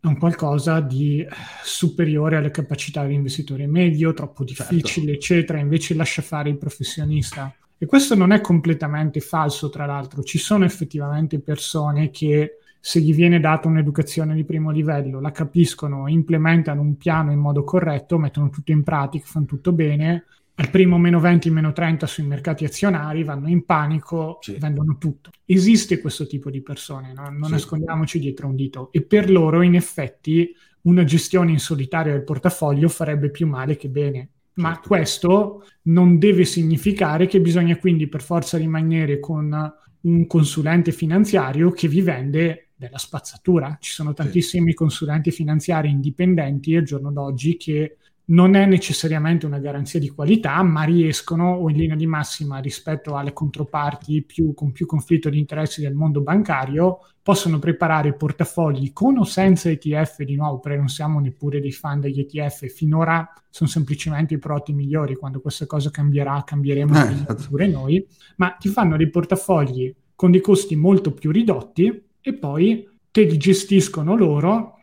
è 0.00 0.06
un 0.08 0.18
qualcosa 0.18 0.80
di 0.80 1.20
eh, 1.20 1.28
superiore 1.62 2.36
alle 2.36 2.50
capacità 2.50 3.02
dell'investitore 3.02 3.68
medio, 3.68 4.12
troppo 4.12 4.44
certo. 4.44 4.74
difficile, 4.74 5.12
certo. 5.12 5.32
eccetera, 5.34 5.58
invece 5.60 5.94
lascia 5.94 6.22
fare 6.22 6.50
il 6.50 6.58
professionista. 6.58 7.54
E 7.78 7.86
questo 7.86 8.16
non 8.16 8.32
è 8.32 8.40
completamente 8.40 9.20
falso, 9.20 9.70
tra 9.70 9.86
l'altro, 9.86 10.24
ci 10.24 10.38
sono 10.38 10.64
effettivamente 10.64 11.38
persone 11.38 12.10
che 12.10 12.58
se 12.84 12.98
gli 12.98 13.14
viene 13.14 13.38
data 13.38 13.68
un'educazione 13.68 14.34
di 14.34 14.42
primo 14.42 14.72
livello, 14.72 15.20
la 15.20 15.30
capiscono, 15.30 16.08
implementano 16.08 16.80
un 16.80 16.96
piano 16.96 17.30
in 17.30 17.38
modo 17.38 17.62
corretto, 17.62 18.18
mettono 18.18 18.50
tutto 18.50 18.72
in 18.72 18.82
pratica, 18.82 19.24
fanno 19.24 19.46
tutto 19.46 19.70
bene, 19.70 20.24
al 20.56 20.68
primo 20.68 20.98
meno 20.98 21.20
20, 21.20 21.48
meno 21.50 21.70
30 21.70 22.08
sui 22.08 22.24
mercati 22.24 22.64
azionari, 22.64 23.22
vanno 23.22 23.46
in 23.46 23.64
panico, 23.64 24.38
sì. 24.40 24.56
vendono 24.58 24.98
tutto. 24.98 25.30
Esiste 25.44 26.00
questo 26.00 26.26
tipo 26.26 26.50
di 26.50 26.60
persone, 26.60 27.12
no? 27.12 27.28
non 27.30 27.44
sì. 27.44 27.50
nascondiamoci 27.52 28.18
dietro 28.18 28.48
un 28.48 28.56
dito. 28.56 28.90
E 28.90 29.02
per 29.02 29.30
loro, 29.30 29.62
in 29.62 29.76
effetti, 29.76 30.52
una 30.82 31.04
gestione 31.04 31.52
in 31.52 31.60
solitaria 31.60 32.10
del 32.10 32.24
portafoglio 32.24 32.88
farebbe 32.88 33.30
più 33.30 33.46
male 33.46 33.76
che 33.76 33.90
bene. 33.90 34.28
Ma 34.54 34.72
certo. 34.72 34.88
questo 34.88 35.64
non 35.82 36.18
deve 36.18 36.44
significare 36.44 37.28
che 37.28 37.40
bisogna 37.40 37.76
quindi 37.76 38.08
per 38.08 38.22
forza 38.22 38.58
rimanere 38.58 39.20
con 39.20 39.72
un 40.00 40.26
consulente 40.26 40.90
finanziario 40.90 41.70
che 41.70 41.86
vi 41.86 42.00
vende 42.00 42.71
della 42.82 42.98
spazzatura. 42.98 43.76
Ci 43.80 43.92
sono 43.92 44.12
tantissimi 44.12 44.74
consulenti 44.74 45.30
finanziari 45.30 45.90
indipendenti 45.90 46.74
al 46.74 46.84
giorno 46.84 47.12
d'oggi 47.12 47.56
che 47.56 47.96
non 48.24 48.54
è 48.54 48.66
necessariamente 48.66 49.46
una 49.46 49.58
garanzia 49.58 49.98
di 49.98 50.08
qualità, 50.08 50.62
ma 50.62 50.84
riescono, 50.84 51.54
o 51.54 51.68
in 51.68 51.76
linea 51.76 51.96
di 51.96 52.06
massima 52.06 52.58
rispetto 52.58 53.16
alle 53.16 53.32
controparti 53.32 54.22
più, 54.22 54.54
con 54.54 54.72
più 54.72 54.86
conflitto 54.86 55.28
di 55.28 55.38
interessi 55.38 55.80
del 55.80 55.94
mondo 55.94 56.22
bancario, 56.22 57.00
possono 57.20 57.58
preparare 57.58 58.14
portafogli 58.14 58.92
con 58.92 59.18
o 59.18 59.24
senza 59.24 59.68
ETF, 59.68 60.22
di 60.22 60.36
nuovo, 60.36 60.60
perché 60.60 60.78
non 60.78 60.88
siamo 60.88 61.20
neppure 61.20 61.60
dei 61.60 61.72
fan 61.72 62.00
degli 62.00 62.20
ETF, 62.20 62.66
finora 62.66 63.28
sono 63.50 63.68
semplicemente 63.68 64.34
i 64.34 64.38
prodotti 64.38 64.72
migliori, 64.72 65.16
quando 65.16 65.40
questa 65.40 65.66
cosa 65.66 65.90
cambierà, 65.90 66.42
cambieremo 66.44 66.94
eh, 66.94 67.12
esatto. 67.12 67.46
pure 67.48 67.66
noi, 67.66 68.06
ma 68.36 68.50
ti 68.58 68.68
fanno 68.68 68.96
dei 68.96 69.10
portafogli 69.10 69.94
con 70.14 70.30
dei 70.30 70.40
costi 70.40 70.76
molto 70.76 71.12
più 71.12 71.32
ridotti 71.32 72.10
e 72.22 72.34
poi 72.34 72.88
te 73.10 73.24
li 73.24 73.36
gestiscono 73.36 74.16
loro 74.16 74.76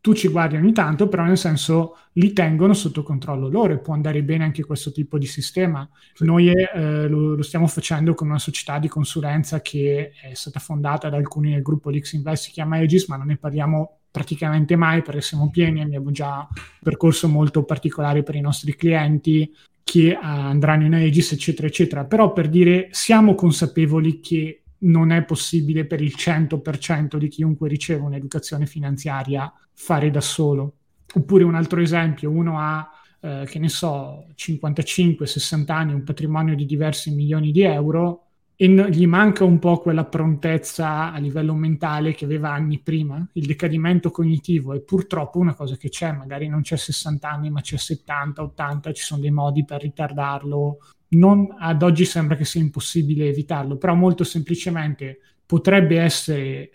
tu 0.00 0.12
ci 0.12 0.28
guardi 0.28 0.56
ogni 0.56 0.72
tanto, 0.72 1.08
però 1.08 1.24
nel 1.24 1.38
senso 1.38 1.96
li 2.12 2.34
tengono 2.34 2.74
sotto 2.74 3.02
controllo 3.02 3.48
loro 3.48 3.72
e 3.72 3.78
può 3.78 3.94
andare 3.94 4.22
bene 4.22 4.44
anche 4.44 4.62
questo 4.62 4.92
tipo 4.92 5.16
di 5.16 5.26
sistema. 5.26 5.88
Sì. 6.12 6.24
Noi 6.24 6.50
eh, 6.50 7.08
lo, 7.08 7.34
lo, 7.34 7.42
stiamo 7.42 7.66
facendo 7.66 8.14
con 8.14 8.28
una 8.28 8.38
società 8.38 8.78
di 8.78 8.88
consulenza 8.88 9.62
che 9.62 10.12
è 10.20 10.34
stata 10.34 10.60
fondata 10.60 11.08
da 11.08 11.16
alcuni 11.16 11.52
del 11.52 11.62
gruppo 11.62 11.88
Lix 11.88 12.12
Invest, 12.12 12.44
si 12.44 12.50
chiama 12.50 12.76
Aegis, 12.76 13.06
ma 13.06 13.16
non 13.16 13.28
ne 13.28 13.38
parliamo 13.38 14.00
praticamente 14.10 14.76
mai 14.76 15.00
perché 15.02 15.22
siamo 15.22 15.48
pieni, 15.50 15.80
abbiamo 15.80 16.10
già 16.10 16.46
un 16.50 16.62
percorso 16.82 17.26
molto 17.28 17.64
particolare 17.64 18.22
per 18.22 18.34
i 18.34 18.40
nostri 18.40 18.76
clienti 18.76 19.50
che 19.82 20.14
andranno 20.14 20.84
in 20.84 20.94
Aegis, 20.94 21.32
eccetera, 21.32 21.66
eccetera. 21.66 22.04
Però 22.04 22.34
per 22.34 22.50
dire 22.50 22.88
siamo 22.90 23.34
consapevoli 23.34 24.20
che 24.20 24.63
non 24.84 25.10
è 25.10 25.24
possibile 25.24 25.84
per 25.84 26.00
il 26.00 26.14
100% 26.16 27.16
di 27.16 27.28
chiunque 27.28 27.68
riceve 27.68 28.02
un'educazione 28.02 28.66
finanziaria 28.66 29.52
fare 29.72 30.10
da 30.10 30.20
solo. 30.20 30.74
Oppure 31.14 31.44
un 31.44 31.54
altro 31.54 31.80
esempio, 31.80 32.30
uno 32.30 32.58
ha, 32.58 32.90
eh, 33.20 33.44
che 33.46 33.58
ne 33.58 33.68
so, 33.68 34.26
55-60 34.34 35.72
anni, 35.72 35.92
un 35.92 36.02
patrimonio 36.02 36.54
di 36.54 36.66
diversi 36.66 37.14
milioni 37.14 37.52
di 37.52 37.62
euro 37.62 38.24
e 38.56 38.68
n- 38.68 38.88
gli 38.90 39.06
manca 39.06 39.44
un 39.44 39.58
po' 39.58 39.78
quella 39.78 40.04
prontezza 40.04 41.12
a 41.12 41.18
livello 41.18 41.54
mentale 41.54 42.14
che 42.14 42.24
aveva 42.24 42.52
anni 42.52 42.78
prima, 42.78 43.26
il 43.32 43.46
decadimento 43.46 44.10
cognitivo 44.10 44.74
è 44.74 44.80
purtroppo 44.80 45.38
una 45.38 45.54
cosa 45.54 45.76
che 45.76 45.88
c'è, 45.88 46.12
magari 46.12 46.46
non 46.48 46.62
c'è 46.62 46.76
60 46.76 47.28
anni 47.28 47.50
ma 47.50 47.60
c'è 47.60 47.76
70, 47.76 48.42
80, 48.42 48.92
ci 48.92 49.02
sono 49.02 49.20
dei 49.20 49.32
modi 49.32 49.64
per 49.64 49.82
ritardarlo, 49.82 50.78
non, 51.16 51.54
ad 51.58 51.82
oggi 51.82 52.04
sembra 52.04 52.36
che 52.36 52.44
sia 52.44 52.60
impossibile 52.60 53.28
evitarlo, 53.28 53.76
però 53.76 53.94
molto 53.94 54.24
semplicemente 54.24 55.18
potrebbe 55.46 56.00
essere 56.00 56.70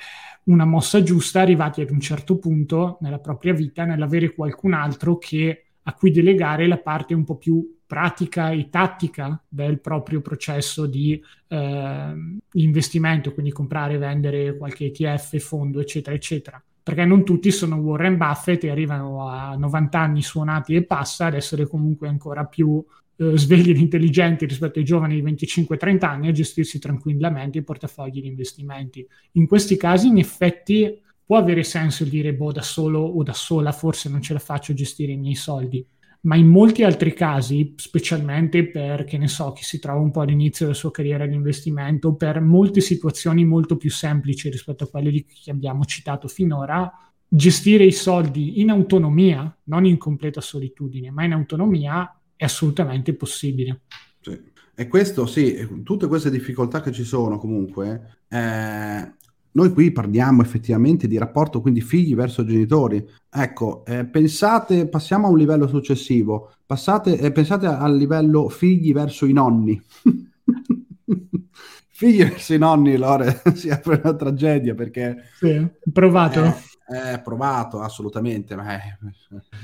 una 0.45 0.65
mossa 0.65 1.03
giusta 1.03 1.41
arrivati 1.41 1.81
ad 1.81 1.91
un 1.91 1.99
certo 1.99 2.37
punto 2.37 2.97
nella 3.01 3.19
propria 3.19 3.53
vita, 3.53 3.85
nell'avere 3.85 4.33
qualcun 4.33 4.73
altro 4.73 5.17
che, 5.17 5.65
a 5.83 5.93
cui 5.93 6.11
delegare 6.11 6.67
la 6.67 6.77
parte 6.77 7.13
un 7.13 7.23
po' 7.23 7.37
più 7.37 7.77
pratica 7.85 8.51
e 8.51 8.69
tattica 8.69 9.41
del 9.47 9.79
proprio 9.79 10.21
processo 10.21 10.85
di 10.85 11.19
eh, 11.47 12.13
investimento, 12.53 13.33
quindi 13.33 13.51
comprare, 13.51 13.97
vendere 13.97 14.55
qualche 14.57 14.85
ETF, 14.85 15.37
fondo, 15.37 15.79
eccetera, 15.79 16.15
eccetera. 16.15 16.63
Perché 16.81 17.05
non 17.05 17.23
tutti 17.23 17.51
sono 17.51 17.77
Warren 17.77 18.17
Buffett 18.17 18.63
e 18.63 18.69
arrivano 18.69 19.27
a 19.27 19.55
90 19.55 19.99
anni 19.99 20.21
suonati 20.21 20.75
e 20.75 20.83
passa 20.83 21.27
ad 21.27 21.35
essere 21.35 21.67
comunque 21.67 22.07
ancora 22.07 22.45
più 22.45 22.83
eh, 23.21 23.37
svegli 23.37 23.71
ed 23.71 23.77
intelligenti 23.77 24.45
rispetto 24.45 24.79
ai 24.79 24.85
giovani 24.85 25.19
di 25.19 25.29
25-30 25.29 26.05
anni 26.05 26.29
a 26.29 26.31
gestirsi 26.31 26.79
tranquillamente 26.79 27.57
i 27.57 27.63
portafogli 27.63 28.21
di 28.21 28.27
investimenti. 28.27 29.05
In 29.33 29.45
questi 29.45 29.75
casi, 29.75 30.07
in 30.07 30.19
effetti, 30.19 31.01
può 31.25 31.35
avere 31.35 31.63
senso 31.63 32.05
dire, 32.05 32.33
boh, 32.33 32.53
da 32.53 32.61
solo 32.61 33.01
o 33.01 33.21
da 33.21 33.33
sola 33.33 33.73
forse 33.73 34.07
non 34.07 34.21
ce 34.21 34.31
la 34.31 34.39
faccio 34.39 34.71
a 34.71 34.75
gestire 34.75 35.11
i 35.11 35.17
miei 35.17 35.35
soldi. 35.35 35.85
Ma 36.21 36.37
in 36.37 36.47
molti 36.47 36.83
altri 36.83 37.13
casi, 37.13 37.73
specialmente 37.75 38.65
per, 38.69 39.03
che 39.03 39.17
ne 39.17 39.27
so, 39.27 39.51
chi 39.51 39.63
si 39.63 39.79
trova 39.79 39.99
un 39.99 40.11
po' 40.11 40.21
all'inizio 40.21 40.65
della 40.65 40.77
sua 40.77 40.91
carriera 40.91 41.25
di 41.25 41.35
investimento, 41.35 42.15
per 42.15 42.39
molte 42.39 42.79
situazioni 42.79 43.43
molto 43.43 43.75
più 43.75 43.89
semplici 43.91 44.49
rispetto 44.49 44.85
a 44.85 44.87
quelle 44.87 45.11
che 45.11 45.51
abbiamo 45.51 45.83
citato 45.83 46.29
finora, 46.29 46.89
gestire 47.27 47.83
i 47.83 47.91
soldi 47.91 48.61
in 48.61 48.69
autonomia, 48.69 49.55
non 49.65 49.85
in 49.85 49.97
completa 49.97 50.41
solitudine, 50.41 51.11
ma 51.11 51.25
in 51.25 51.33
autonomia, 51.33 52.18
è 52.39 52.45
assolutamente 52.45 53.13
possibile. 53.15 53.81
Sì. 54.21 54.41
E 54.73 54.87
questo 54.87 55.25
sì, 55.25 55.67
tutte 55.83 56.07
queste 56.07 56.29
difficoltà 56.29 56.79
che 56.79 56.93
ci 56.93 57.03
sono 57.03 57.37
comunque, 57.37 58.21
eh, 58.29 59.13
noi 59.51 59.73
qui 59.73 59.91
parliamo 59.91 60.41
effettivamente 60.41 61.05
di 61.05 61.17
rapporto 61.17 61.59
quindi 61.59 61.81
figli 61.81 62.15
verso 62.15 62.45
genitori. 62.45 63.05
Ecco, 63.29 63.83
eh, 63.85 64.05
pensate, 64.05 64.87
passiamo 64.87 65.27
a 65.27 65.31
un 65.31 65.37
livello 65.37 65.67
successivo, 65.67 66.53
passate, 66.65 67.19
eh, 67.19 67.33
pensate 67.33 67.65
al 67.65 67.97
livello 67.97 68.47
figli 68.47 68.93
verso 68.93 69.25
i 69.25 69.33
nonni. 69.33 69.77
figli 71.91 72.23
verso 72.23 72.53
i 72.53 72.57
nonni, 72.57 72.95
Lore, 72.95 73.41
si 73.55 73.69
apre 73.69 73.99
una 74.01 74.15
tragedia 74.15 74.75
perché... 74.75 75.23
Sì, 75.39 75.67
provato. 75.91 76.55
Eh, 76.91 77.19
provato 77.21 77.81
assolutamente, 77.81 78.55
ma 78.55 78.75
eh, 78.75 78.97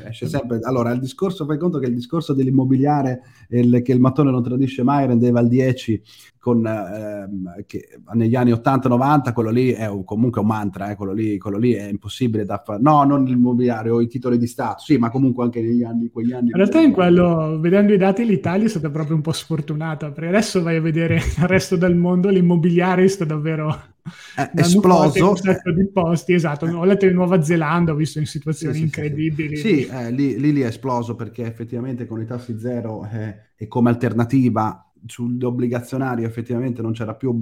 esce 0.10 0.28
sempre. 0.28 0.60
Allora, 0.62 0.92
il 0.92 1.00
discorso, 1.00 1.46
fai 1.46 1.58
conto 1.58 1.80
che 1.80 1.88
il 1.88 1.96
discorso 1.96 2.34
dell'immobiliare, 2.34 3.22
il, 3.50 3.82
che 3.82 3.94
il 3.94 4.00
mattone 4.00 4.30
non 4.30 4.44
tradisce 4.44 4.84
mai, 4.84 5.08
rendeva 5.08 5.40
il 5.40 5.48
10 5.48 6.04
con, 6.46 6.64
ehm, 6.64 7.64
che 7.66 8.00
negli 8.14 8.36
anni 8.36 8.52
80-90, 8.52 9.34
quello 9.34 9.50
lì 9.50 9.72
è 9.72 9.88
un, 9.90 10.04
comunque 10.04 10.42
un 10.42 10.46
mantra, 10.46 10.92
eh, 10.92 10.96
quello, 10.96 11.12
lì, 11.12 11.40
quello, 11.40 11.58
lì, 11.58 11.74
è 11.74 11.90
impossibile 11.90 12.46
da 12.46 12.62
fare. 12.64 12.80
No, 12.84 13.04
non 13.04 13.24
l'immobiliare 13.24 13.90
o 13.90 14.00
i 14.00 14.08
titoli 14.08 14.38
di 14.38 14.46
Stato, 14.46 14.84
sì, 14.84 14.98
ma 14.98 15.10
comunque 15.10 15.44
anche 15.44 15.60
negli 15.60 15.82
anni, 15.82 16.12
quegli 16.12 16.34
anni. 16.34 16.50
In 16.50 16.58
realtà 16.58 16.82
in 16.82 16.92
quello, 16.92 17.58
vedendo 17.60 17.94
i 17.94 17.98
dati, 17.98 18.24
l'Italia 18.24 18.68
è 18.68 18.70
stata 18.70 18.92
proprio 18.92 19.16
un 19.16 19.24
po' 19.24 19.32
sfortunata, 19.32 20.12
perché 20.12 20.30
adesso 20.30 20.62
vai 20.62 20.76
a 20.76 20.82
vedere 20.82 21.16
il 21.36 21.48
resto 21.48 21.78
del 21.78 21.96
mondo, 21.96 22.30
l'immobiliare 22.30 23.08
sta 23.08 23.26
davvero 23.26 23.82
è 24.36 24.52
esploso. 24.54 25.32
Un 25.32 25.38
sacco 25.38 25.72
di 25.72 25.88
posti, 25.92 26.34
esatto. 26.34 26.68
Ho 26.68 26.86
letto 26.86 27.08
in 27.08 27.16
Nuova 27.16 27.42
Zelanda, 27.42 27.92
ho 27.92 27.96
visto 27.96 28.20
in 28.20 28.28
situazioni 28.28 28.76
sì, 28.76 28.82
incredibili. 28.84 29.56
Sì, 29.56 29.82
sì. 29.82 29.88
Eh, 29.88 30.12
lì, 30.12 30.40
lì, 30.40 30.54
lì, 30.54 30.62
è 30.62 30.68
esploso 30.68 31.16
perché 31.16 31.44
effettivamente 31.44 32.06
con 32.06 32.22
i 32.22 32.26
tassi 32.28 32.60
zero 32.60 33.10
eh, 33.12 33.36
e 33.56 33.68
come 33.68 33.90
alternativa 33.90 34.86
sull'obbligazionario 35.06 36.26
effettivamente 36.26 36.82
non 36.82 36.94
c'era 36.94 37.16
più 37.16 37.42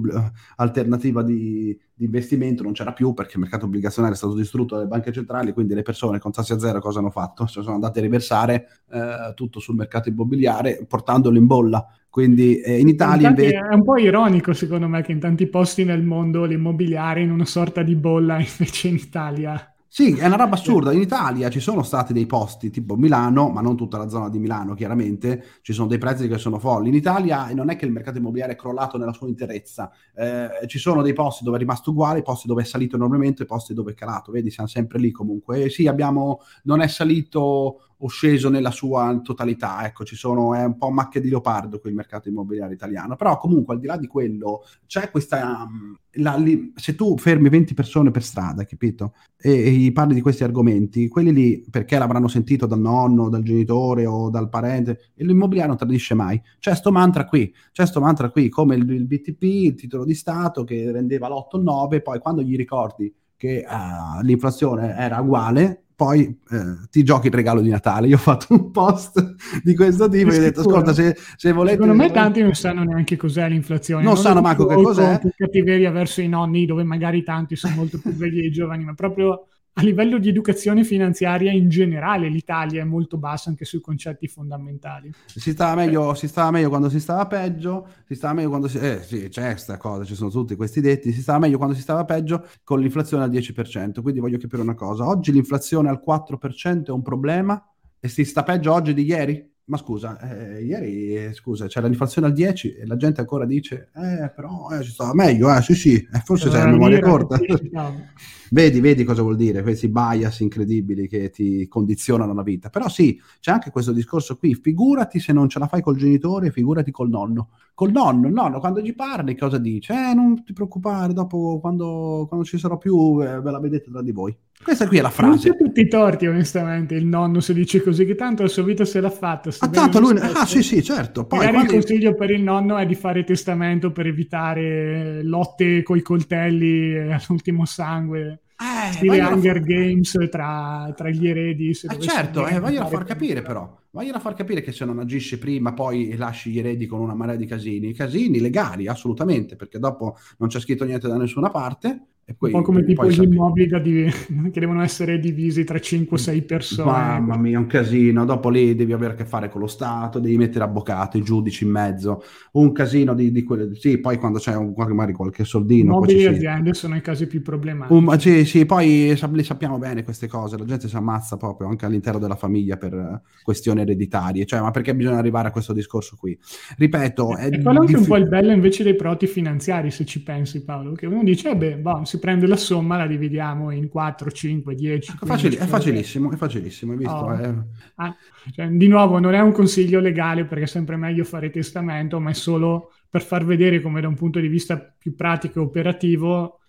alternativa 0.56 1.22
di, 1.22 1.78
di, 1.94 2.04
investimento, 2.04 2.62
non 2.62 2.72
c'era 2.72 2.92
più 2.92 3.12
perché 3.14 3.32
il 3.34 3.40
mercato 3.40 3.66
obbligazionario 3.66 4.14
è 4.14 4.18
stato 4.18 4.34
distrutto 4.34 4.76
dalle 4.76 4.86
banche 4.86 5.12
centrali, 5.12 5.52
quindi 5.52 5.74
le 5.74 5.82
persone 5.82 6.18
con 6.18 6.32
tassi 6.32 6.52
a 6.52 6.58
zero 6.58 6.80
cosa 6.80 6.98
hanno 6.98 7.10
fatto? 7.10 7.46
Cioè 7.46 7.62
sono 7.62 7.74
andate 7.74 7.98
a 7.98 8.02
riversare 8.02 8.66
eh, 8.90 9.32
tutto 9.34 9.60
sul 9.60 9.74
mercato 9.74 10.08
immobiliare 10.08 10.84
portandolo 10.86 11.38
in 11.38 11.46
bolla. 11.46 11.86
Quindi 12.08 12.60
eh, 12.60 12.78
in 12.78 12.88
Italia 12.88 13.28
invece... 13.28 13.58
È 13.58 13.74
un 13.74 13.82
po' 13.82 13.96
ironico 13.96 14.52
secondo 14.52 14.86
me 14.86 15.02
che 15.02 15.12
in 15.12 15.18
tanti 15.18 15.48
posti 15.48 15.84
nel 15.84 16.02
mondo 16.02 16.44
l'immobiliare 16.44 17.22
in 17.22 17.30
una 17.30 17.44
sorta 17.44 17.82
di 17.82 17.96
bolla 17.96 18.38
invece 18.38 18.88
in 18.88 18.94
Italia 18.94 19.73
sì, 19.96 20.16
è 20.16 20.26
una 20.26 20.34
roba 20.34 20.54
assurda. 20.56 20.90
In 20.90 21.00
Italia 21.00 21.48
ci 21.48 21.60
sono 21.60 21.84
stati 21.84 22.12
dei 22.12 22.26
posti 22.26 22.68
tipo 22.68 22.96
Milano, 22.96 23.50
ma 23.50 23.60
non 23.60 23.76
tutta 23.76 23.96
la 23.96 24.08
zona 24.08 24.28
di 24.28 24.40
Milano, 24.40 24.74
chiaramente, 24.74 25.60
ci 25.62 25.72
sono 25.72 25.86
dei 25.86 25.98
prezzi 25.98 26.26
che 26.26 26.36
sono 26.36 26.58
folli. 26.58 26.88
In 26.88 26.96
Italia 26.96 27.48
non 27.54 27.70
è 27.70 27.76
che 27.76 27.84
il 27.84 27.92
mercato 27.92 28.18
immobiliare 28.18 28.54
è 28.54 28.56
crollato 28.56 28.98
nella 28.98 29.12
sua 29.12 29.28
interezza, 29.28 29.92
eh, 30.16 30.66
ci 30.66 30.80
sono 30.80 31.00
dei 31.00 31.12
posti 31.12 31.44
dove 31.44 31.58
è 31.58 31.60
rimasto 31.60 31.90
uguale, 31.90 32.22
posti 32.22 32.48
dove 32.48 32.62
è 32.62 32.64
salito 32.64 32.96
enormemente, 32.96 33.44
posti 33.44 33.72
dove 33.72 33.92
è 33.92 33.94
calato. 33.94 34.32
Vedi, 34.32 34.50
siamo 34.50 34.68
sempre 34.68 34.98
lì 34.98 35.12
comunque. 35.12 35.62
E 35.62 35.70
sì, 35.70 35.86
abbiamo, 35.86 36.40
non 36.64 36.80
è 36.80 36.88
salito 36.88 37.93
o 37.98 38.08
sceso 38.08 38.48
nella 38.48 38.70
sua 38.70 39.20
totalità. 39.22 39.84
Ecco, 39.86 40.04
ci 40.04 40.16
sono, 40.16 40.54
è 40.54 40.64
un 40.64 40.76
po' 40.76 40.90
macchia 40.90 41.20
di 41.20 41.28
leopardo 41.28 41.78
qui 41.78 41.90
il 41.90 41.96
mercato 41.96 42.28
immobiliare 42.28 42.74
italiano. 42.74 43.16
Però 43.16 43.36
comunque 43.38 43.74
al 43.74 43.80
di 43.80 43.86
là 43.86 43.96
di 43.96 44.06
quello 44.06 44.64
c'è 44.86 45.10
questa... 45.10 45.66
Um, 45.68 45.96
la, 46.18 46.36
li, 46.36 46.72
se 46.76 46.94
tu 46.94 47.16
fermi 47.16 47.48
20 47.48 47.74
persone 47.74 48.10
per 48.10 48.22
strada, 48.22 48.64
capito? 48.64 49.14
E, 49.36 49.50
e 49.50 49.70
gli 49.70 49.92
parli 49.92 50.14
di 50.14 50.20
questi 50.20 50.44
argomenti, 50.44 51.08
quelli 51.08 51.32
lì 51.32 51.64
perché 51.68 51.98
l'avranno 51.98 52.28
sentito 52.28 52.66
dal 52.66 52.78
nonno, 52.78 53.28
dal 53.28 53.42
genitore 53.42 54.06
o 54.06 54.30
dal 54.30 54.48
parente, 54.48 55.10
e 55.14 55.24
l'immobiliare 55.24 55.68
non 55.68 55.76
tradisce 55.76 56.14
mai. 56.14 56.40
C'è 56.58 56.74
sto 56.74 56.92
mantra 56.92 57.24
qui, 57.24 57.52
c'è 57.72 57.86
sto 57.86 58.00
mantra 58.00 58.30
qui, 58.30 58.48
come 58.48 58.76
il, 58.76 58.88
il 58.88 59.06
BTP, 59.06 59.42
il 59.42 59.74
titolo 59.74 60.04
di 60.04 60.14
Stato 60.14 60.64
che 60.64 60.92
rendeva 60.92 61.28
l'8 61.28 61.46
o 61.50 61.58
9, 61.58 62.00
poi 62.00 62.18
quando 62.20 62.42
gli 62.42 62.56
ricordi 62.56 63.12
che 63.36 63.64
uh, 63.68 64.22
l'inflazione 64.22 64.96
era 64.96 65.20
uguale, 65.20 65.83
poi 65.96 66.24
eh, 66.50 66.88
ti 66.90 67.02
giochi 67.02 67.28
il 67.28 67.32
regalo 67.32 67.60
di 67.60 67.70
Natale. 67.70 68.08
Io 68.08 68.16
ho 68.16 68.18
fatto 68.18 68.46
un 68.50 68.70
post 68.70 69.34
di 69.62 69.74
questo 69.74 70.08
tipo 70.08 70.30
e 70.30 70.36
ho 70.36 70.40
detto: 70.40 70.60
Ascolta, 70.60 70.92
se, 70.92 71.16
se 71.36 71.52
volete. 71.52 71.80
Secondo 71.80 72.02
me, 72.02 72.10
tanti 72.10 72.42
non 72.42 72.54
sanno 72.54 72.82
neanche 72.82 73.16
cos'è 73.16 73.48
l'inflazione. 73.48 74.02
Non, 74.02 74.14
non 74.14 74.22
sanno 74.22 74.40
manco 74.40 74.66
che 74.66 74.74
cos'è. 74.74 75.20
cattiveria 75.36 75.90
verso 75.90 76.20
i 76.20 76.28
nonni, 76.28 76.66
dove 76.66 76.82
magari 76.82 77.22
tanti 77.22 77.56
sono 77.56 77.74
molto 77.76 77.98
più 77.98 78.12
vecchi 78.12 78.40
dei 78.40 78.50
giovani, 78.50 78.84
ma 78.84 78.94
proprio 78.94 79.46
a 79.76 79.82
livello 79.82 80.18
di 80.18 80.28
educazione 80.28 80.84
finanziaria 80.84 81.52
in 81.52 81.68
generale 81.68 82.28
l'Italia 82.28 82.82
è 82.82 82.84
molto 82.84 83.18
bassa 83.18 83.50
anche 83.50 83.64
sui 83.64 83.80
concetti 83.80 84.28
fondamentali. 84.28 85.12
Si 85.34 85.50
stava 85.50 85.74
meglio, 85.74 86.14
si 86.14 86.28
stava 86.28 86.52
meglio 86.52 86.68
quando 86.68 86.88
si 86.88 87.00
stava 87.00 87.26
peggio, 87.26 87.88
si 88.06 88.14
stava 88.14 88.34
meglio 88.34 88.48
quando 88.50 88.68
si... 88.68 88.78
Eh 88.78 89.02
sì, 89.02 89.28
c'è 89.28 89.50
questa 89.50 89.76
cosa, 89.76 90.04
ci 90.04 90.14
sono 90.14 90.30
tutti 90.30 90.54
questi 90.54 90.80
detti, 90.80 91.12
si 91.12 91.22
stava 91.22 91.40
meglio 91.40 91.56
quando 91.56 91.74
si 91.74 91.80
stava 91.82 92.04
peggio 92.04 92.46
con 92.62 92.80
l'inflazione 92.80 93.24
al 93.24 93.30
10%, 93.30 94.00
quindi 94.00 94.20
voglio 94.20 94.38
capire 94.38 94.62
una 94.62 94.74
cosa, 94.74 95.06
oggi 95.08 95.32
l'inflazione 95.32 95.88
al 95.88 96.00
4% 96.06 96.86
è 96.86 96.90
un 96.90 97.02
problema 97.02 97.60
E 98.00 98.08
si 98.08 98.24
sta 98.24 98.42
peggio 98.42 98.72
oggi 98.72 98.92
di 98.92 99.02
ieri? 99.04 99.53
Ma 99.66 99.78
scusa, 99.78 100.18
eh, 100.20 100.62
ieri 100.62 101.16
eh, 101.16 101.32
scusa, 101.32 101.68
c'era 101.68 101.86
l'inflazione 101.86 102.26
al 102.26 102.34
10 102.34 102.74
e 102.74 102.86
la 102.86 102.96
gente 102.96 103.20
ancora 103.20 103.46
dice, 103.46 103.88
eh, 103.94 104.30
però 104.36 104.68
eh, 104.70 104.82
ci 104.82 104.90
stava 104.90 105.14
meglio, 105.14 105.50
eh, 105.54 105.62
sì, 105.62 105.74
sì, 105.74 105.94
eh, 105.94 106.18
forse 106.22 106.50
sei 106.50 106.60
a 106.60 106.66
memoria 106.66 107.00
corta. 107.00 107.38
vedi, 108.50 108.80
vedi 108.80 109.04
cosa 109.04 109.22
vuol 109.22 109.36
dire, 109.36 109.62
questi 109.62 109.88
bias 109.88 110.40
incredibili 110.40 111.08
che 111.08 111.30
ti 111.30 111.66
condizionano 111.66 112.34
la 112.34 112.42
vita. 112.42 112.68
Però 112.68 112.90
sì, 112.90 113.18
c'è 113.40 113.52
anche 113.52 113.70
questo 113.70 113.92
discorso 113.92 114.36
qui, 114.36 114.54
figurati 114.54 115.18
se 115.18 115.32
non 115.32 115.48
ce 115.48 115.58
la 115.58 115.66
fai 115.66 115.80
col 115.80 115.96
genitore, 115.96 116.50
figurati 116.50 116.90
col 116.90 117.08
nonno. 117.08 117.48
Col 117.72 117.90
nonno, 117.90 118.26
il 118.26 118.34
nonno 118.34 118.60
quando 118.60 118.82
gli 118.82 118.94
parli 118.94 119.34
cosa 119.34 119.56
dice? 119.56 119.94
Eh, 119.94 120.14
non 120.14 120.44
ti 120.44 120.52
preoccupare, 120.52 121.14
dopo 121.14 121.58
quando, 121.58 122.26
quando 122.28 122.44
ci 122.44 122.58
sarò 122.58 122.76
più 122.76 123.18
eh, 123.22 123.40
ve 123.40 123.50
la 123.50 123.60
vedete 123.60 123.90
tra 123.90 124.02
di 124.02 124.12
voi. 124.12 124.36
Questa 124.64 124.88
qui 124.88 124.96
è 124.96 125.02
la 125.02 125.10
frase. 125.10 125.28
Non 125.28 125.38
c'è 125.58 125.64
tutti 125.64 125.80
i 125.82 125.88
torti, 125.88 126.26
onestamente, 126.26 126.94
il 126.94 127.04
nonno 127.04 127.40
se 127.40 127.52
dice 127.52 127.82
così, 127.82 128.06
che 128.06 128.14
tanto 128.14 128.42
la 128.42 128.48
sua 128.48 128.62
vita 128.62 128.86
se 128.86 128.98
l'ha 128.98 129.10
fatta. 129.10 129.50
Ah, 129.58 129.68
tanto 129.68 130.00
lui... 130.00 130.18
ah, 130.18 130.46
sì, 130.46 130.62
sì, 130.62 130.82
certo. 130.82 131.26
Poi, 131.26 131.40
Magari 131.40 131.56
quando... 131.56 131.72
il 131.74 131.78
consiglio 131.78 132.14
per 132.14 132.30
il 132.30 132.42
nonno 132.42 132.78
è 132.78 132.86
di 132.86 132.94
fare 132.94 133.24
testamento 133.24 133.92
per 133.92 134.06
evitare 134.06 135.22
lotte 135.22 135.82
coi 135.82 136.00
coltelli 136.00 136.96
all'ultimo 137.12 137.66
sangue. 137.66 138.40
Eh, 138.56 138.92
stile 138.92 139.20
Hunger 139.20 139.58
fa... 139.58 139.64
Games 139.64 140.18
tra, 140.30 140.92
tra, 140.96 141.10
gli 141.10 141.28
eredi. 141.28 141.68
Eh, 141.68 141.98
certo, 142.00 142.46
eh, 142.46 142.58
vogliono 142.58 142.88
far 142.88 143.04
capire 143.04 143.42
però. 143.42 143.82
Vogliono 143.90 144.18
far 144.18 144.34
capire 144.34 144.62
che 144.62 144.72
se 144.72 144.86
non 144.86 144.98
agisci 144.98 145.38
prima 145.38 145.74
poi 145.74 146.16
lasci 146.16 146.50
gli 146.50 146.58
eredi 146.58 146.86
con 146.86 147.00
una 147.00 147.14
marea 147.14 147.36
di 147.36 147.44
casini. 147.44 147.92
Casini 147.92 148.40
legali, 148.40 148.88
assolutamente, 148.88 149.56
perché 149.56 149.78
dopo 149.78 150.16
non 150.38 150.48
c'è 150.48 150.58
scritto 150.58 150.86
niente 150.86 151.06
da 151.06 151.16
nessuna 151.16 151.50
parte 151.50 152.06
e 152.26 152.32
poi, 152.32 152.52
un 152.52 152.60
po' 152.60 152.64
come 152.64 152.84
tipo 152.84 153.06
gli 153.06 153.22
immobili 153.22 153.82
di, 153.82 154.10
che 154.50 154.60
devono 154.60 154.82
essere 154.82 155.18
divisi 155.18 155.62
tra 155.64 155.76
5-6 155.76 156.46
persone. 156.46 156.90
Mamma 156.90 157.36
mia, 157.36 157.58
un 157.58 157.66
casino. 157.66 158.24
Dopo 158.24 158.48
lì 158.48 158.74
devi 158.74 158.94
avere 158.94 159.12
a 159.12 159.16
che 159.16 159.26
fare 159.26 159.50
con 159.50 159.60
lo 159.60 159.66
Stato, 159.66 160.20
devi 160.20 160.38
mettere 160.38 160.64
avvocato, 160.64 161.18
i 161.18 161.22
giudici 161.22 161.64
in 161.64 161.70
mezzo. 161.70 162.22
Un 162.52 162.72
casino 162.72 163.12
di, 163.14 163.30
di 163.30 163.42
quelle. 163.42 163.74
Sì, 163.74 163.98
poi 163.98 164.16
quando 164.16 164.38
c'è 164.38 164.56
un, 164.56 164.72
magari 164.74 165.12
qualche 165.12 165.44
soldino. 165.44 165.92
Immobili 165.92 166.22
e 166.22 166.28
aziende 166.28 166.72
sono 166.72 166.96
i 166.96 167.02
casi 167.02 167.26
più 167.26 167.42
problematici. 167.42 167.92
Um, 167.94 168.16
sì, 168.16 168.44
sì, 168.46 168.64
poi 168.64 169.14
li 169.32 169.44
sappiamo 169.44 169.76
bene 169.76 170.02
queste 170.02 170.26
cose. 170.26 170.56
La 170.56 170.64
gente 170.64 170.88
si 170.88 170.96
ammazza 170.96 171.36
proprio 171.36 171.68
anche 171.68 171.84
all'interno 171.84 172.18
della 172.18 172.36
famiglia 172.36 172.78
per 172.78 173.20
questioni 173.42 173.82
ereditarie. 173.82 174.46
Cioè, 174.46 174.60
ma 174.60 174.70
perché 174.70 174.94
bisogna 174.94 175.18
arrivare 175.18 175.48
a 175.48 175.50
questo 175.50 175.74
discorso 175.74 176.16
qui? 176.18 176.38
Ripeto. 176.78 177.36
È, 177.36 177.50
è 177.50 177.60
quello 177.60 177.80
anche 177.80 177.96
un 177.96 178.06
po' 178.06 178.16
il 178.16 178.28
bello 178.28 178.50
invece 178.50 178.82
dei 178.82 178.96
proti 178.96 179.26
finanziari, 179.26 179.90
se 179.90 180.06
ci 180.06 180.22
pensi, 180.22 180.64
Paolo. 180.64 180.92
Che 180.92 181.04
uno 181.04 181.22
dice, 181.22 181.50
eh 181.50 181.56
beh, 181.56 181.76
boh, 181.76 182.04
si 182.14 182.18
prende 182.20 182.46
la 182.46 182.56
somma, 182.56 182.96
la 182.96 183.06
dividiamo 183.06 183.70
in 183.72 183.88
4, 183.88 184.30
5, 184.30 184.74
10. 184.74 185.12
Ecco, 185.12 185.26
facil- 185.26 185.56
è 185.56 185.66
facilissimo, 185.66 186.30
è 186.30 186.36
facilissimo, 186.36 186.92
hai 186.92 186.98
visto? 186.98 187.12
Oh. 187.12 187.34
Eh. 187.34 187.54
Ah, 187.96 188.16
cioè, 188.52 188.68
di 188.68 188.86
nuovo, 188.86 189.18
non 189.18 189.34
è 189.34 189.40
un 189.40 189.52
consiglio 189.52 190.00
legale 190.00 190.44
perché 190.44 190.64
è 190.64 190.68
sempre 190.68 190.96
meglio 190.96 191.24
fare 191.24 191.50
testamento, 191.50 192.20
ma 192.20 192.30
è 192.30 192.34
solo 192.34 192.92
per 193.10 193.22
far 193.22 193.44
vedere 193.44 193.80
come 193.80 194.00
da 194.00 194.08
un 194.08 194.14
punto 194.14 194.38
di 194.38 194.48
vista 194.48 194.78
più 194.78 195.14
pratico 195.14 195.58
e 195.58 195.62
operativo, 195.62 196.60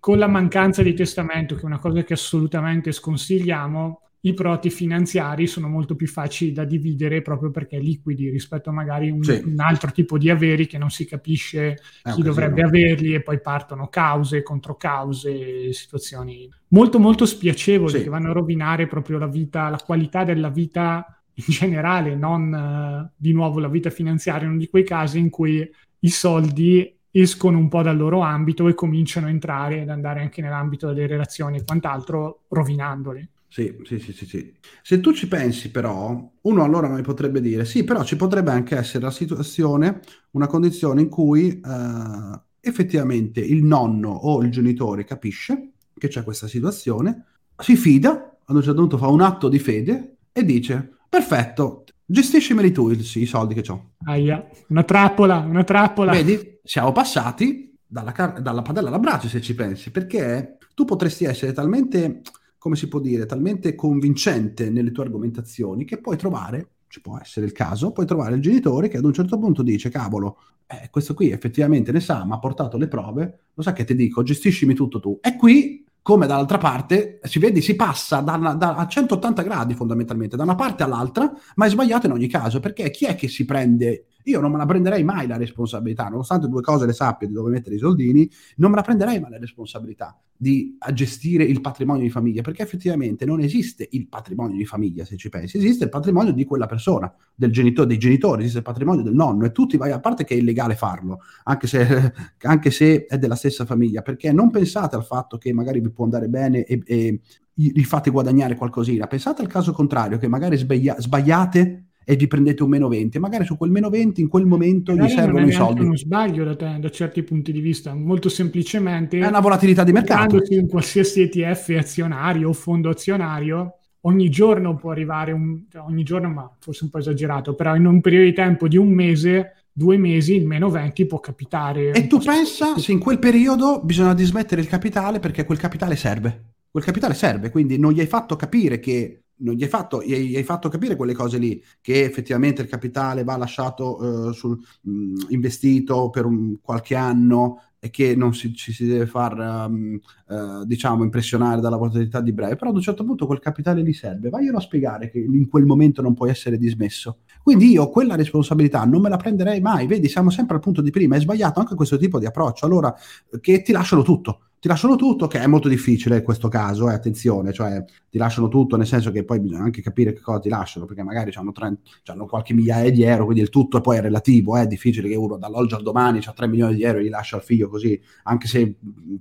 con 0.00 0.18
la 0.18 0.28
mancanza 0.28 0.82
di 0.82 0.94
testamento, 0.94 1.54
che 1.54 1.62
è 1.62 1.66
una 1.66 1.78
cosa 1.78 2.02
che 2.02 2.14
assolutamente 2.14 2.90
sconsigliamo, 2.90 4.00
i 4.22 4.34
proti 4.34 4.68
finanziari 4.68 5.46
sono 5.46 5.68
molto 5.68 5.96
più 5.96 6.06
facili 6.06 6.52
da 6.52 6.64
dividere 6.64 7.22
proprio 7.22 7.50
perché 7.50 7.78
liquidi 7.78 8.28
rispetto 8.28 8.68
a 8.68 8.72
magari 8.72 9.10
un, 9.10 9.22
sì. 9.22 9.40
un 9.44 9.58
altro 9.60 9.90
tipo 9.92 10.18
di 10.18 10.28
averi 10.28 10.66
che 10.66 10.76
non 10.76 10.90
si 10.90 11.06
capisce 11.06 11.78
È 12.02 12.10
chi 12.12 12.22
dovrebbe 12.22 12.62
averli 12.62 13.14
e 13.14 13.22
poi 13.22 13.40
partono 13.40 13.88
cause, 13.88 14.42
controcause, 14.42 15.72
situazioni 15.72 16.48
molto 16.68 16.98
molto 16.98 17.24
spiacevoli 17.24 17.98
sì. 17.98 18.02
che 18.02 18.10
vanno 18.10 18.30
a 18.30 18.32
rovinare 18.32 18.86
proprio 18.86 19.18
la 19.18 19.26
vita, 19.26 19.68
la 19.68 19.80
qualità 19.84 20.24
della 20.24 20.50
vita 20.50 21.20
in 21.34 21.44
generale, 21.46 22.14
non 22.14 22.52
uh, 22.52 23.10
di 23.16 23.32
nuovo 23.32 23.60
la 23.60 23.68
vita 23.68 23.90
finanziaria, 23.90 24.48
uno 24.48 24.58
di 24.58 24.68
quei 24.68 24.84
casi 24.84 25.18
in 25.18 25.30
cui 25.30 25.68
i 26.00 26.08
soldi 26.08 26.98
escono 27.10 27.58
un 27.58 27.68
po' 27.68 27.82
dal 27.82 27.96
loro 27.96 28.20
ambito 28.20 28.68
e 28.68 28.74
cominciano 28.74 29.26
a 29.26 29.30
entrare 29.30 29.82
ed 29.82 29.88
andare 29.88 30.20
anche 30.20 30.42
nell'ambito 30.42 30.88
delle 30.88 31.06
relazioni 31.06 31.58
e 31.58 31.64
quant'altro, 31.64 32.42
rovinandoli. 32.48 33.28
Sì, 33.52 33.76
sì, 33.82 33.98
sì, 33.98 34.12
sì, 34.12 34.26
sì. 34.26 34.54
Se 34.80 35.00
tu 35.00 35.12
ci 35.12 35.26
pensi 35.26 35.72
però, 35.72 36.30
uno 36.42 36.62
allora 36.62 36.88
mi 36.88 37.02
potrebbe 37.02 37.40
dire, 37.40 37.64
sì, 37.64 37.82
però 37.82 38.04
ci 38.04 38.14
potrebbe 38.14 38.52
anche 38.52 38.76
essere 38.76 39.02
la 39.02 39.10
situazione, 39.10 40.02
una 40.30 40.46
condizione 40.46 41.00
in 41.00 41.08
cui 41.08 41.60
eh, 41.60 42.40
effettivamente 42.60 43.40
il 43.40 43.64
nonno 43.64 44.10
o 44.10 44.40
il 44.42 44.52
genitore 44.52 45.02
capisce 45.02 45.72
che 45.98 46.06
c'è 46.06 46.22
questa 46.22 46.46
situazione, 46.46 47.24
si 47.58 47.74
fida, 47.74 48.36
ad 48.44 48.54
un 48.54 48.62
certo 48.62 48.78
punto 48.78 48.98
fa 48.98 49.08
un 49.08 49.20
atto 49.20 49.48
di 49.48 49.58
fede 49.58 50.18
e 50.30 50.44
dice, 50.44 50.98
perfetto, 51.08 51.86
gestiscimeli 52.06 52.70
tu 52.70 52.88
i, 52.90 52.98
i 53.00 53.26
soldi 53.26 53.54
che 53.54 53.68
ho. 53.68 53.94
Aia, 54.04 54.48
una 54.68 54.84
trappola, 54.84 55.38
una 55.38 55.64
trappola. 55.64 56.12
Vedi, 56.12 56.60
siamo 56.62 56.92
passati 56.92 57.76
dalla, 57.84 58.12
dalla 58.40 58.62
padella 58.62 58.88
alla 58.88 59.00
braccia 59.00 59.26
se 59.26 59.40
ci 59.40 59.56
pensi, 59.56 59.90
perché 59.90 60.56
tu 60.72 60.84
potresti 60.84 61.24
essere 61.24 61.52
talmente 61.52 62.22
come 62.60 62.76
si 62.76 62.88
può 62.88 63.00
dire, 63.00 63.24
talmente 63.24 63.74
convincente 63.74 64.68
nelle 64.68 64.92
tue 64.92 65.04
argomentazioni 65.04 65.86
che 65.86 65.98
puoi 65.98 66.18
trovare, 66.18 66.72
ci 66.88 67.00
può 67.00 67.18
essere 67.18 67.46
il 67.46 67.52
caso, 67.52 67.90
puoi 67.90 68.04
trovare 68.04 68.34
il 68.34 68.42
genitore 68.42 68.88
che 68.88 68.98
ad 68.98 69.04
un 69.06 69.14
certo 69.14 69.38
punto 69.38 69.62
dice, 69.62 69.88
cavolo, 69.88 70.36
eh, 70.66 70.90
questo 70.90 71.14
qui 71.14 71.30
effettivamente 71.30 71.90
ne 71.90 72.00
sa, 72.00 72.22
ma 72.26 72.34
ha 72.34 72.38
portato 72.38 72.76
le 72.76 72.86
prove, 72.86 73.38
lo 73.54 73.62
sa 73.62 73.72
che 73.72 73.84
ti 73.84 73.94
dico, 73.94 74.22
gestiscimi 74.22 74.74
tutto 74.74 75.00
tu. 75.00 75.18
E 75.22 75.36
qui 75.36 75.86
come 76.02 76.26
dall'altra 76.26 76.58
parte 76.58 77.20
si 77.22 77.38
vede, 77.38 77.62
si 77.62 77.76
passa 77.76 78.20
da, 78.20 78.36
da, 78.36 78.74
a 78.74 78.86
180 78.86 79.42
gradi 79.42 79.72
fondamentalmente, 79.72 80.36
da 80.36 80.42
una 80.42 80.54
parte 80.54 80.82
all'altra, 80.82 81.32
ma 81.54 81.64
è 81.64 81.70
sbagliato 81.70 82.06
in 82.06 82.12
ogni 82.12 82.26
caso, 82.26 82.60
perché 82.60 82.90
chi 82.90 83.06
è 83.06 83.14
che 83.14 83.28
si 83.28 83.46
prende 83.46 84.04
io 84.24 84.40
non 84.40 84.50
me 84.50 84.58
la 84.58 84.66
prenderei 84.66 85.04
mai 85.04 85.26
la 85.26 85.36
responsabilità, 85.36 86.08
nonostante 86.08 86.48
due 86.48 86.62
cose 86.62 86.86
le 86.86 86.92
sappia 86.92 87.26
di 87.26 87.32
dove 87.32 87.50
mettere 87.50 87.76
i 87.76 87.78
soldini, 87.78 88.28
non 88.56 88.70
me 88.70 88.76
la 88.76 88.82
prenderei 88.82 89.20
mai 89.20 89.30
la 89.30 89.38
responsabilità 89.38 90.18
di 90.36 90.78
gestire 90.94 91.44
il 91.44 91.60
patrimonio 91.60 92.02
di 92.02 92.08
famiglia, 92.08 92.40
perché 92.40 92.62
effettivamente 92.62 93.26
non 93.26 93.40
esiste 93.40 93.86
il 93.90 94.08
patrimonio 94.08 94.56
di 94.56 94.64
famiglia, 94.64 95.04
se 95.04 95.16
ci 95.16 95.28
pensi, 95.28 95.58
esiste 95.58 95.84
il 95.84 95.90
patrimonio 95.90 96.32
di 96.32 96.44
quella 96.46 96.64
persona, 96.64 97.12
del 97.34 97.52
genitore, 97.52 97.88
dei 97.88 97.98
genitori, 97.98 98.40
esiste 98.40 98.58
il 98.58 98.64
patrimonio 98.64 99.02
del 99.02 99.14
nonno 99.14 99.44
e 99.44 99.52
tutti 99.52 99.76
vai, 99.76 99.90
a 99.90 100.00
parte 100.00 100.24
che 100.24 100.34
è 100.34 100.38
illegale 100.38 100.76
farlo, 100.76 101.20
anche 101.44 101.66
se, 101.66 102.12
anche 102.40 102.70
se 102.70 103.04
è 103.04 103.18
della 103.18 103.34
stessa 103.34 103.66
famiglia, 103.66 104.00
perché 104.00 104.32
non 104.32 104.50
pensate 104.50 104.96
al 104.96 105.04
fatto 105.04 105.36
che 105.36 105.52
magari 105.52 105.80
vi 105.80 105.90
può 105.90 106.04
andare 106.04 106.28
bene 106.28 106.64
e, 106.64 106.80
e 106.86 107.20
gli 107.52 107.84
fate 107.84 108.10
guadagnare 108.10 108.56
qualcosina, 108.56 109.06
pensate 109.06 109.42
al 109.42 109.48
caso 109.48 109.72
contrario, 109.72 110.16
che 110.16 110.28
magari 110.28 110.56
sbaglia- 110.56 110.98
sbagliate 110.98 111.89
e 112.04 112.16
vi 112.16 112.26
prendete 112.26 112.62
un 112.62 112.70
meno 112.70 112.88
20, 112.88 113.18
magari 113.18 113.44
su 113.44 113.56
quel 113.56 113.70
meno 113.70 113.88
20 113.88 114.20
in 114.20 114.28
quel 114.28 114.46
momento 114.46 114.92
magari 114.92 115.12
gli 115.12 115.14
servono 115.14 115.46
i 115.46 115.52
soldi. 115.52 115.80
È 115.80 115.84
uno 115.84 115.96
sbaglio 115.96 116.44
da, 116.44 116.56
te, 116.56 116.76
da, 116.80 116.90
certi 116.90 117.22
punti 117.22 117.52
di 117.52 117.60
vista, 117.60 117.94
molto 117.94 118.28
semplicemente 118.28 119.18
è 119.18 119.26
una 119.26 119.40
volatilità 119.40 119.84
di 119.84 119.92
mercato. 119.92 120.42
in 120.48 120.66
qualsiasi 120.66 121.22
ETF 121.22 121.76
azionario 121.78 122.48
o 122.48 122.52
fondo 122.52 122.88
azionario, 122.88 123.74
ogni 124.02 124.28
giorno 124.28 124.76
può 124.76 124.90
arrivare 124.90 125.32
un 125.32 125.62
cioè 125.70 125.82
ogni 125.82 126.02
giorno, 126.02 126.28
ma 126.28 126.50
forse 126.58 126.84
un 126.84 126.90
po' 126.90 126.98
esagerato, 126.98 127.54
però 127.54 127.76
in 127.76 127.86
un 127.86 128.00
periodo 128.00 128.24
di 128.24 128.32
tempo 128.32 128.66
di 128.66 128.76
un 128.76 128.88
mese 128.90 129.54
due 129.72 129.96
mesi 129.96 130.34
il 130.34 130.46
meno 130.46 130.68
20 130.68 131.06
può 131.06 131.20
capitare. 131.20 131.92
E 131.92 132.06
tu 132.06 132.18
pensa 132.18 132.76
se 132.76 132.92
in 132.92 132.98
quel 132.98 133.18
periodo 133.18 133.80
bisogna 133.82 134.14
dismettere 134.14 134.60
il 134.60 134.68
capitale 134.68 135.20
perché 135.20 135.44
quel 135.44 135.58
capitale 135.58 135.96
serve. 135.96 136.44
Quel 136.70 136.84
capitale 136.84 137.14
serve, 137.14 137.50
quindi 137.50 137.78
non 137.78 137.92
gli 137.92 138.00
hai 138.00 138.06
fatto 138.06 138.36
capire 138.36 138.78
che 138.78 139.22
non 139.40 139.54
gli 139.54 139.62
hai 139.62 139.68
fatto, 139.68 140.02
gli 140.02 140.12
hai, 140.12 140.28
gli 140.28 140.36
hai, 140.36 140.42
fatto 140.42 140.68
capire 140.68 140.96
quelle 140.96 141.14
cose 141.14 141.38
lì, 141.38 141.62
che 141.80 142.04
effettivamente 142.04 142.62
il 142.62 142.68
capitale 142.68 143.24
va 143.24 143.36
lasciato 143.36 143.96
uh, 144.02 144.32
sul, 144.32 144.58
mh, 144.82 145.26
investito 145.28 146.10
per 146.10 146.24
un, 146.24 146.60
qualche 146.60 146.94
anno 146.94 147.62
e 147.78 147.88
che 147.88 148.14
non 148.14 148.34
si, 148.34 148.52
ci 148.54 148.72
si 148.72 148.86
deve 148.86 149.06
far, 149.06 149.38
um, 149.38 149.98
uh, 150.28 150.64
diciamo, 150.66 151.02
impressionare 151.02 151.62
dalla 151.62 151.76
volatilità 151.76 152.20
di 152.20 152.32
breve, 152.32 152.56
però 152.56 152.70
ad 152.70 152.76
un 152.76 152.82
certo 152.82 153.04
punto 153.04 153.26
quel 153.26 153.38
capitale 153.38 153.82
gli 153.82 153.94
serve, 153.94 154.28
vaglielo 154.28 154.58
a 154.58 154.60
spiegare 154.60 155.10
che 155.10 155.18
in 155.18 155.48
quel 155.48 155.64
momento 155.64 156.02
non 156.02 156.12
può 156.12 156.26
essere 156.26 156.58
dismesso. 156.58 157.20
Quindi 157.42 157.70
io 157.70 157.88
quella 157.88 158.16
responsabilità 158.16 158.84
non 158.84 159.00
me 159.00 159.08
la 159.08 159.16
prenderei 159.16 159.60
mai, 159.60 159.86
vedi, 159.86 160.08
siamo 160.08 160.28
sempre 160.28 160.56
al 160.56 160.60
punto 160.60 160.82
di 160.82 160.90
prima, 160.90 161.16
è 161.16 161.20
sbagliato 161.20 161.58
anche 161.58 161.74
questo 161.74 161.96
tipo 161.96 162.18
di 162.18 162.26
approccio, 162.26 162.66
allora 162.66 162.94
che 163.40 163.62
ti 163.62 163.72
lasciano 163.72 164.02
tutto 164.02 164.49
ti 164.60 164.68
lasciano 164.68 164.94
tutto, 164.94 165.26
che 165.26 165.40
è 165.40 165.46
molto 165.46 165.68
difficile 165.68 166.18
in 166.18 166.22
questo 166.22 166.48
caso, 166.48 166.90
eh, 166.90 166.92
attenzione, 166.92 167.50
cioè 167.50 167.82
ti 168.10 168.18
lasciano 168.18 168.48
tutto 168.48 168.76
nel 168.76 168.86
senso 168.86 169.10
che 169.10 169.24
poi 169.24 169.40
bisogna 169.40 169.62
anche 169.62 169.80
capire 169.80 170.12
che 170.12 170.20
cosa 170.20 170.38
ti 170.38 170.50
lasciano, 170.50 170.84
perché 170.84 171.02
magari 171.02 171.32
hanno 171.34 172.26
qualche 172.26 172.52
migliaia 172.52 172.90
di 172.90 173.02
euro, 173.02 173.24
quindi 173.24 173.42
il 173.42 173.48
tutto 173.48 173.80
poi 173.80 173.96
è 173.96 174.00
relativo, 174.02 174.58
eh, 174.58 174.62
è 174.62 174.66
difficile 174.66 175.08
che 175.08 175.16
uno 175.16 175.38
dall'oggi 175.38 175.72
al 175.72 175.82
domani 175.82 176.20
ha 176.22 176.32
3 176.32 176.46
milioni 176.46 176.74
di 176.74 176.82
euro 176.82 176.98
e 176.98 177.04
gli 177.04 177.08
lascia 177.08 177.36
al 177.36 177.42
figlio 177.42 177.70
così, 177.70 177.98
anche 178.24 178.48
se 178.48 178.74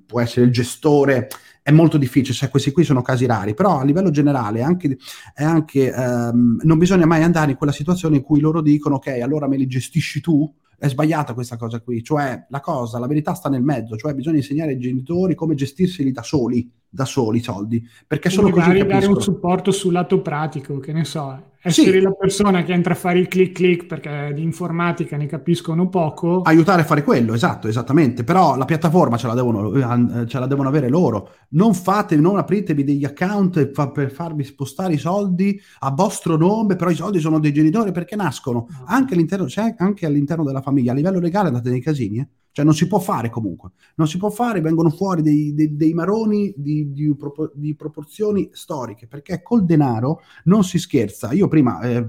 può 0.05 0.19
essere 0.19 0.45
il 0.45 0.51
gestore, 0.51 1.29
è 1.61 1.71
molto 1.71 1.97
difficile, 1.97 2.33
cioè 2.33 2.49
questi 2.49 2.71
qui 2.71 2.83
sono 2.83 3.01
casi 3.01 3.25
rari, 3.25 3.53
però 3.53 3.79
a 3.79 3.83
livello 3.83 4.09
generale 4.09 4.61
anche, 4.61 4.97
anche, 5.35 5.93
ehm, 5.93 6.61
non 6.63 6.77
bisogna 6.77 7.05
mai 7.05 7.23
andare 7.23 7.51
in 7.51 7.57
quella 7.57 7.71
situazione 7.71 8.17
in 8.17 8.23
cui 8.23 8.39
loro 8.39 8.61
dicono 8.61 8.95
ok, 8.95 9.19
allora 9.21 9.47
me 9.47 9.57
li 9.57 9.67
gestisci 9.67 10.21
tu, 10.21 10.51
è 10.77 10.87
sbagliata 10.87 11.33
questa 11.33 11.57
cosa 11.57 11.81
qui, 11.81 12.01
cioè 12.01 12.45
la 12.49 12.61
cosa, 12.61 12.99
la 12.99 13.07
verità 13.07 13.33
sta 13.33 13.49
nel 13.49 13.63
mezzo, 13.63 13.97
cioè 13.97 14.13
bisogna 14.13 14.37
insegnare 14.37 14.71
ai 14.71 14.79
genitori 14.79 15.35
come 15.35 15.53
gestirseli 15.53 16.11
da 16.11 16.23
soli, 16.23 16.71
da 16.89 17.05
soli 17.05 17.37
i 17.37 17.43
soldi, 17.43 17.87
perché 18.07 18.29
sono 18.29 18.49
così 18.49 18.71
che 18.71 18.85
dare 18.85 19.05
un 19.05 19.21
supporto 19.21 19.71
sul 19.71 19.93
lato 19.93 20.21
pratico, 20.21 20.79
che 20.79 20.91
ne 20.91 21.05
so, 21.05 21.49
essere 21.61 21.91
sì. 21.91 22.01
la 22.01 22.11
persona 22.11 22.63
che 22.63 22.71
entra 22.71 22.93
a 22.93 22.95
fare 22.95 23.19
il 23.19 23.27
click 23.27 23.53
click 23.53 23.85
perché 23.85 24.31
di 24.33 24.41
informatica 24.41 25.17
ne 25.17 25.25
capiscono 25.25 25.89
poco. 25.89 26.41
Aiutare 26.43 26.83
a 26.83 26.85
fare 26.85 27.03
quello, 27.03 27.33
esatto, 27.33 27.67
esattamente. 27.67 28.23
Però 28.23 28.55
la 28.55 28.63
piattaforma 28.63 29.17
ce 29.17 29.27
la 29.27 29.33
devono, 29.33 29.73
eh, 29.73 30.27
ce 30.27 30.39
la 30.39 30.47
devono 30.47 30.69
avere 30.69 30.87
loro. 30.87 31.31
Non 31.49 31.73
fate, 31.73 32.15
non 32.15 32.37
apritevi 32.37 32.83
degli 32.85 33.03
account 33.03 33.71
fa, 33.73 33.91
per 33.91 34.09
farvi 34.09 34.45
spostare 34.45 34.93
i 34.93 34.97
soldi 34.97 35.59
a 35.79 35.91
vostro 35.91 36.37
nome, 36.37 36.77
però 36.77 36.89
i 36.89 36.95
soldi 36.95 37.19
sono 37.19 37.39
dei 37.39 37.51
genitori 37.51 37.91
perché 37.91 38.15
nascono 38.15 38.67
no. 38.69 38.85
anche, 38.85 39.13
all'interno, 39.15 39.47
cioè 39.49 39.75
anche 39.77 40.05
all'interno 40.05 40.45
della 40.45 40.61
famiglia. 40.61 40.93
A 40.93 40.95
livello 40.95 41.19
legale 41.19 41.47
andate 41.49 41.69
nei 41.69 41.81
casini, 41.81 42.19
eh? 42.19 42.27
Cioè 42.51 42.65
non 42.65 42.73
si 42.73 42.87
può 42.87 42.99
fare 42.99 43.29
comunque, 43.29 43.71
non 43.95 44.07
si 44.07 44.17
può 44.17 44.29
fare, 44.29 44.61
vengono 44.61 44.89
fuori 44.89 45.21
dei, 45.21 45.53
dei, 45.53 45.75
dei 45.75 45.93
maroni 45.93 46.53
di, 46.55 46.91
di, 46.91 47.15
di, 47.53 47.75
proporzioni 47.75 48.49
storiche, 48.51 49.07
perché 49.07 49.41
col 49.41 49.65
denaro 49.65 50.21
non 50.45 50.63
si 50.63 50.79
scherza. 50.79 51.31
Io 51.31 51.47
prima, 51.47 51.79
eh, 51.81 52.05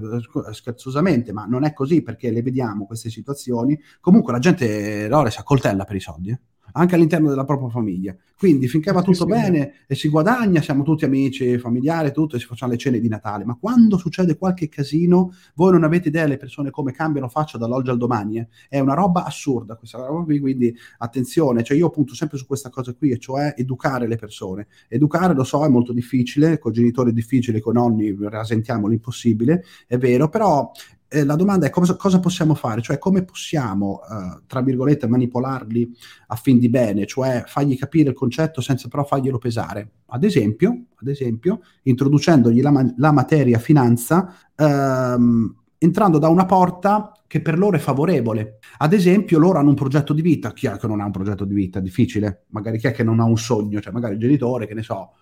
scherzosamente, 0.51 1.31
ma 1.31 1.45
non 1.45 1.63
è 1.63 1.73
così 1.73 2.01
perché 2.01 2.31
le 2.31 2.41
vediamo 2.41 2.85
queste 2.85 3.09
situazioni, 3.09 3.79
comunque 3.99 4.33
la 4.33 4.39
gente, 4.39 5.07
Lore, 5.07 5.31
si 5.31 5.39
accoltella 5.39 5.83
per 5.83 5.95
i 5.95 5.99
soldi. 5.99 6.31
Eh? 6.31 6.39
Anche 6.73 6.95
all'interno 6.95 7.29
della 7.29 7.45
propria 7.45 7.69
famiglia. 7.69 8.15
Quindi 8.37 8.67
finché 8.67 8.91
va 8.91 9.01
tutto 9.01 9.25
sì, 9.25 9.25
bene 9.25 9.59
sì. 9.59 9.93
e 9.93 9.95
si 9.95 10.09
guadagna, 10.09 10.61
siamo 10.61 10.83
tutti 10.83 11.05
amici, 11.05 11.57
familiari, 11.59 12.11
tutto, 12.11 12.35
e 12.35 12.39
si 12.39 12.45
facciano 12.45 12.71
le 12.71 12.77
cene 12.77 12.99
di 12.99 13.07
Natale. 13.07 13.45
Ma 13.45 13.55
quando 13.59 13.97
succede 13.97 14.37
qualche 14.37 14.67
casino, 14.67 15.33
voi 15.55 15.73
non 15.73 15.83
avete 15.83 16.07
idea 16.07 16.25
le 16.25 16.37
persone 16.37 16.71
come 16.71 16.91
cambiano 16.91 17.29
faccia 17.29 17.57
dall'oggi 17.57 17.89
al 17.91 17.97
domani. 17.97 18.39
Eh? 18.39 18.47
È 18.69 18.79
una 18.79 18.93
roba 18.93 19.25
assurda 19.25 19.75
questa 19.75 19.99
roba 19.99 20.23
qui, 20.23 20.39
quindi 20.39 20.75
attenzione. 20.97 21.63
Cioè 21.63 21.77
io 21.77 21.89
punto 21.89 22.15
sempre 22.15 22.37
su 22.37 22.45
questa 22.45 22.69
cosa 22.69 22.93
qui, 22.93 23.11
e 23.11 23.19
cioè 23.19 23.53
educare 23.57 24.07
le 24.07 24.15
persone. 24.15 24.67
Educare, 24.87 25.33
lo 25.33 25.43
so, 25.43 25.63
è 25.63 25.69
molto 25.69 25.93
difficile, 25.93 26.57
con 26.57 26.71
genitori 26.71 27.13
difficili, 27.13 27.59
con 27.59 27.73
nonni 27.73 28.15
rasentiamo 28.19 28.87
l'impossibile, 28.87 29.63
è 29.87 29.97
vero, 29.97 30.29
però 30.29 30.71
eh, 31.13 31.25
la 31.25 31.35
domanda 31.35 31.67
è 31.67 31.69
cosa, 31.69 31.97
cosa, 31.97 32.21
possiamo 32.21 32.55
fare, 32.55 32.81
cioè 32.81 32.97
come 32.97 33.25
possiamo, 33.25 33.99
uh, 34.07 34.43
tra 34.47 34.61
virgolette, 34.61 35.07
manipolarli 35.07 35.93
a 36.27 36.35
fin 36.37 36.57
di 36.57 36.69
bene, 36.69 37.05
cioè 37.05 37.43
fargli 37.45 37.77
capire 37.77 38.11
il 38.11 38.15
concetto 38.15 38.61
senza 38.61 38.87
però 38.87 39.03
farglielo 39.03 39.37
pesare. 39.37 39.91
Ad 40.07 40.23
esempio, 40.23 40.85
ad 40.95 41.09
esempio 41.09 41.59
introducendogli 41.83 42.61
la, 42.61 42.93
la 42.95 43.11
materia 43.11 43.59
finanza, 43.59 44.33
um, 44.55 45.53
entrando 45.83 46.19
da 46.19 46.27
una 46.27 46.45
porta 46.45 47.11
che 47.25 47.41
per 47.41 47.57
loro 47.57 47.75
è 47.75 47.79
favorevole. 47.79 48.59
Ad 48.77 48.93
esempio, 48.93 49.39
loro 49.39 49.57
hanno 49.57 49.69
un 49.69 49.75
progetto 49.75 50.13
di 50.13 50.21
vita. 50.21 50.53
Chi 50.53 50.67
è 50.67 50.77
che 50.77 50.85
non 50.85 51.01
ha 51.01 51.05
un 51.05 51.11
progetto 51.11 51.43
di 51.43 51.55
vita? 51.55 51.79
Difficile. 51.79 52.43
Magari 52.49 52.77
chi 52.77 52.85
è 52.85 52.91
che 52.91 53.03
non 53.03 53.19
ha 53.19 53.23
un 53.23 53.37
sogno? 53.37 53.81
Cioè, 53.81 53.91
magari 53.91 54.13
il 54.13 54.19
genitore, 54.19 54.67
che 54.67 54.75
ne 54.75 54.83
so, 54.83 55.13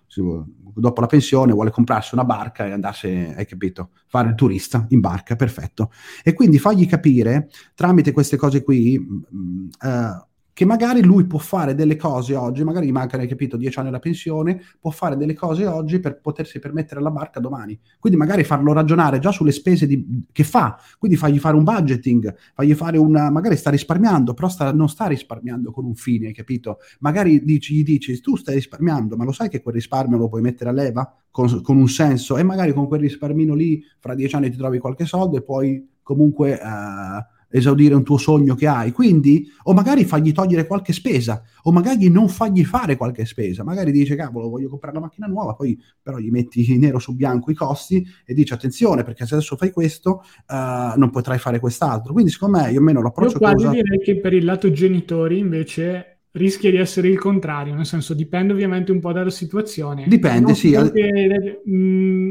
dopo 0.74 1.00
la 1.00 1.06
pensione 1.06 1.52
vuole 1.52 1.70
comprarsi 1.70 2.14
una 2.14 2.24
barca 2.24 2.66
e 2.66 2.72
andarsi, 2.72 3.06
hai 3.06 3.46
capito, 3.46 3.90
fare 4.06 4.28
il 4.28 4.34
turista 4.34 4.84
in 4.90 5.00
barca, 5.00 5.34
perfetto. 5.34 5.90
E 6.22 6.34
quindi 6.34 6.58
fagli 6.58 6.86
capire, 6.86 7.48
tramite 7.74 8.12
queste 8.12 8.36
cose 8.36 8.62
qui, 8.62 8.98
mh, 8.98 9.36
mm, 9.36 9.68
uh, 9.80 10.28
che 10.60 10.66
magari 10.66 11.02
lui 11.02 11.24
può 11.24 11.38
fare 11.38 11.74
delle 11.74 11.96
cose 11.96 12.36
oggi, 12.36 12.64
magari 12.64 12.86
gli 12.86 12.92
mancano, 12.92 13.22
hai 13.22 13.28
capito, 13.30 13.56
dieci 13.56 13.78
anni 13.78 13.88
alla 13.88 13.98
pensione, 13.98 14.60
può 14.78 14.90
fare 14.90 15.16
delle 15.16 15.32
cose 15.32 15.64
oggi 15.64 16.00
per 16.00 16.20
potersi 16.20 16.58
permettere 16.58 17.00
la 17.00 17.10
barca 17.10 17.40
domani. 17.40 17.80
Quindi 17.98 18.18
magari 18.18 18.44
farlo 18.44 18.74
ragionare 18.74 19.20
già 19.20 19.32
sulle 19.32 19.52
spese 19.52 19.86
di, 19.86 20.22
che 20.30 20.44
fa, 20.44 20.78
quindi 20.98 21.16
fargli 21.16 21.38
fare 21.38 21.56
un 21.56 21.64
budgeting, 21.64 22.34
fargli 22.52 22.74
fare 22.74 22.98
una, 22.98 23.30
magari 23.30 23.56
sta 23.56 23.70
risparmiando, 23.70 24.34
però 24.34 24.50
sta, 24.50 24.70
non 24.70 24.90
sta 24.90 25.06
risparmiando 25.06 25.70
con 25.70 25.86
un 25.86 25.94
fine, 25.94 26.26
hai 26.26 26.34
capito? 26.34 26.80
Magari 26.98 27.42
dici, 27.42 27.76
gli 27.76 27.82
dici, 27.82 28.20
tu 28.20 28.36
stai 28.36 28.56
risparmiando, 28.56 29.16
ma 29.16 29.24
lo 29.24 29.32
sai 29.32 29.48
che 29.48 29.62
quel 29.62 29.76
risparmio 29.76 30.18
lo 30.18 30.28
puoi 30.28 30.42
mettere 30.42 30.68
a 30.68 30.74
leva 30.74 31.10
con, 31.30 31.62
con 31.62 31.78
un 31.78 31.88
senso 31.88 32.36
e 32.36 32.42
magari 32.42 32.74
con 32.74 32.86
quel 32.86 33.00
risparmino 33.00 33.54
lì 33.54 33.82
fra 33.98 34.14
dieci 34.14 34.34
anni 34.34 34.50
ti 34.50 34.58
trovi 34.58 34.78
qualche 34.78 35.06
soldo 35.06 35.38
e 35.38 35.42
poi 35.42 35.88
comunque... 36.02 36.60
Uh, 36.62 37.38
esaudire 37.50 37.94
un 37.94 38.04
tuo 38.04 38.16
sogno 38.16 38.54
che 38.54 38.66
hai. 38.66 38.92
Quindi, 38.92 39.50
o 39.64 39.72
magari 39.72 40.04
fagli 40.04 40.32
togliere 40.32 40.66
qualche 40.66 40.92
spesa, 40.92 41.42
o 41.62 41.72
magari 41.72 42.08
non 42.08 42.28
fagli 42.28 42.64
fare 42.64 42.96
qualche 42.96 43.26
spesa. 43.26 43.64
Magari 43.64 43.92
dice, 43.92 44.16
cavolo, 44.16 44.48
voglio 44.48 44.68
comprare 44.68 44.94
la 44.94 45.02
macchina 45.02 45.26
nuova, 45.26 45.54
poi 45.54 45.78
però 46.00 46.18
gli 46.18 46.30
metti 46.30 46.78
nero 46.78 46.98
su 46.98 47.14
bianco 47.14 47.50
i 47.50 47.54
costi 47.54 48.06
e 48.24 48.32
dici, 48.34 48.52
attenzione, 48.52 49.02
perché 49.02 49.26
se 49.26 49.34
adesso 49.34 49.56
fai 49.56 49.70
questo, 49.70 50.22
uh, 50.48 50.98
non 50.98 51.10
potrai 51.10 51.38
fare 51.38 51.58
quest'altro. 51.58 52.12
Quindi, 52.12 52.30
secondo 52.30 52.58
me, 52.58 52.70
io 52.70 52.78
almeno 52.78 53.02
l'approccio 53.02 53.32
io 53.32 53.38
quasi 53.38 53.64
che 53.64 53.82
direi 53.82 54.00
che 54.00 54.20
per 54.20 54.32
il 54.32 54.44
lato 54.44 54.70
genitori, 54.70 55.38
invece, 55.38 56.20
rischia 56.32 56.70
di 56.70 56.76
essere 56.76 57.08
il 57.08 57.18
contrario, 57.18 57.74
nel 57.74 57.86
senso 57.86 58.14
dipende 58.14 58.52
ovviamente 58.52 58.92
un 58.92 59.00
po' 59.00 59.12
dalla 59.12 59.30
situazione. 59.30 60.04
Dipende, 60.06 60.40
non 60.40 60.54
sì. 60.54 60.70
Che, 60.70 61.62
mh, 61.64 61.74
mm, 61.74 62.30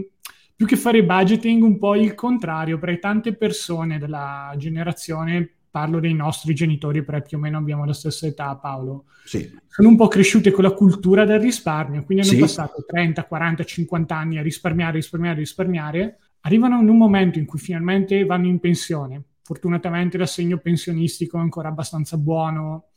più 0.60 0.68
che 0.68 0.76
fare 0.76 1.06
budgeting, 1.06 1.64
un 1.64 1.78
po' 1.78 1.96
il 1.96 2.14
contrario, 2.16 2.78
perché 2.80 3.00
tante 3.00 3.34
persone 3.34 3.98
della 3.98 4.54
generazione, 4.58 5.50
parlo 5.72 6.02
dei 6.02 6.14
nostri 6.14 6.54
genitori, 6.54 7.02
perché 7.02 7.30
più 7.30 7.38
o 7.38 7.40
meno 7.40 7.58
abbiamo 7.58 7.86
la 7.86 7.94
stessa 7.94 8.28
età, 8.28 8.54
Paolo, 8.58 9.06
sì. 9.24 9.50
sono 9.70 9.88
un 9.88 9.96
po' 9.96 10.10
cresciute 10.10 10.52
con 10.52 10.66
la 10.66 10.72
cultura 10.72 11.24
del 11.24 11.40
risparmio, 11.40 12.04
quindi 12.04 12.26
hanno 12.26 12.34
sì. 12.34 12.40
passato 12.42 12.84
30, 12.86 13.24
40, 13.24 13.64
50 13.64 14.14
anni 14.14 14.38
a 14.38 14.42
risparmiare, 14.42 14.96
risparmiare, 14.96 15.38
risparmiare, 15.38 16.18
arrivano 16.42 16.82
in 16.82 16.90
un 16.90 16.98
momento 16.98 17.40
in 17.40 17.46
cui 17.46 17.60
finalmente 17.60 18.26
vanno 18.26 18.48
in 18.48 18.60
pensione. 18.60 19.24
Fortunatamente 19.42 20.18
l'assegno 20.18 20.58
pensionistico 20.58 21.38
è 21.38 21.40
ancora 21.40 21.70
abbastanza 21.70 22.18
buono 22.18 22.90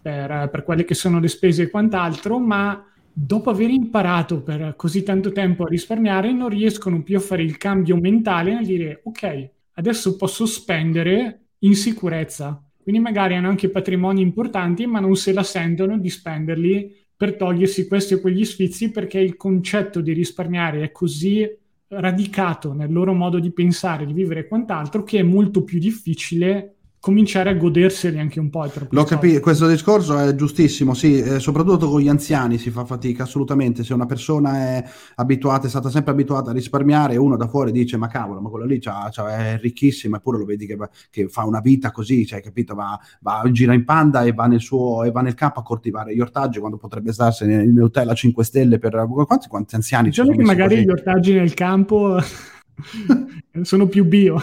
per, 0.00 0.48
per 0.50 0.62
quelle 0.64 0.86
che 0.86 0.94
sono 0.94 1.20
le 1.20 1.28
spese 1.28 1.64
e 1.64 1.70
quant'altro, 1.70 2.38
ma 2.38 2.89
dopo 3.12 3.50
aver 3.50 3.70
imparato 3.70 4.42
per 4.42 4.74
così 4.76 5.02
tanto 5.02 5.32
tempo 5.32 5.64
a 5.64 5.68
risparmiare, 5.68 6.32
non 6.32 6.48
riescono 6.48 7.02
più 7.02 7.16
a 7.16 7.20
fare 7.20 7.42
il 7.42 7.56
cambio 7.56 7.96
mentale 7.96 8.54
nel 8.54 8.66
dire 8.66 9.00
ok, 9.04 9.50
adesso 9.74 10.16
posso 10.16 10.46
spendere 10.46 11.46
in 11.60 11.74
sicurezza. 11.74 12.62
Quindi 12.82 13.00
magari 13.00 13.34
hanno 13.34 13.48
anche 13.48 13.68
patrimoni 13.68 14.20
importanti, 14.20 14.86
ma 14.86 15.00
non 15.00 15.16
se 15.16 15.32
la 15.32 15.42
sentono 15.42 15.98
di 15.98 16.08
spenderli 16.08 16.96
per 17.16 17.36
togliersi 17.36 17.86
questi 17.86 18.14
o 18.14 18.20
quegli 18.20 18.44
sfizi 18.44 18.90
perché 18.90 19.18
il 19.18 19.36
concetto 19.36 20.00
di 20.00 20.12
risparmiare 20.12 20.82
è 20.82 20.90
così 20.90 21.46
radicato 21.88 22.72
nel 22.72 22.92
loro 22.92 23.12
modo 23.12 23.38
di 23.38 23.52
pensare, 23.52 24.06
di 24.06 24.12
vivere 24.12 24.40
e 24.40 24.48
quant'altro, 24.48 25.02
che 25.02 25.18
è 25.18 25.22
molto 25.22 25.62
più 25.62 25.78
difficile 25.78 26.76
cominciare 27.00 27.48
a 27.48 27.54
goderseli 27.54 28.18
anche 28.18 28.38
un 28.38 28.50
po'. 28.50 28.70
Lo 28.90 29.04
capisco, 29.04 29.40
questo 29.40 29.66
discorso 29.66 30.18
è 30.18 30.34
giustissimo, 30.34 30.92
sì, 30.92 31.18
eh, 31.18 31.38
soprattutto 31.40 31.88
con 31.88 32.00
gli 32.00 32.08
anziani 32.08 32.58
si 32.58 32.70
fa 32.70 32.84
fatica, 32.84 33.22
assolutamente. 33.22 33.82
Se 33.82 33.94
una 33.94 34.04
persona 34.04 34.54
è 34.56 34.84
abituata, 35.14 35.66
è 35.66 35.70
stata 35.70 35.88
sempre 35.88 36.12
abituata 36.12 36.50
a 36.50 36.52
risparmiare, 36.52 37.16
uno 37.16 37.36
da 37.36 37.48
fuori 37.48 37.72
dice, 37.72 37.96
ma 37.96 38.06
cavolo, 38.06 38.42
ma 38.42 38.50
quello 38.50 38.66
lì 38.66 38.78
c'ha, 38.78 39.08
c'ha, 39.10 39.38
è 39.38 39.58
ricchissimo, 39.58 40.16
eppure 40.16 40.38
lo 40.38 40.44
vedi 40.44 40.66
che, 40.66 40.76
che, 41.10 41.28
fa 41.28 41.44
una 41.44 41.60
vita 41.60 41.90
così, 41.90 42.26
cioè, 42.26 42.42
capito, 42.42 42.74
va, 42.74 43.00
va, 43.20 43.48
gira 43.50 43.72
in 43.72 43.86
panda 43.86 44.22
e 44.24 44.32
va 44.32 44.46
nel 44.46 44.60
suo, 44.60 45.02
e 45.04 45.10
va 45.10 45.22
nel 45.22 45.34
campo 45.34 45.60
a 45.60 45.62
coltivare 45.62 46.14
gli 46.14 46.20
ortaggi 46.20 46.58
quando 46.58 46.76
potrebbe 46.76 47.12
starsene 47.12 47.62
in 47.62 47.80
hotel 47.80 48.10
a 48.10 48.14
5 48.14 48.44
stelle 48.44 48.78
per... 48.78 49.08
Quanti, 49.30 49.48
quanti 49.48 49.74
anziani 49.74 50.08
diciamo 50.08 50.32
che 50.32 50.42
magari 50.42 50.74
così? 50.74 50.86
gli 50.86 50.90
ortaggi 50.90 51.32
nel 51.32 51.54
campo 51.54 52.18
sono 53.62 53.86
più 53.86 54.04
bio. 54.04 54.40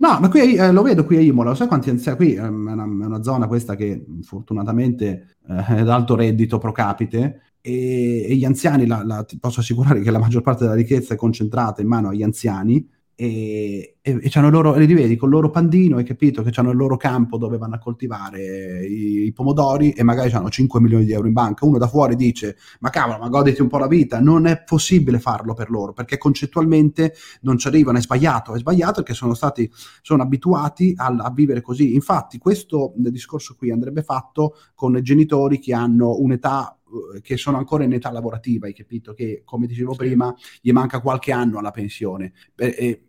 No, 0.00 0.18
ma 0.18 0.30
qui 0.30 0.54
eh, 0.54 0.72
lo 0.72 0.80
vedo 0.80 1.04
qui 1.04 1.18
a 1.18 1.20
Imola, 1.20 1.54
sai 1.54 1.68
quanti 1.68 1.90
anziani, 1.90 2.16
qui 2.16 2.32
è 2.34 2.46
una, 2.46 2.84
una, 2.84 3.22
zona 3.22 3.46
questa 3.46 3.74
che 3.76 4.02
fortunatamente 4.22 5.36
eh, 5.46 5.64
è 5.66 5.80
ad 5.80 5.90
alto 5.90 6.16
reddito 6.16 6.56
pro 6.56 6.72
capite 6.72 7.56
e, 7.60 8.24
e 8.26 8.34
gli 8.34 8.46
anziani, 8.46 8.86
la, 8.86 9.04
la, 9.04 9.24
ti 9.24 9.38
posso 9.38 9.60
assicurare 9.60 10.00
che 10.00 10.10
la 10.10 10.18
maggior 10.18 10.40
parte 10.40 10.64
della 10.64 10.74
ricchezza 10.74 11.12
è 11.12 11.18
concentrata 11.18 11.82
in 11.82 11.88
mano 11.88 12.08
agli 12.08 12.22
anziani 12.22 12.88
e, 13.22 13.96
e, 14.00 14.18
e 14.22 14.40
loro, 14.48 14.74
li 14.76 14.94
vedi 14.94 15.14
con 15.16 15.28
il 15.28 15.34
loro 15.34 15.50
pandino, 15.50 15.98
hai 15.98 16.04
capito 16.04 16.42
che 16.42 16.58
hanno 16.58 16.70
il 16.70 16.78
loro 16.78 16.96
campo 16.96 17.36
dove 17.36 17.58
vanno 17.58 17.74
a 17.74 17.78
coltivare 17.78 18.86
i, 18.86 19.26
i, 19.26 19.32
pomodori 19.34 19.90
e 19.90 20.02
magari 20.02 20.30
hanno 20.32 20.48
5 20.48 20.80
milioni 20.80 21.04
di 21.04 21.12
euro 21.12 21.26
in 21.26 21.34
banca. 21.34 21.66
Uno 21.66 21.76
da 21.76 21.86
fuori 21.86 22.16
dice: 22.16 22.56
Ma 22.78 22.88
cavolo, 22.88 23.18
ma 23.18 23.28
goditi 23.28 23.60
un 23.60 23.68
po' 23.68 23.76
la 23.76 23.88
vita. 23.88 24.20
Non 24.20 24.46
è 24.46 24.62
possibile 24.62 25.18
farlo 25.18 25.52
per 25.52 25.68
loro 25.68 25.92
perché 25.92 26.16
concettualmente 26.16 27.12
non 27.42 27.58
ci 27.58 27.68
arrivano. 27.68 27.98
È 27.98 28.00
sbagliato, 28.00 28.54
è 28.54 28.58
sbagliato 28.58 29.02
perché 29.02 29.12
sono 29.12 29.34
stati 29.34 29.70
sono 30.00 30.22
abituati 30.22 30.94
a, 30.96 31.14
a 31.18 31.30
vivere 31.30 31.60
così. 31.60 31.92
Infatti, 31.92 32.38
questo 32.38 32.94
discorso 32.96 33.54
qui 33.54 33.70
andrebbe 33.70 34.02
fatto 34.02 34.54
con 34.74 34.98
genitori 35.02 35.58
che 35.58 35.74
hanno 35.74 36.16
un'età 36.18 36.79
che 37.22 37.36
sono 37.36 37.56
ancora 37.56 37.84
in 37.84 37.92
età 37.92 38.10
lavorativa, 38.10 38.66
hai 38.66 38.74
capito? 38.74 39.12
Che 39.12 39.42
come 39.44 39.66
dicevo 39.66 39.94
prima, 39.94 40.34
gli 40.60 40.72
manca 40.72 41.00
qualche 41.00 41.32
anno 41.32 41.58
alla 41.58 41.70
pensione. 41.70 42.32
E, 42.56 42.74
e, 42.78 43.02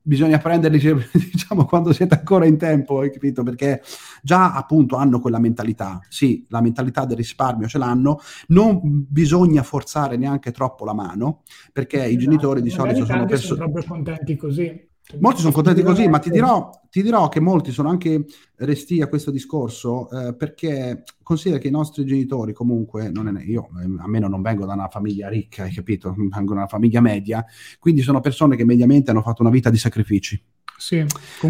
bisogna 0.00 0.38
prenderli, 0.38 0.78
diciamo, 1.32 1.64
quando 1.64 1.92
siete 1.92 2.14
ancora 2.14 2.46
in 2.46 2.56
tempo, 2.56 3.00
hai 3.00 3.10
capito? 3.10 3.42
Perché 3.42 3.82
già 4.22 4.54
appunto 4.54 4.96
hanno 4.96 5.20
quella 5.20 5.38
mentalità. 5.38 6.00
Sì, 6.08 6.46
la 6.48 6.60
mentalità 6.60 7.04
del 7.04 7.16
risparmio 7.16 7.66
ce 7.66 7.78
l'hanno, 7.78 8.20
non 8.48 8.80
bisogna 8.82 9.62
forzare 9.62 10.16
neanche 10.16 10.52
troppo 10.52 10.84
la 10.84 10.94
mano, 10.94 11.42
perché 11.72 11.98
esatto. 11.98 12.12
i 12.12 12.16
genitori 12.16 12.62
di 12.62 12.70
solito 12.70 13.04
sono 13.04 13.24
persone. 13.24 13.58
sono 13.58 13.70
proprio 13.70 13.84
contenti 13.94 14.36
così. 14.36 14.94
Molti 15.20 15.40
sono 15.40 15.52
contenti 15.52 15.82
così, 15.82 16.08
ma 16.08 16.18
ti 16.18 16.30
dirò, 16.30 16.68
ti 16.90 17.00
dirò, 17.00 17.28
che 17.28 17.38
molti 17.38 17.70
sono 17.70 17.88
anche 17.88 18.24
resti 18.56 19.00
a 19.00 19.06
questo 19.06 19.30
discorso 19.30 20.10
eh, 20.10 20.34
perché 20.34 21.04
considera 21.22 21.60
che 21.60 21.68
i 21.68 21.70
nostri 21.70 22.04
genitori 22.04 22.52
comunque, 22.52 23.06
è, 23.06 23.42
io 23.44 23.68
almeno 23.98 24.26
non 24.26 24.42
vengo 24.42 24.66
da 24.66 24.72
una 24.72 24.88
famiglia 24.88 25.28
ricca, 25.28 25.62
hai 25.62 25.72
capito? 25.72 26.12
Vengo 26.12 26.54
da 26.54 26.60
una 26.60 26.66
famiglia 26.66 27.00
media, 27.00 27.44
quindi 27.78 28.02
sono 28.02 28.20
persone 28.20 28.56
che 28.56 28.64
mediamente 28.64 29.12
hanno 29.12 29.22
fatto 29.22 29.42
una 29.42 29.50
vita 29.50 29.70
di 29.70 29.78
sacrifici. 29.78 30.42
Sì, 30.78 31.04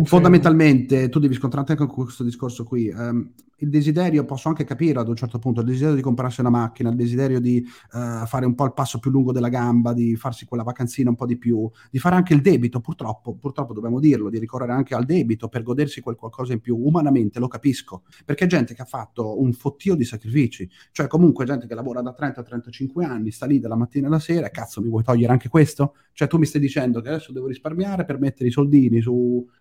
Fondamentalmente 0.05 1.09
tu 1.09 1.18
devi 1.18 1.35
scontrarti 1.35 1.72
anche 1.72 1.87
con 1.87 2.05
questo 2.05 2.22
discorso 2.24 2.64
qui. 2.64 2.89
Um, 2.89 3.33
il 3.61 3.70
desiderio, 3.70 4.24
posso 4.24 4.49
anche 4.49 4.64
capire 4.64 4.99
ad 4.99 5.09
un 5.09 5.16
certo 5.16 5.39
punto, 5.39 5.61
il 5.61 5.66
desiderio 5.66 5.95
di 5.95 6.03
comprarsi 6.03 6.41
una 6.41 6.51
macchina, 6.51 6.91
il 6.91 6.97
desiderio 6.97 7.41
di 7.41 7.64
uh, 7.93 8.27
fare 8.27 8.45
un 8.45 8.55
po' 8.55 8.64
il 8.66 8.74
passo 8.74 8.99
più 8.99 9.11
lungo 9.11 9.33
della 9.33 9.49
gamba, 9.49 9.95
di 9.95 10.14
farsi 10.16 10.45
quella 10.45 10.62
vacanzina 10.62 11.09
un 11.09 11.16
po' 11.16 11.24
di 11.24 11.39
più, 11.39 11.68
di 11.91 11.99
fare 11.99 12.16
anche 12.16 12.35
il 12.35 12.43
debito, 12.43 12.81
purtroppo, 12.81 13.35
purtroppo 13.35 13.72
dobbiamo 13.72 13.99
dirlo, 13.99 14.29
di 14.29 14.39
ricorrere 14.39 14.72
anche 14.72 14.95
al 14.95 15.05
debito 15.05 15.49
per 15.49 15.62
godersi 15.62 16.01
quel 16.01 16.16
qualcosa 16.16 16.53
in 16.53 16.61
più. 16.61 16.77
Umanamente 16.77 17.39
lo 17.39 17.49
capisco, 17.49 18.03
perché 18.24 18.45
è 18.45 18.49
gente 18.49 18.74
che 18.74 18.83
ha 18.83 18.87
fatto 18.87 19.41
un 19.41 19.53
fottio 19.53 19.95
di 19.95 20.05
sacrifici, 20.05 20.68
cioè 20.93 21.07
comunque 21.07 21.47
gente 21.47 21.66
che 21.66 21.74
lavora 21.74 22.03
da 22.03 22.14
30-35 22.18 23.05
anni, 23.05 23.31
sta 23.31 23.47
lì 23.47 23.59
dalla 23.59 23.77
mattina 23.77 24.09
alla 24.09 24.18
sera 24.18 24.47
e 24.47 24.51
cazzo 24.51 24.83
mi 24.83 24.89
vuoi 24.89 25.03
togliere 25.03 25.33
anche 25.33 25.49
questo? 25.49 25.95
Cioè 26.12 26.29
tu 26.29 26.37
mi 26.37 26.47
stai 26.47 26.61
dicendo 26.61 27.01
che 27.01 27.09
adesso 27.09 27.33
devo 27.33 27.47
risparmiare 27.47 28.05
per 28.05 28.18
mettere 28.18 28.49
i 28.49 28.53
soldini 28.53 29.01
su, 29.01 29.16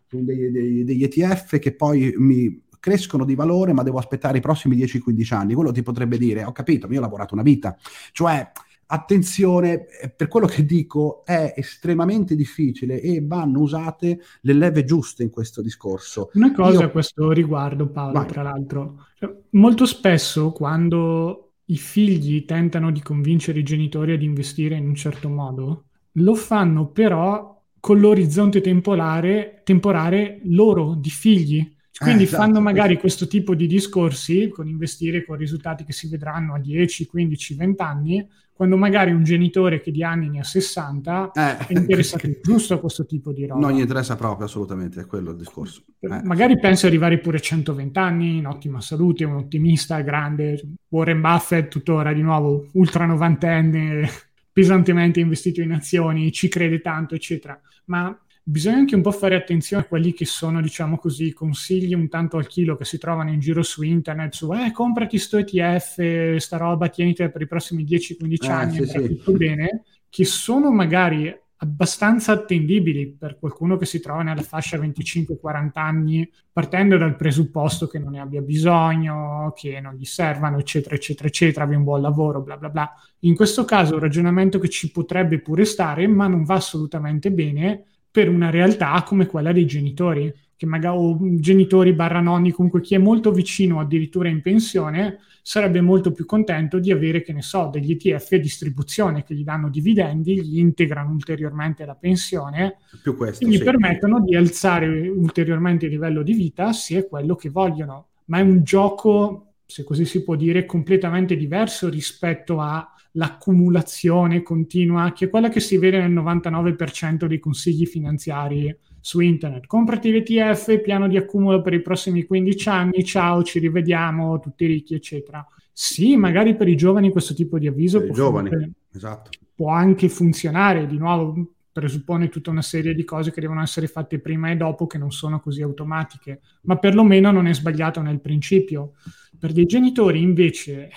su 0.08 0.24
dei, 0.24 0.52
dei, 0.52 0.84
degli 0.84 1.04
ETF 1.04 1.60
che 1.60 1.76
poi 1.76 2.14
mi 2.18 2.64
crescono 2.80 3.26
di 3.26 3.34
valore, 3.34 3.74
ma 3.74 3.82
devo 3.82 3.98
aspettare 3.98 4.38
i 4.38 4.42
prossimi 4.42 4.78
10-15 4.78 5.34
anni. 5.34 5.54
Quello 5.56 5.72
ti 5.72 5.82
potrebbe 5.82 6.18
dire, 6.18 6.44
ho 6.44 6.52
capito, 6.52 6.88
io 6.92 7.00
ho 7.00 7.02
lavorato 7.02 7.34
una 7.34 7.42
vita. 7.42 7.76
Cioè, 8.12 8.52
attenzione, 8.88 9.88
eh, 9.88 10.10
per 10.10 10.28
quello 10.28 10.46
che 10.46 10.66
dico 10.66 11.26
è 11.26 11.54
estremamente 11.56 12.36
difficile 12.36 13.02
e 13.02 13.24
vanno 13.26 13.60
usate 13.60 14.20
le 14.42 14.54
leve 14.54 14.84
giuste 14.84 15.24
in 15.24 15.32
questo 15.32 15.62
discorso. 15.62 16.30
Una 16.34 16.54
cosa 16.54 16.82
io... 16.82 16.86
a 16.86 16.90
questo 16.90 17.32
riguardo, 17.32 17.90
Paolo, 17.90 18.20
Vai. 18.20 18.28
tra 18.28 18.44
l'altro, 18.44 19.08
cioè, 19.18 19.36
molto 19.52 19.86
spesso 19.86 20.52
quando 20.52 21.54
i 21.66 21.78
figli 21.78 22.46
tentano 22.46 22.92
di 22.92 23.02
convincere 23.02 23.60
i 23.60 23.64
genitori 23.64 24.14
ad 24.14 24.22
investire 24.22 24.76
in 24.76 24.88
un 24.88 24.94
certo 24.94 25.30
modo, 25.30 25.86
lo 26.12 26.36
fanno 26.36 26.90
però 26.90 27.55
con 27.86 28.00
l'orizzonte 28.00 28.62
temporale, 28.62 29.62
temporale 29.64 30.40
loro 30.46 30.96
di 30.96 31.12
figli 31.12 31.76
quindi 31.98 32.24
eh, 32.24 32.26
esatto, 32.26 32.44
fanno 32.44 32.60
magari 32.60 32.98
questo 32.98 33.26
tipo 33.28 33.56
di 33.56 33.68
discorsi 33.68 34.50
con 34.50 34.68
investire 34.68 35.24
con 35.24 35.38
risultati 35.38 35.86
che 35.86 35.94
si 35.94 36.10
vedranno 36.10 36.56
a 36.56 36.60
10, 36.60 37.06
15, 37.06 37.56
20 37.56 37.82
anni, 37.82 38.28
quando 38.52 38.76
magari 38.76 39.12
un 39.12 39.24
genitore 39.24 39.80
che 39.82 39.92
di 39.92 40.04
anni 40.04 40.30
ne 40.30 40.40
ha 40.40 40.44
60 40.44 41.32
eh, 41.34 41.58
è 41.58 41.66
interessato 41.70 42.28
giusto 42.44 42.74
a 42.74 42.80
questo 42.80 43.06
tipo 43.06 43.32
di 43.32 43.46
roba. 43.46 43.66
Non 43.66 43.78
gli 43.78 43.82
interessa 43.82 44.16
proprio 44.18 44.46
assolutamente, 44.46 45.02
è 45.02 45.06
quello 45.06 45.32
il 45.32 45.38
discorso. 45.38 45.84
Eh. 46.00 46.22
Magari 46.24 46.60
pensa 46.60 46.88
di 46.88 46.94
arrivare 46.94 47.20
pure 47.20 47.38
a 47.38 47.42
120 47.42 47.98
anni, 47.98 48.38
in 48.38 48.48
ottima 48.48 48.82
salute, 48.82 49.24
un 49.24 49.36
ottimista, 49.36 50.02
grande. 50.02 50.62
Warren 50.90 51.22
Buffett, 51.22 51.70
tuttora 51.70 52.12
di 52.12 52.22
nuovo 52.22 52.68
ultra 52.74 53.06
novantenne, 53.06 54.10
pesantemente 54.56 55.20
investito 55.20 55.60
in 55.60 55.74
azioni, 55.74 56.32
ci 56.32 56.48
crede 56.48 56.80
tanto, 56.80 57.14
eccetera. 57.14 57.60
Ma 57.88 58.18
bisogna 58.42 58.78
anche 58.78 58.96
un 58.96 59.02
po' 59.02 59.12
fare 59.12 59.36
attenzione 59.36 59.84
a 59.84 59.86
quelli 59.86 60.14
che 60.14 60.24
sono, 60.24 60.62
diciamo 60.62 60.98
così, 60.98 61.34
consigli 61.34 61.94
un 61.94 62.08
tanto 62.08 62.38
al 62.38 62.48
chilo 62.48 62.78
che 62.78 62.86
si 62.86 62.98
trovano 62.98 63.34
in 63.34 63.42
giro 63.42 63.64
su 63.64 63.84
internet, 63.84 64.32
su 64.34 64.54
eh, 64.54 64.72
comprati 64.72 65.18
sto 65.18 65.40
ETF, 65.40 66.38
sta 66.38 66.56
roba, 66.56 66.88
tienitela 66.88 67.28
per 67.28 67.42
i 67.42 67.48
prossimi 67.48 67.84
10-15 67.84 68.16
eh, 68.46 68.48
anni, 68.48 68.76
sì, 68.76 68.86
sì. 68.86 69.08
tutto 69.08 69.34
bene, 69.34 69.84
che 70.08 70.24
sono 70.24 70.72
magari 70.72 71.38
abbastanza 71.66 72.32
attendibili 72.32 73.08
per 73.08 73.38
qualcuno 73.40 73.76
che 73.76 73.86
si 73.86 74.00
trova 74.00 74.22
nella 74.22 74.44
fascia 74.44 74.78
25-40 74.78 75.70
anni, 75.74 76.30
partendo 76.52 76.98
dal 76.98 77.16
presupposto 77.16 77.88
che 77.88 78.00
non 78.00 78.12
ne 78.12 78.22
abbia 78.22 78.42
bisogno, 78.42 79.52
che 79.56 79.82
non 79.82 79.96
gli 79.96 80.06
servano, 80.06 80.60
eccetera, 80.60 80.96
eccetera, 80.96 81.28
eccetera, 81.28 81.66
abbia 81.66 81.78
un 81.78 81.84
buon 81.84 82.02
lavoro, 82.02 82.42
bla 82.42 82.58
bla 82.58 82.70
bla. 82.70 82.94
In 83.20 83.36
questo 83.36 83.66
caso 83.66 83.96
un 83.96 84.00
ragionamento 84.00 84.60
che 84.60 84.70
ci 84.70 84.92
potrebbe 84.92 85.40
pure 85.40 85.66
stare, 85.66 86.08
ma 86.08 86.28
non 86.28 86.44
va 86.44 86.56
assolutamente 86.56 87.32
bene 87.32 87.84
per 88.10 88.30
una 88.30 88.50
realtà 88.50 89.04
come 89.04 89.26
quella 89.26 89.52
dei 89.52 89.66
genitori, 89.66 90.34
che 90.58 90.66
magari 90.66 90.98
o 90.98 91.18
genitori 91.40 91.94
barra 91.94 92.22
nonni, 92.22 92.52
comunque 92.52 92.82
chi 92.82 92.96
è 92.96 92.98
molto 92.98 93.32
vicino 93.32 93.80
addirittura 93.80 94.30
in 94.30 94.42
pensione, 94.42 95.20
sarebbe 95.42 95.82
molto 95.82 96.12
più 96.12 96.26
contento 96.26 96.80
di 96.80 96.92
avere, 96.92 97.22
che 97.22 97.34
ne 97.34 97.42
so, 97.42 97.70
degli 97.72 97.92
ETF 97.92 98.32
a 98.32 98.38
distribuzione 98.38 99.24
che 99.24 99.36
gli 99.36 99.44
danno 99.44 99.70
dividendi, 99.70 100.42
gli 100.42 100.60
integrano 100.60 101.12
ulteriormente 101.12 101.86
la 101.86 101.96
pensione 101.96 102.78
più 103.04 103.16
questo, 103.16 103.46
e 103.46 103.50
gli 103.50 103.58
sì. 103.58 103.64
permettono 103.64 104.22
di 104.22 104.36
alzare 104.36 104.88
ulteriormente 105.10 105.86
il 105.86 105.92
livello 105.92 106.24
di 106.24 106.34
vita 106.34 106.74
se 106.74 106.98
è 106.98 107.08
quello 107.08 107.36
che 107.36 107.50
vogliono. 107.50 108.08
Ma 108.26 108.40
è 108.40 108.42
un 108.42 108.64
gioco, 108.64 109.54
se 109.66 109.84
così 109.84 110.06
si 110.06 110.24
può 110.24 110.36
dire, 110.36 110.66
completamente 110.66 111.36
diverso 111.36 111.90
rispetto 111.90 112.60
a 112.60 112.90
l'accumulazione 113.12 114.42
continua, 114.42 115.12
che 115.14 115.26
è 115.26 115.30
quella 115.30 115.50
che 115.50 115.60
si 115.60 115.78
vede 115.78 116.00
nel 116.00 116.12
99% 116.12 117.26
dei 117.26 117.40
consigli 117.40 117.86
finanziari 117.86 118.76
su 119.06 119.20
internet. 119.20 119.68
Comprati 119.68 120.10
l'ETF, 120.10 120.82
piano 120.82 121.08
di 121.08 121.16
accumulo 121.16 121.62
per 121.62 121.76
i 121.76 121.82
prossimi 121.84 122.26
15 122.26 122.70
anni, 122.70 123.06
ciao, 123.06 123.44
ci 123.44 123.60
rivediamo, 123.60 124.40
tutti 124.40 124.66
ricchi, 124.66 124.96
eccetera. 124.96 125.48
Sì, 125.72 126.18
magari 126.18 126.56
per 126.56 126.68
i 126.68 126.76
giovani 126.76 127.12
questo 127.12 127.36
tipo 127.36 127.60
di 127.60 127.68
avviso 127.68 128.04
può, 128.04 128.16
giovani, 128.16 128.74
esatto. 128.92 129.30
può 129.54 129.70
anche 129.70 130.10
funzionare, 130.10 130.88
di 130.88 130.98
nuovo 130.98 131.52
presuppone 131.72 132.30
tutta 132.30 132.50
una 132.50 132.64
serie 132.64 132.96
di 132.96 133.04
cose 133.04 133.32
che 133.32 133.42
devono 133.42 133.62
essere 133.62 133.86
fatte 133.86 134.18
prima 134.18 134.50
e 134.50 134.56
dopo 134.56 134.88
che 134.88 134.98
non 134.98 135.12
sono 135.12 135.40
così 135.40 135.62
automatiche, 135.62 136.40
ma 136.62 136.80
perlomeno 136.80 137.30
non 137.30 137.46
è 137.46 137.54
sbagliato 137.54 138.02
nel 138.02 138.20
principio. 138.20 138.94
Per 139.38 139.52
dei 139.52 139.68
genitori 139.68 140.20
invece 140.20 140.90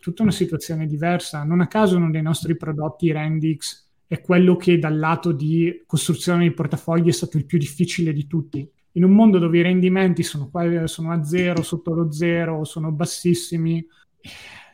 tutta 0.00 0.22
una 0.22 0.32
situazione 0.32 0.86
diversa. 0.86 1.44
Non 1.44 1.60
a 1.60 1.68
caso 1.68 1.96
uno 1.96 2.10
dei 2.10 2.22
nostri 2.22 2.56
prodotti 2.56 3.12
Rendix 3.12 3.81
è 4.12 4.20
quello 4.20 4.56
che 4.56 4.78
dal 4.78 4.98
lato 4.98 5.32
di 5.32 5.84
costruzione 5.86 6.40
dei 6.40 6.52
portafogli 6.52 7.08
è 7.08 7.12
stato 7.12 7.38
il 7.38 7.46
più 7.46 7.56
difficile 7.56 8.12
di 8.12 8.26
tutti. 8.26 8.70
In 8.92 9.04
un 9.04 9.12
mondo 9.12 9.38
dove 9.38 9.56
i 9.56 9.62
rendimenti 9.62 10.22
sono, 10.22 10.50
sono 10.84 11.12
a 11.12 11.24
zero, 11.24 11.62
sotto 11.62 11.94
lo 11.94 12.12
zero, 12.12 12.62
sono 12.64 12.92
bassissimi, 12.92 13.82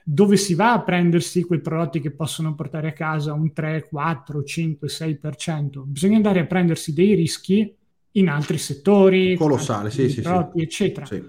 dove 0.03 0.37
si 0.37 0.55
va 0.55 0.73
a 0.73 0.83
prendersi 0.83 1.45
quei 1.45 1.61
prodotti 1.61 2.01
che 2.01 2.11
possono 2.11 2.57
portare 2.57 2.89
a 2.89 2.93
casa 2.93 3.33
un 3.33 3.53
3, 3.53 3.87
4, 3.89 4.43
5, 4.43 4.89
6%? 4.89 5.83
Bisogna 5.85 6.17
andare 6.17 6.41
a 6.41 6.47
prendersi 6.47 6.93
dei 6.93 7.15
rischi 7.15 7.73
in 8.11 8.29
altri 8.29 8.59
settori, 8.59 9.37
colossale, 9.37 9.93
sì, 9.93 10.09
sì, 10.09 10.21
prodotti, 10.21 10.59
sì. 10.59 10.65
eccetera. 10.65 11.07
Sì. 11.07 11.23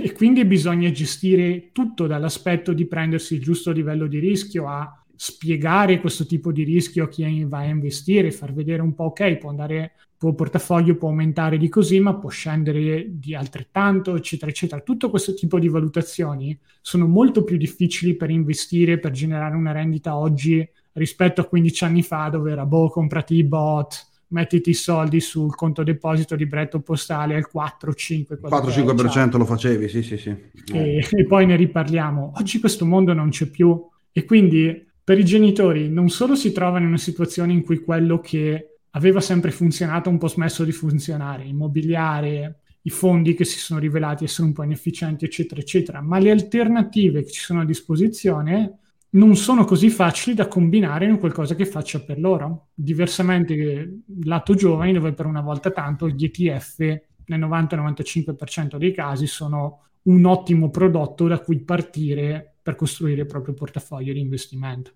e 0.00 0.12
quindi 0.12 0.44
bisogna 0.44 0.92
gestire 0.92 1.70
tutto 1.72 2.06
dall'aspetto 2.06 2.72
di 2.72 2.86
prendersi 2.86 3.34
il 3.34 3.40
giusto 3.40 3.72
livello 3.72 4.06
di 4.06 4.20
rischio 4.20 4.68
a 4.68 5.02
spiegare 5.20 5.98
questo 5.98 6.26
tipo 6.26 6.52
di 6.52 6.62
rischio 6.62 7.04
a 7.04 7.08
chi 7.08 7.42
va 7.42 7.58
a 7.58 7.64
investire, 7.64 8.30
far 8.30 8.52
vedere 8.52 8.82
un 8.82 8.94
po' 8.94 9.04
ok, 9.04 9.38
può 9.38 9.50
andare, 9.50 9.94
il 10.20 10.34
portafoglio 10.34 10.94
può 10.94 11.08
aumentare 11.08 11.58
di 11.58 11.68
così, 11.68 11.98
ma 11.98 12.14
può 12.14 12.28
scendere 12.28 13.04
di 13.08 13.34
altrettanto, 13.34 14.14
eccetera, 14.14 14.48
eccetera. 14.48 14.80
Tutto 14.80 15.10
questo 15.10 15.34
tipo 15.34 15.58
di 15.58 15.68
valutazioni 15.68 16.56
sono 16.80 17.08
molto 17.08 17.42
più 17.42 17.56
difficili 17.56 18.14
per 18.14 18.30
investire, 18.30 19.00
per 19.00 19.10
generare 19.10 19.56
una 19.56 19.72
rendita 19.72 20.16
oggi 20.16 20.66
rispetto 20.92 21.40
a 21.40 21.46
15 21.46 21.84
anni 21.84 22.02
fa 22.04 22.28
dove 22.28 22.52
era 22.52 22.64
boh, 22.64 22.88
comprati 22.88 23.34
i 23.34 23.42
bot, 23.42 24.06
mettiti 24.28 24.70
i 24.70 24.74
soldi 24.74 25.18
sul 25.18 25.52
conto 25.56 25.82
deposito 25.82 26.36
di 26.36 26.46
bretto 26.46 26.78
postale 26.78 27.34
al 27.34 27.48
4-5%. 27.52 28.38
4-5% 28.48 29.36
lo 29.36 29.44
facevi, 29.44 29.88
sì, 29.88 30.04
sì, 30.04 30.16
sì. 30.16 30.30
E, 30.72 31.04
e, 31.10 31.24
poi 31.24 31.44
ne 31.44 31.56
riparliamo. 31.56 32.34
Oggi 32.36 32.60
questo 32.60 32.86
mondo 32.86 33.12
non 33.12 33.30
c'è 33.30 33.46
più 33.46 33.84
e 34.12 34.24
quindi 34.24 34.86
per 35.08 35.18
i 35.18 35.24
genitori 35.24 35.88
non 35.88 36.10
solo 36.10 36.34
si 36.34 36.52
trovano 36.52 36.82
in 36.82 36.88
una 36.88 36.98
situazione 36.98 37.54
in 37.54 37.64
cui 37.64 37.78
quello 37.78 38.20
che 38.20 38.80
aveva 38.90 39.22
sempre 39.22 39.50
funzionato 39.50 40.10
ha 40.10 40.12
un 40.12 40.18
po' 40.18 40.28
smesso 40.28 40.64
di 40.64 40.72
funzionare, 40.72 41.44
immobiliare, 41.44 42.60
i 42.82 42.90
fondi 42.90 43.32
che 43.32 43.46
si 43.46 43.58
sono 43.58 43.80
rivelati 43.80 44.24
essere 44.24 44.48
un 44.48 44.52
po' 44.52 44.64
inefficienti, 44.64 45.24
eccetera, 45.24 45.62
eccetera, 45.62 46.02
ma 46.02 46.18
le 46.18 46.30
alternative 46.30 47.22
che 47.22 47.30
ci 47.30 47.40
sono 47.40 47.62
a 47.62 47.64
disposizione 47.64 48.80
non 49.12 49.34
sono 49.34 49.64
così 49.64 49.88
facili 49.88 50.36
da 50.36 50.46
combinare 50.46 51.06
in 51.06 51.18
qualcosa 51.18 51.54
che 51.54 51.64
faccia 51.64 52.02
per 52.02 52.20
loro. 52.20 52.66
Diversamente, 52.74 54.02
lato 54.24 54.52
giovani, 54.52 54.92
dove 54.92 55.14
per 55.14 55.24
una 55.24 55.40
volta 55.40 55.70
tanto 55.70 56.06
gli 56.10 56.24
ETF 56.24 56.80
nel 56.80 57.40
90-95% 57.40 58.76
dei 58.76 58.92
casi 58.92 59.26
sono 59.26 59.84
un 60.02 60.26
ottimo 60.26 60.68
prodotto 60.68 61.26
da 61.26 61.38
cui 61.38 61.60
partire 61.60 62.57
per 62.68 62.76
costruire 62.76 63.22
il 63.22 63.26
proprio 63.26 63.54
portafoglio 63.54 64.12
di 64.12 64.20
investimento. 64.20 64.90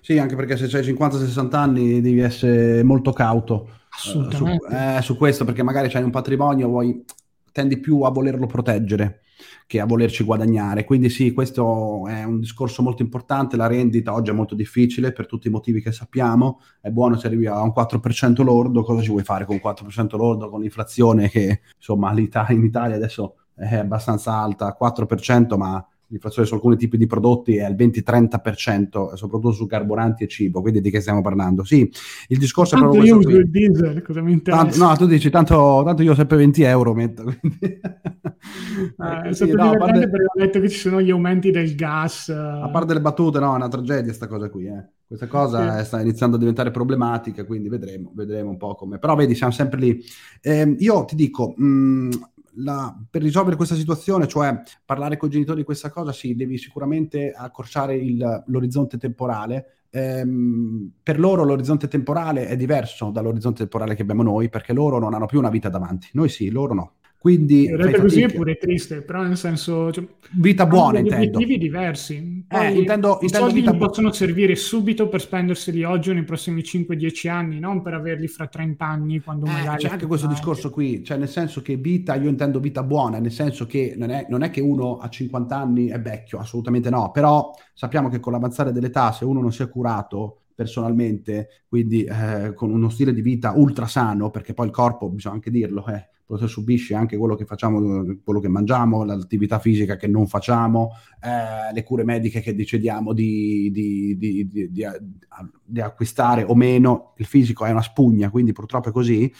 Sì, 0.00 0.16
anche 0.16 0.36
perché 0.36 0.56
se 0.56 0.64
hai 0.76 0.84
50-60 0.84 1.56
anni 1.56 2.00
devi 2.00 2.20
essere 2.20 2.84
molto 2.84 3.12
cauto 3.12 3.68
uh, 4.14 4.30
su, 4.30 4.46
eh, 4.70 5.00
su, 5.02 5.16
questo, 5.16 5.44
perché 5.44 5.64
magari 5.64 5.92
hai 5.92 6.04
un 6.04 6.12
patrimonio, 6.12 6.68
vuoi, 6.68 7.04
tendi 7.50 7.80
più 7.80 8.02
a 8.02 8.10
volerlo 8.10 8.46
proteggere 8.46 9.22
che 9.66 9.80
a 9.80 9.86
volerci 9.86 10.22
guadagnare. 10.22 10.84
Quindi 10.84 11.08
sì, 11.08 11.32
questo 11.32 12.06
è 12.06 12.22
un 12.22 12.38
discorso 12.38 12.80
molto 12.80 13.02
importante, 13.02 13.56
la 13.56 13.66
rendita 13.66 14.14
oggi 14.14 14.30
è 14.30 14.32
molto 14.32 14.54
difficile 14.54 15.10
per 15.10 15.26
tutti 15.26 15.48
i 15.48 15.50
motivi 15.50 15.82
che 15.82 15.90
sappiamo, 15.90 16.60
è 16.80 16.90
buono 16.90 17.18
se 17.18 17.26
arrivi 17.26 17.46
a 17.46 17.60
un 17.60 17.72
4% 17.76 18.44
lordo, 18.44 18.84
cosa 18.84 19.02
ci 19.02 19.10
vuoi 19.10 19.24
fare 19.24 19.44
con 19.44 19.58
un 19.60 19.68
4% 19.68 20.16
lordo 20.16 20.48
con 20.48 20.60
l'inflazione 20.60 21.28
che 21.28 21.62
insomma 21.76 22.12
in 22.12 22.62
Italia 22.64 22.94
adesso 22.94 23.34
è 23.52 23.74
abbastanza 23.74 24.32
alta, 24.32 24.76
4%, 24.80 25.56
ma 25.56 25.84
l'inflazione 26.08 26.46
su 26.46 26.54
alcuni 26.54 26.76
tipi 26.76 26.96
di 26.96 27.06
prodotti 27.06 27.56
è 27.56 27.64
al 27.64 27.74
20-30%, 27.74 29.14
soprattutto 29.14 29.52
su 29.52 29.66
carburanti 29.66 30.24
e 30.24 30.28
cibo, 30.28 30.60
quindi 30.60 30.80
di 30.80 30.90
che 30.90 31.00
stiamo 31.00 31.22
parlando? 31.22 31.64
Sì, 31.64 31.90
il 32.28 32.38
discorso 32.38 32.76
tanto 32.76 32.90
è 32.90 32.92
proprio 32.92 33.14
questo. 33.14 33.30
Io 33.30 33.36
uso 33.36 33.44
il 33.44 33.50
diesel, 33.50 34.02
cosa 34.02 34.22
mi 34.22 34.32
interessa? 34.32 34.62
Tanto, 34.64 34.84
no, 34.84 34.96
tu 34.96 35.06
dici, 35.06 35.30
tanto, 35.30 35.82
tanto 35.84 36.02
io 36.02 36.14
sempre 36.14 36.36
20 36.36 36.62
euro 36.62 36.94
metto. 36.94 37.24
Quindi... 37.24 37.80
Ah, 38.98 39.22
è 39.26 39.32
stato 39.32 39.54
no, 39.54 39.76
parte... 39.76 40.08
perché 40.08 40.24
ho 40.24 40.38
letto 40.40 40.60
che 40.60 40.68
ci 40.68 40.78
sono 40.78 41.00
gli 41.00 41.10
aumenti 41.10 41.50
del 41.50 41.74
gas. 41.74 42.28
A 42.28 42.68
parte 42.70 42.94
le 42.94 43.00
battute, 43.00 43.38
no, 43.38 43.52
è 43.52 43.56
una 43.56 43.68
tragedia 43.68 44.04
questa 44.04 44.28
cosa 44.28 44.48
qui, 44.48 44.66
eh. 44.66 44.88
Questa 45.06 45.28
cosa 45.28 45.78
sì. 45.78 45.84
sta 45.84 46.00
iniziando 46.00 46.34
a 46.34 46.38
diventare 46.38 46.72
problematica, 46.72 47.44
quindi 47.44 47.68
vedremo, 47.68 48.10
vedremo 48.12 48.50
un 48.50 48.56
po' 48.56 48.74
come. 48.74 48.98
Però 48.98 49.14
vedi, 49.14 49.36
siamo 49.36 49.52
sempre 49.52 49.78
lì. 49.78 50.02
Eh, 50.40 50.74
io 50.78 51.04
ti 51.04 51.14
dico, 51.14 51.54
mh, 51.56 51.64
mm, 51.64 52.10
la, 52.56 52.94
per 53.10 53.22
risolvere 53.22 53.56
questa 53.56 53.74
situazione, 53.74 54.26
cioè 54.26 54.60
parlare 54.84 55.16
con 55.16 55.28
i 55.28 55.32
genitori 55.32 55.58
di 55.58 55.64
questa 55.64 55.90
cosa, 55.90 56.12
sì, 56.12 56.34
devi 56.34 56.58
sicuramente 56.58 57.32
accorciare 57.32 57.96
il, 57.96 58.44
l'orizzonte 58.46 58.98
temporale. 58.98 59.70
Ehm, 59.90 60.92
per 61.02 61.18
loro 61.18 61.44
l'orizzonte 61.44 61.88
temporale 61.88 62.46
è 62.46 62.56
diverso 62.56 63.10
dall'orizzonte 63.10 63.60
temporale 63.60 63.94
che 63.94 64.02
abbiamo 64.02 64.22
noi, 64.22 64.48
perché 64.48 64.72
loro 64.72 64.98
non 64.98 65.14
hanno 65.14 65.26
più 65.26 65.38
una 65.38 65.50
vita 65.50 65.68
davanti. 65.68 66.08
Noi 66.12 66.28
sì, 66.28 66.50
loro 66.50 66.74
no. 66.74 66.92
Quindi 67.18 67.68
così 67.98 68.22
è 68.22 68.32
pure 68.32 68.56
triste, 68.56 69.02
però 69.02 69.22
nel 69.22 69.36
senso 69.36 69.90
cioè, 69.90 70.06
vita 70.32 70.64
buona 70.64 71.00
intendo. 71.00 71.38
obiettivi 71.38 71.58
diversi. 71.58 72.14
Eh, 72.14 72.44
Poi, 72.46 72.66
eh, 72.66 72.78
intendo, 72.78 73.18
i 73.20 73.24
intendo 73.24 73.52
vita 73.52 73.74
possono 73.74 74.12
servire 74.12 74.54
subito 74.54 75.08
per 75.08 75.20
spenderseli 75.20 75.82
oggi 75.82 76.10
o 76.10 76.12
nei 76.12 76.22
prossimi 76.22 76.62
5-10 76.62 77.28
anni, 77.28 77.58
non 77.58 77.82
per 77.82 77.94
averli 77.94 78.28
fra 78.28 78.46
30 78.46 78.84
anni 78.86 79.20
quando 79.20 79.46
eh, 79.46 79.50
magari 79.50 79.82
c'è 79.82 79.88
anche 79.88 80.06
questo 80.06 80.28
discorso 80.28 80.70
qui, 80.70 81.02
cioè 81.02 81.16
nel 81.16 81.28
senso 81.28 81.62
che 81.62 81.76
vita, 81.76 82.14
io 82.14 82.28
intendo 82.28 82.60
vita 82.60 82.84
buona, 82.84 83.18
nel 83.18 83.32
senso 83.32 83.66
che 83.66 83.94
non 83.96 84.10
è, 84.10 84.26
non 84.28 84.42
è 84.42 84.50
che 84.50 84.60
uno 84.60 84.98
a 84.98 85.08
50 85.08 85.56
anni 85.56 85.88
è 85.88 86.00
vecchio, 86.00 86.38
assolutamente 86.38 86.90
no, 86.90 87.10
però 87.10 87.50
sappiamo 87.74 88.08
che 88.08 88.20
con 88.20 88.32
l'avanzare 88.32 88.70
dell'età 88.70 89.10
se 89.10 89.24
uno 89.24 89.40
non 89.40 89.52
si 89.52 89.62
è 89.62 89.68
curato 89.68 90.42
personalmente, 90.56 91.64
quindi 91.68 92.04
eh, 92.04 92.54
con 92.54 92.70
uno 92.70 92.88
stile 92.88 93.12
di 93.12 93.20
vita 93.20 93.52
ultra 93.54 93.86
sano, 93.86 94.30
perché 94.30 94.54
poi 94.54 94.66
il 94.66 94.72
corpo, 94.72 95.10
bisogna 95.10 95.34
anche 95.34 95.50
dirlo, 95.50 95.86
eh, 95.86 96.08
subisce 96.46 96.94
anche 96.94 97.16
quello 97.16 97.36
che 97.36 97.44
facciamo, 97.44 98.16
quello 98.24 98.40
che 98.40 98.48
mangiamo, 98.48 99.04
l'attività 99.04 99.58
fisica 99.58 99.96
che 99.96 100.08
non 100.08 100.26
facciamo, 100.26 100.92
eh, 101.22 101.72
le 101.72 101.82
cure 101.84 102.04
mediche 102.04 102.40
che 102.40 102.54
decidiamo 102.54 103.12
di, 103.12 103.70
di, 103.70 104.16
di, 104.16 104.70
di, 104.70 105.80
acquistare 105.80 106.42
o 106.42 106.54
meno. 106.54 107.12
Il 107.18 107.26
fisico 107.26 107.64
è 107.64 107.70
una 107.70 107.82
spugna, 107.82 108.30
quindi 108.30 108.52
purtroppo 108.52 108.88
è 108.88 108.92
così. 108.92 109.32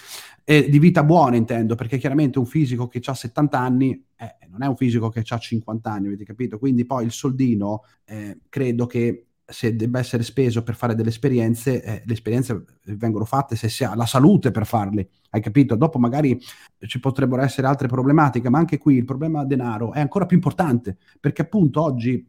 E 0.44 0.68
di 0.68 0.78
vita 0.78 1.02
buona 1.02 1.36
intendo, 1.36 1.74
perché 1.74 1.98
chiaramente 1.98 2.38
un 2.38 2.46
fisico 2.46 2.86
che 2.86 3.00
ha 3.04 3.14
70 3.14 3.58
anni 3.58 4.04
eh, 4.16 4.36
non 4.48 4.62
è 4.62 4.66
un 4.66 4.76
fisico 4.76 5.08
che 5.08 5.24
ha 5.26 5.38
50 5.38 5.90
anni, 5.90 6.06
avete 6.06 6.24
capito? 6.24 6.58
Quindi 6.58 6.84
poi 6.84 7.04
il 7.04 7.10
soldino 7.10 7.82
eh, 8.04 8.42
credo 8.48 8.86
che 8.86 9.26
se 9.47 9.76
debba 9.76 10.01
essere 10.01 10.22
speso 10.22 10.62
per 10.62 10.74
fare 10.74 10.94
delle 10.94 11.11
esperienze, 11.11 11.82
eh, 11.82 12.03
le 12.05 12.12
esperienze 12.12 12.64
vengono 12.84 13.24
fatte 13.24 13.55
se 13.55 13.68
si 13.68 13.84
ha 13.84 13.94
la 13.94 14.07
salute 14.07 14.51
per 14.51 14.66
farle, 14.66 15.09
hai 15.31 15.41
capito? 15.41 15.74
Dopo 15.74 15.99
magari 15.99 16.39
ci 16.87 17.01
potrebbero 17.01 17.43
essere 17.43 17.66
altre 17.66 17.89
problematiche, 17.89 18.49
ma 18.49 18.59
anche 18.59 18.79
qui 18.79 18.97
il 18.97 19.05
problema 19.05 19.45
denaro 19.45 19.93
è 19.93 20.01
ancora 20.01 20.27
più 20.27 20.37
importante, 20.37 20.97
perché 21.18 21.43
appunto 21.43 21.83
oggi, 21.83 22.27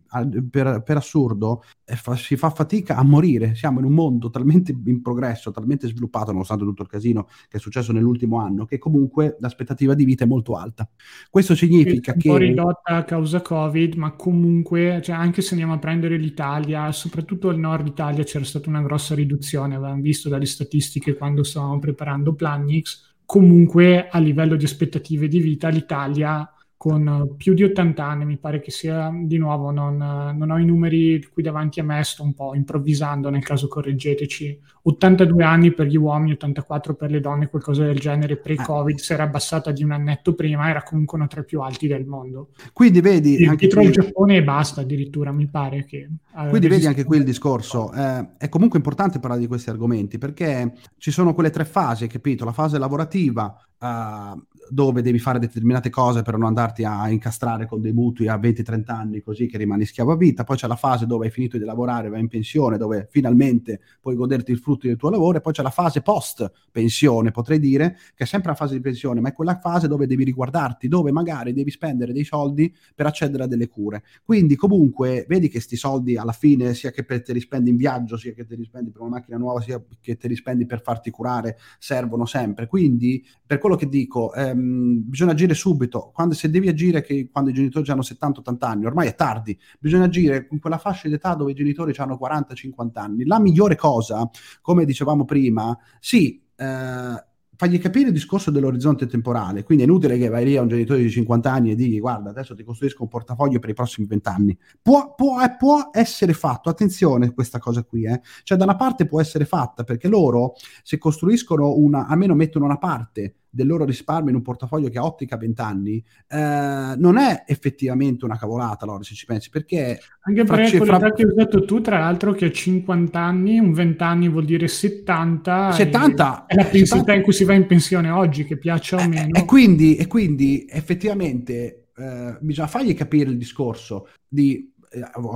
per, 0.49 0.81
per 0.83 0.97
assurdo, 0.97 1.63
eh, 1.85 1.95
fa, 1.95 2.15
si 2.15 2.35
fa 2.35 2.49
fatica 2.49 2.95
a 2.95 3.03
morire, 3.03 3.55
siamo 3.55 3.79
in 3.79 3.85
un 3.85 3.93
mondo 3.93 4.29
talmente 4.29 4.75
in 4.85 5.01
progresso, 5.01 5.51
talmente 5.51 5.87
sviluppato, 5.87 6.31
nonostante 6.31 6.63
tutto 6.63 6.83
il 6.83 6.89
casino 6.89 7.27
che 7.47 7.57
è 7.57 7.59
successo 7.59 7.91
nell'ultimo 7.91 8.39
anno, 8.39 8.65
che 8.65 8.77
comunque 8.77 9.37
l'aspettativa 9.39 9.93
di 9.93 10.05
vita 10.05 10.23
è 10.23 10.27
molto 10.27 10.55
alta. 10.55 10.89
Questo 11.29 11.55
significa 11.55 12.13
che... 12.13 12.29
Un 12.29 12.35
po' 12.35 12.39
ridotta 12.39 12.95
a 12.95 13.03
causa 13.03 13.41
Covid, 13.41 13.95
ma 13.95 14.11
comunque, 14.11 15.01
cioè, 15.03 15.15
anche 15.15 15.41
se 15.41 15.51
andiamo 15.51 15.73
a 15.73 15.79
prendere 15.79 16.17
l'Italia, 16.17 16.91
soprattutto 16.91 17.49
al 17.49 17.59
nord 17.59 17.87
Italia 17.87 18.23
c'era 18.23 18.45
stata 18.45 18.69
una 18.69 18.81
grossa 18.81 19.15
riduzione, 19.15 19.75
avevamo 19.75 20.01
visto 20.01 20.29
dalle 20.29 20.45
statistiche 20.45 21.15
quando 21.15 21.43
stavamo 21.43 21.79
preparando 21.79 22.33
Planix, 22.33 22.96
comunque 23.27 24.07
a 24.07 24.19
livello 24.19 24.55
di 24.55 24.63
aspettative 24.63 25.27
di 25.27 25.39
vita 25.39 25.67
l'Italia 25.67 26.49
con 26.77 27.33
più 27.37 27.55
di 27.55 27.63
80 27.63 28.05
anni, 28.05 28.23
mi 28.23 28.37
pare 28.37 28.61
che 28.61 28.69
sia 28.69 29.11
di 29.11 29.39
nuovo, 29.39 29.71
non, 29.71 29.97
non, 29.97 30.51
ho 30.51 30.59
i 30.59 30.63
numeri 30.63 31.27
qui 31.33 31.41
davanti 31.41 31.79
a 31.79 31.83
me, 31.83 32.03
sto 32.03 32.21
un 32.21 32.35
po' 32.35 32.53
improvvisando, 32.53 33.31
nel 33.31 33.43
caso 33.43 33.67
correggeteci, 33.67 34.59
82 34.83 35.43
anni 35.43 35.73
per 35.73 35.87
gli 35.87 35.97
uomini, 35.97 36.33
84 36.33 36.93
per 36.93 37.09
le 37.09 37.19
donne, 37.19 37.49
qualcosa 37.49 37.83
del 37.83 37.97
genere, 37.97 38.37
pre-Covid, 38.37 38.99
si 38.99 39.11
era 39.11 39.23
abbassata 39.23 39.71
di 39.71 39.83
un 39.83 39.91
annetto 39.91 40.35
prima, 40.35 40.69
era 40.69 40.83
comunque 40.83 41.17
uno 41.17 41.25
tra 41.25 41.41
i 41.41 41.45
più 41.45 41.61
alti 41.61 41.87
del 41.87 42.05
mondo. 42.05 42.49
Quindi 42.73 43.01
vedi... 43.01 43.43
anche 43.43 43.65
dietro 43.65 43.79
qui... 43.79 43.89
il 43.89 43.95
Giappone 43.95 44.35
e 44.37 44.43
basta 44.43 44.81
addirittura, 44.81 45.31
mi 45.31 45.47
pare 45.47 45.83
che... 45.83 46.07
Quindi 46.49 46.67
vedi 46.67 46.85
anche 46.85 47.05
qui 47.05 47.17
il 47.17 47.23
discorso, 47.23 47.91
eh, 47.91 48.37
è 48.37 48.49
comunque 48.49 48.77
importante 48.77 49.17
parlare 49.17 49.41
di 49.41 49.47
questi 49.47 49.71
argomenti 49.71 50.19
perché 50.19 50.73
ci 50.99 51.09
sono 51.09 51.33
quelle 51.33 51.49
tre 51.49 51.65
fasi, 51.65 52.05
capito? 52.05 52.45
La 52.45 52.51
fase 52.51 52.77
lavorativa, 52.77 53.57
uh, 53.79 54.39
dove 54.69 55.01
devi 55.01 55.19
fare 55.19 55.39
determinate 55.39 55.89
cose 55.89 56.21
per 56.21 56.37
non 56.37 56.47
andarti 56.47 56.83
a 56.83 57.09
incastrare 57.09 57.65
con 57.65 57.81
dei 57.81 57.93
mutui 57.93 58.27
a 58.27 58.37
20-30 58.37 58.83
anni 58.87 59.21
così 59.21 59.47
che 59.47 59.57
rimani 59.57 59.85
schiavo 59.85 60.11
a 60.11 60.17
vita, 60.17 60.43
poi 60.43 60.57
c'è 60.57 60.67
la 60.67 60.75
fase 60.75 61.05
dove 61.05 61.25
hai 61.25 61.31
finito 61.31 61.57
di 61.57 61.63
lavorare, 61.63 62.09
vai 62.09 62.19
in 62.19 62.27
pensione, 62.27 62.77
dove 62.77 63.07
finalmente 63.09 63.81
puoi 63.99 64.15
goderti 64.15 64.51
il 64.51 64.59
frutto 64.59 64.87
del 64.87 64.95
tuo 64.95 65.09
lavoro, 65.09 65.37
e 65.37 65.41
poi 65.41 65.53
c'è 65.53 65.63
la 65.63 65.69
fase 65.69 66.01
post 66.01 66.51
pensione, 66.71 67.31
potrei 67.31 67.59
dire, 67.59 67.97
che 68.15 68.23
è 68.23 68.27
sempre 68.27 68.51
la 68.51 68.55
fase 68.55 68.75
di 68.75 68.81
pensione, 68.81 69.19
ma 69.19 69.29
è 69.29 69.33
quella 69.33 69.57
fase 69.57 69.87
dove 69.87 70.07
devi 70.07 70.23
riguardarti, 70.23 70.87
dove 70.87 71.11
magari 71.11 71.53
devi 71.53 71.71
spendere 71.71 72.13
dei 72.13 72.23
soldi 72.23 72.73
per 72.95 73.05
accedere 73.05 73.43
a 73.43 73.47
delle 73.47 73.67
cure. 73.67 74.03
Quindi 74.23 74.55
comunque 74.55 75.25
vedi 75.27 75.49
che 75.49 75.59
sti 75.59 75.75
soldi 75.75 76.17
alla 76.17 76.31
fine, 76.31 76.73
sia 76.73 76.91
che 76.91 77.05
te 77.05 77.33
li 77.33 77.39
spendi 77.39 77.69
in 77.69 77.77
viaggio, 77.77 78.17
sia 78.17 78.33
che 78.33 78.45
te 78.45 78.55
li 78.55 78.63
spendi 78.63 78.91
per 78.91 79.01
una 79.01 79.11
macchina 79.11 79.37
nuova, 79.37 79.61
sia 79.61 79.81
che 80.01 80.17
te 80.17 80.27
li 80.27 80.35
spendi 80.35 80.65
per 80.65 80.81
farti 80.81 81.09
curare, 81.09 81.57
servono 81.79 82.25
sempre. 82.25 82.67
Quindi 82.67 83.25
per 83.45 83.57
quello 83.59 83.75
che 83.75 83.87
dico, 83.87 84.31
ehm, 84.57 85.09
bisogna 85.09 85.31
agire 85.31 85.53
subito. 85.53 86.11
Quando, 86.13 86.33
se 86.33 86.49
devi 86.49 86.67
agire 86.67 87.01
che, 87.01 87.29
quando 87.31 87.49
i 87.49 87.53
genitori 87.53 87.89
hanno 87.91 88.01
70-80 88.01 88.57
anni, 88.59 88.85
ormai 88.85 89.07
è 89.07 89.15
tardi, 89.15 89.57
bisogna 89.79 90.05
agire 90.05 90.47
in 90.51 90.59
quella 90.59 90.77
fascia 90.77 91.09
d'età 91.09 91.35
dove 91.35 91.51
i 91.51 91.55
genitori 91.55 91.93
hanno 91.97 92.17
40-50 92.21 92.89
anni. 92.93 93.25
La 93.25 93.39
migliore 93.39 93.75
cosa, 93.75 94.29
come 94.61 94.85
dicevamo 94.85 95.25
prima, 95.25 95.77
sì, 95.99 96.41
eh, 96.55 97.25
fagli 97.57 97.79
capire 97.79 98.07
il 98.07 98.13
discorso 98.13 98.51
dell'orizzonte 98.51 99.07
temporale. 99.07 99.63
Quindi 99.63 99.83
è 99.83 99.87
inutile 99.87 100.17
che 100.17 100.29
vai 100.29 100.45
lì 100.45 100.55
a 100.55 100.61
un 100.61 100.67
genitore 100.67 101.01
di 101.01 101.09
50 101.09 101.51
anni 101.51 101.71
e 101.71 101.75
digli 101.75 101.99
guarda, 101.99 102.29
adesso 102.29 102.55
ti 102.55 102.63
costruisco 102.63 103.01
un 103.01 103.09
portafoglio 103.09 103.59
per 103.59 103.71
i 103.71 103.73
prossimi 103.73 104.07
20 104.07 104.29
anni. 104.29 104.57
Può, 104.81 105.15
può, 105.15 105.41
eh, 105.41 105.55
può 105.57 105.89
essere 105.91 106.33
fatto, 106.33 106.69
attenzione 106.69 107.33
questa 107.33 107.57
cosa 107.57 107.83
qui, 107.83 108.05
eh. 108.05 108.21
cioè 108.43 108.57
da 108.57 108.63
una 108.63 108.75
parte 108.75 109.07
può 109.07 109.19
essere 109.19 109.45
fatta 109.45 109.83
perché 109.83 110.07
loro 110.07 110.53
se 110.83 110.99
costruiscono 110.99 111.75
una, 111.75 112.05
almeno 112.05 112.35
mettono 112.35 112.65
una 112.65 112.77
parte 112.77 113.35
del 113.57 113.65
loro 113.65 113.85
risparmio 113.85 114.29
in 114.29 114.35
un 114.35 114.43
portafoglio 114.43 114.87
che 114.89 114.99
ha 114.99 115.03
ottica 115.03 115.35
20 115.35 115.61
anni, 115.61 116.03
eh, 116.27 116.93
non 116.95 117.17
è 117.17 117.43
effettivamente 117.47 118.23
una 118.23 118.37
cavolata, 118.37 118.85
allora, 118.85 119.01
se 119.01 119.15
ci 119.15 119.25
pensi, 119.25 119.49
perché... 119.49 119.99
Anche 120.21 120.43
perché 120.43 120.77
fra... 120.77 120.99
quello 120.99 121.13
che 121.13 121.23
hai 121.23 121.29
usato 121.29 121.65
tu, 121.65 121.81
tra 121.81 121.97
l'altro, 121.97 122.33
che 122.33 122.45
ha 122.45 122.51
50 122.51 123.19
anni, 123.19 123.57
un 123.57 123.73
20 123.73 124.03
anni 124.03 124.29
vuol 124.29 124.45
dire 124.45 124.67
70. 124.67 125.71
70! 125.71 126.45
È 126.45 126.53
la 126.53 126.65
pensione 126.65 127.15
in 127.15 127.23
cui 127.23 127.33
si 127.33 127.45
va 127.45 127.53
in 127.53 127.65
pensione 127.65 128.11
oggi, 128.11 128.45
che 128.45 128.57
piaccia 128.57 128.97
o 128.97 129.01
eh, 129.01 129.07
meno. 129.07 129.35
E, 129.35 129.39
e, 129.39 129.45
quindi, 129.45 129.95
e 129.95 130.05
quindi, 130.05 130.67
effettivamente, 130.69 131.87
eh, 131.97 132.37
bisogna 132.39 132.67
fargli 132.67 132.93
capire 132.93 133.31
il 133.31 133.37
discorso 133.37 134.09
di 134.27 134.71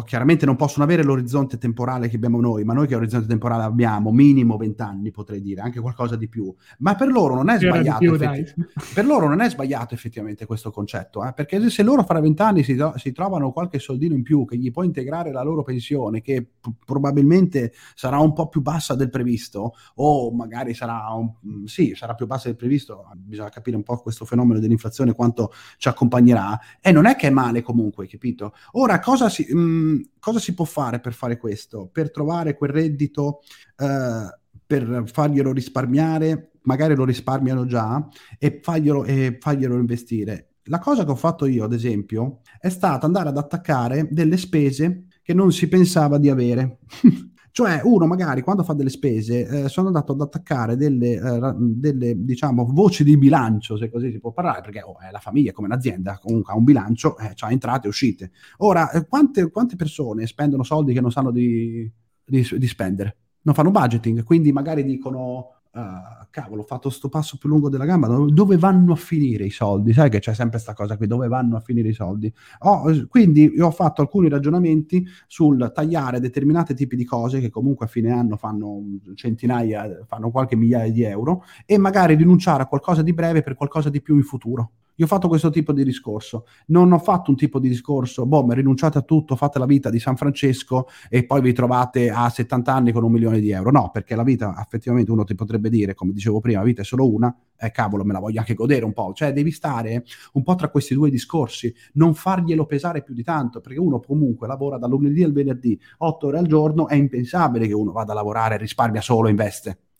chiaramente 0.05 0.45
non 0.45 0.55
possono 0.55 0.85
avere 0.85 1.03
l'orizzonte 1.03 1.57
temporale 1.57 2.07
che 2.07 2.15
abbiamo 2.15 2.39
noi, 2.39 2.63
ma 2.63 2.73
noi 2.73 2.87
che 2.87 2.95
orizzonte 2.95 3.27
temporale 3.27 3.63
abbiamo, 3.63 4.11
minimo 4.11 4.55
20 4.55 4.81
anni 4.81 5.11
potrei 5.11 5.41
dire, 5.41 5.61
anche 5.61 5.81
qualcosa 5.81 6.15
di 6.15 6.29
più. 6.29 6.53
Ma 6.79 6.95
per 6.95 7.09
loro 7.09 7.35
non 7.35 7.49
è 7.49 7.57
sbagliato, 7.59 7.99
più, 7.99 8.17
per 8.93 9.05
loro 9.05 9.27
non 9.27 9.41
è 9.41 9.49
sbagliato 9.49 9.93
effettivamente 9.93 10.45
questo 10.45 10.71
concetto, 10.71 11.25
eh? 11.25 11.33
perché 11.33 11.69
se 11.69 11.83
loro 11.83 12.03
fra 12.03 12.19
20 12.19 12.41
anni 12.41 12.63
si, 12.63 12.77
si, 12.95 13.11
trovano 13.11 13.51
qualche 13.51 13.79
soldino 13.79 14.15
in 14.15 14.23
più 14.23 14.45
che 14.45 14.57
gli 14.57 14.71
può 14.71 14.83
integrare 14.83 15.31
la 15.31 15.43
loro 15.43 15.63
pensione, 15.63 16.21
che 16.21 16.47
p- 16.59 16.71
probabilmente 16.85 17.73
sarà 17.93 18.19
un 18.19 18.31
po' 18.31 18.47
più 18.47 18.61
bassa 18.61 18.95
del 18.95 19.09
previsto, 19.09 19.73
o 19.95 20.31
magari 20.31 20.73
sarà, 20.73 21.09
un, 21.13 21.29
mm, 21.45 21.65
sì, 21.65 21.93
sarà 21.93 22.13
più 22.13 22.25
bassa 22.25 22.47
del 22.47 22.55
previsto, 22.55 23.05
bisogna 23.15 23.49
capire 23.49 23.75
un 23.75 23.83
po' 23.83 23.97
questo 23.97 24.23
fenomeno 24.23 24.59
dell'inflazione, 24.59 25.13
quanto 25.13 25.51
ci 25.77 25.89
accompagnerà, 25.89 26.57
e 26.79 26.93
non 26.93 27.05
è 27.05 27.17
che 27.17 27.27
è 27.27 27.31
male 27.31 27.61
comunque, 27.61 28.07
capito? 28.07 28.53
Ora, 28.73 28.99
cosa 28.99 29.27
si 29.27 29.40
si, 29.43 29.53
mh, 29.53 29.59
mm, 29.59 29.99
cosa 30.19 30.39
si 30.39 30.53
può 30.53 30.65
fare 30.65 30.99
per 30.99 31.13
fare 31.13 31.37
questo? 31.37 31.89
Per 31.91 32.11
trovare 32.11 32.55
quel 32.55 32.71
reddito, 32.71 33.41
eh, 33.77 34.39
per 34.65 35.03
farglielo 35.05 35.51
risparmiare, 35.51 36.51
magari 36.63 36.95
lo 36.95 37.05
risparmiano 37.05 37.65
già, 37.65 38.07
e 38.37 38.59
farglielo, 38.61 39.03
e 39.03 39.37
farglielo 39.39 39.75
investire. 39.75 40.51
La 40.65 40.79
cosa 40.79 41.03
che 41.03 41.11
ho 41.11 41.15
fatto 41.15 41.45
io, 41.45 41.63
ad 41.63 41.73
esempio, 41.73 42.41
è 42.59 42.69
stata 42.69 43.05
andare 43.05 43.29
ad 43.29 43.37
attaccare 43.37 44.07
delle 44.11 44.37
spese 44.37 45.07
che 45.21 45.33
non 45.33 45.51
si 45.51 45.67
pensava 45.67 46.17
di 46.17 46.29
avere. 46.29 46.79
Cioè, 47.51 47.81
uno 47.83 48.07
magari 48.07 48.41
quando 48.41 48.63
fa 48.63 48.73
delle 48.73 48.89
spese, 48.89 49.63
eh, 49.65 49.69
sono 49.69 49.87
andato 49.87 50.13
ad 50.13 50.21
attaccare 50.21 50.77
delle, 50.77 51.11
eh, 51.11 51.53
delle, 51.57 52.23
diciamo, 52.23 52.65
voci 52.71 53.03
di 53.03 53.17
bilancio, 53.17 53.77
se 53.77 53.89
così 53.89 54.09
si 54.11 54.19
può 54.19 54.31
parlare, 54.31 54.61
perché 54.61 54.81
oh, 54.81 54.95
la 55.11 55.19
famiglia 55.19 55.51
come 55.51 55.67
un'azienda, 55.67 56.17
comunque 56.21 56.53
ha 56.53 56.55
un 56.55 56.63
bilancio, 56.63 57.17
eh, 57.17 57.33
ha 57.37 57.51
entrate 57.51 57.87
e 57.87 57.89
uscite. 57.89 58.31
Ora, 58.57 58.89
eh, 58.91 59.05
quante, 59.05 59.51
quante, 59.51 59.75
persone 59.75 60.27
spendono 60.27 60.63
soldi 60.63 60.93
che 60.93 61.01
non 61.01 61.11
sanno 61.11 61.31
di, 61.31 61.91
di, 62.23 62.47
di 62.57 62.67
spendere? 62.67 63.17
Non 63.41 63.53
fanno 63.53 63.71
budgeting, 63.71 64.23
quindi 64.23 64.51
magari 64.51 64.83
dicono 64.85 65.60
Uh, 65.73 66.27
cavolo, 66.31 66.63
ho 66.63 66.65
fatto 66.65 66.89
sto 66.89 67.07
passo 67.07 67.37
più 67.37 67.47
lungo 67.47 67.69
della 67.69 67.85
gamba, 67.85 68.07
dove 68.27 68.57
vanno 68.57 68.91
a 68.91 68.97
finire 68.97 69.45
i 69.45 69.49
soldi? 69.51 69.93
Sai 69.93 70.09
che 70.09 70.19
c'è 70.19 70.33
sempre 70.33 70.59
questa 70.59 70.73
cosa 70.73 70.97
qui, 70.97 71.07
dove 71.07 71.29
vanno 71.29 71.55
a 71.55 71.61
finire 71.61 71.87
i 71.87 71.93
soldi? 71.93 72.33
Oh, 72.59 72.83
quindi 73.07 73.53
ho 73.57 73.71
fatto 73.71 74.01
alcuni 74.01 74.27
ragionamenti 74.27 75.07
sul 75.27 75.71
tagliare 75.73 76.19
determinati 76.19 76.73
tipi 76.73 76.97
di 76.97 77.05
cose 77.05 77.39
che 77.39 77.49
comunque 77.49 77.85
a 77.85 77.89
fine 77.89 78.11
anno 78.11 78.35
fanno 78.35 78.81
centinaia, 79.15 80.03
fanno 80.07 80.29
qualche 80.29 80.57
migliaia 80.57 80.91
di 80.91 81.03
euro 81.03 81.43
e 81.65 81.77
magari 81.77 82.15
rinunciare 82.15 82.63
a 82.63 82.67
qualcosa 82.67 83.01
di 83.01 83.13
breve 83.13 83.41
per 83.41 83.55
qualcosa 83.55 83.89
di 83.89 84.01
più 84.01 84.17
in 84.17 84.23
futuro. 84.23 84.71
Io 84.95 85.05
ho 85.05 85.07
fatto 85.07 85.27
questo 85.27 85.49
tipo 85.49 85.73
di 85.73 85.83
discorso. 85.83 86.45
Non 86.67 86.91
ho 86.91 86.99
fatto 86.99 87.31
un 87.31 87.37
tipo 87.37 87.59
di 87.59 87.69
discorso, 87.69 88.25
boh, 88.25 88.45
rinunciate 88.51 88.97
a 88.97 89.01
tutto, 89.01 89.35
fate 89.35 89.59
la 89.59 89.65
vita 89.65 89.89
di 89.89 89.99
San 89.99 90.15
Francesco 90.15 90.87
e 91.09 91.25
poi 91.25 91.41
vi 91.41 91.53
trovate 91.53 92.09
a 92.09 92.29
70 92.29 92.73
anni 92.73 92.91
con 92.91 93.03
un 93.03 93.11
milione 93.11 93.39
di 93.39 93.51
euro. 93.51 93.71
No, 93.71 93.89
perché 93.91 94.15
la 94.15 94.23
vita, 94.23 94.55
effettivamente, 94.59 95.11
uno 95.11 95.23
ti 95.23 95.35
potrebbe 95.35 95.69
dire, 95.69 95.93
come 95.93 96.13
dicevo 96.13 96.39
prima, 96.39 96.59
la 96.59 96.65
vita 96.65 96.81
è 96.81 96.85
solo 96.85 97.09
una, 97.11 97.35
e 97.57 97.67
eh, 97.67 97.71
cavolo, 97.71 98.03
me 98.03 98.13
la 98.13 98.19
voglio 98.19 98.39
anche 98.39 98.53
godere 98.53 98.85
un 98.85 98.93
po'. 98.93 99.13
Cioè, 99.13 99.33
devi 99.33 99.51
stare 99.51 100.03
un 100.33 100.43
po' 100.43 100.55
tra 100.55 100.69
questi 100.69 100.93
due 100.93 101.09
discorsi, 101.09 101.73
non 101.93 102.13
farglielo 102.13 102.65
pesare 102.65 103.03
più 103.03 103.13
di 103.13 103.23
tanto, 103.23 103.61
perché 103.61 103.79
uno 103.79 103.99
comunque 103.99 104.47
lavora 104.47 104.77
dal 104.77 104.89
lunedì 104.89 105.23
al 105.23 105.31
venerdì, 105.31 105.79
8 105.99 106.27
ore 106.27 106.37
al 106.39 106.47
giorno, 106.47 106.87
è 106.87 106.95
impensabile 106.95 107.67
che 107.67 107.73
uno 107.73 107.91
vada 107.91 108.11
a 108.11 108.15
lavorare, 108.15 108.57
risparmia 108.57 109.01
solo, 109.01 109.29
investe. 109.29 109.90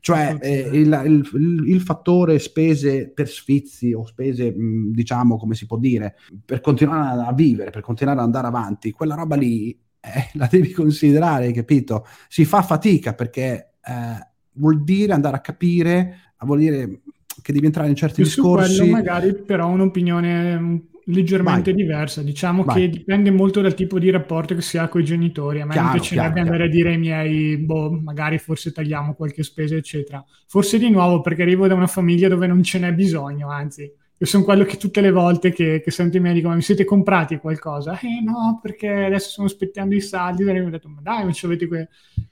Cioè 0.00 0.38
eh, 0.40 0.70
il, 0.72 1.02
il, 1.04 1.64
il, 1.66 1.80
fattore 1.80 2.38
spese 2.38 3.10
per 3.10 3.28
sfizi 3.28 3.92
o 3.92 4.04
spese, 4.04 4.52
mh, 4.52 4.92
diciamo, 4.92 5.36
come 5.36 5.54
si 5.54 5.66
può 5.66 5.76
dire, 5.76 6.16
per 6.44 6.60
continuare 6.60 7.22
a 7.22 7.32
vivere, 7.32 7.70
per 7.70 7.82
continuare 7.82 8.18
ad 8.18 8.24
andare 8.24 8.46
avanti, 8.46 8.90
quella 8.90 9.14
roba 9.14 9.36
lì 9.36 9.76
eh, 10.00 10.30
la 10.38 10.48
devi 10.50 10.72
considerare, 10.72 11.52
capito? 11.52 12.06
Si 12.28 12.44
fa 12.44 12.62
fatica 12.62 13.14
perché 13.14 13.74
eh, 13.82 14.28
vuol 14.52 14.82
dire 14.82 15.12
andare 15.12 15.36
a 15.36 15.40
capire, 15.40 16.32
vuol 16.40 16.58
dire 16.58 17.00
che 17.42 17.52
devi 17.52 17.66
entrare 17.66 17.88
in 17.88 17.96
certi 17.96 18.20
Io 18.20 18.26
discorsi. 18.26 18.74
Su 18.74 18.78
quello 18.78 18.92
magari 18.92 19.34
però 19.34 19.68
un'opinione 19.68 20.88
leggermente 21.08 21.72
Vai. 21.72 21.82
diversa. 21.82 22.22
Diciamo 22.22 22.64
Vai. 22.64 22.80
che 22.80 22.88
dipende 22.88 23.30
molto 23.30 23.60
dal 23.60 23.74
tipo 23.74 23.98
di 23.98 24.10
rapporto 24.10 24.54
che 24.54 24.62
si 24.62 24.78
ha 24.78 24.88
con 24.88 25.00
i 25.00 25.04
genitori. 25.04 25.60
A 25.60 25.66
me 25.66 25.72
chiaro, 25.72 25.88
non 25.88 25.98
piacerebbe 25.98 26.40
andare 26.40 26.64
a 26.64 26.68
dire 26.68 26.90
ai 26.90 26.98
miei, 26.98 27.56
boh, 27.58 27.90
magari 27.90 28.38
forse 28.38 28.72
tagliamo 28.72 29.14
qualche 29.14 29.42
spesa, 29.42 29.76
eccetera. 29.76 30.24
Forse 30.46 30.78
di 30.78 30.90
nuovo 30.90 31.20
perché 31.20 31.42
arrivo 31.42 31.66
da 31.66 31.74
una 31.74 31.86
famiglia 31.86 32.28
dove 32.28 32.46
non 32.46 32.62
ce 32.62 32.78
n'è 32.78 32.92
bisogno, 32.92 33.50
anzi. 33.50 33.90
Io 34.18 34.26
sono 34.26 34.44
quello 34.44 34.64
che 34.64 34.78
tutte 34.78 35.02
le 35.02 35.10
volte 35.10 35.52
che, 35.52 35.82
che 35.84 35.90
sento 35.90 36.16
i 36.16 36.20
miei 36.20 36.32
dicono: 36.32 36.52
Ma 36.52 36.56
mi 36.56 36.62
siete 36.62 36.84
comprati 36.86 37.36
qualcosa? 37.36 37.98
Eh 38.00 38.22
no, 38.24 38.58
perché 38.62 38.88
adesso 38.88 39.28
stiamo 39.28 39.48
aspettando 39.48 39.94
i 39.94 40.00
saldi. 40.00 40.42
E 40.42 40.52
mi 40.52 40.60
ho 40.60 40.70
detto: 40.70 40.88
Ma 40.88 41.00
dai, 41.02 41.24
ma 41.24 41.32
avete, 41.42 41.66
que- 41.66 41.88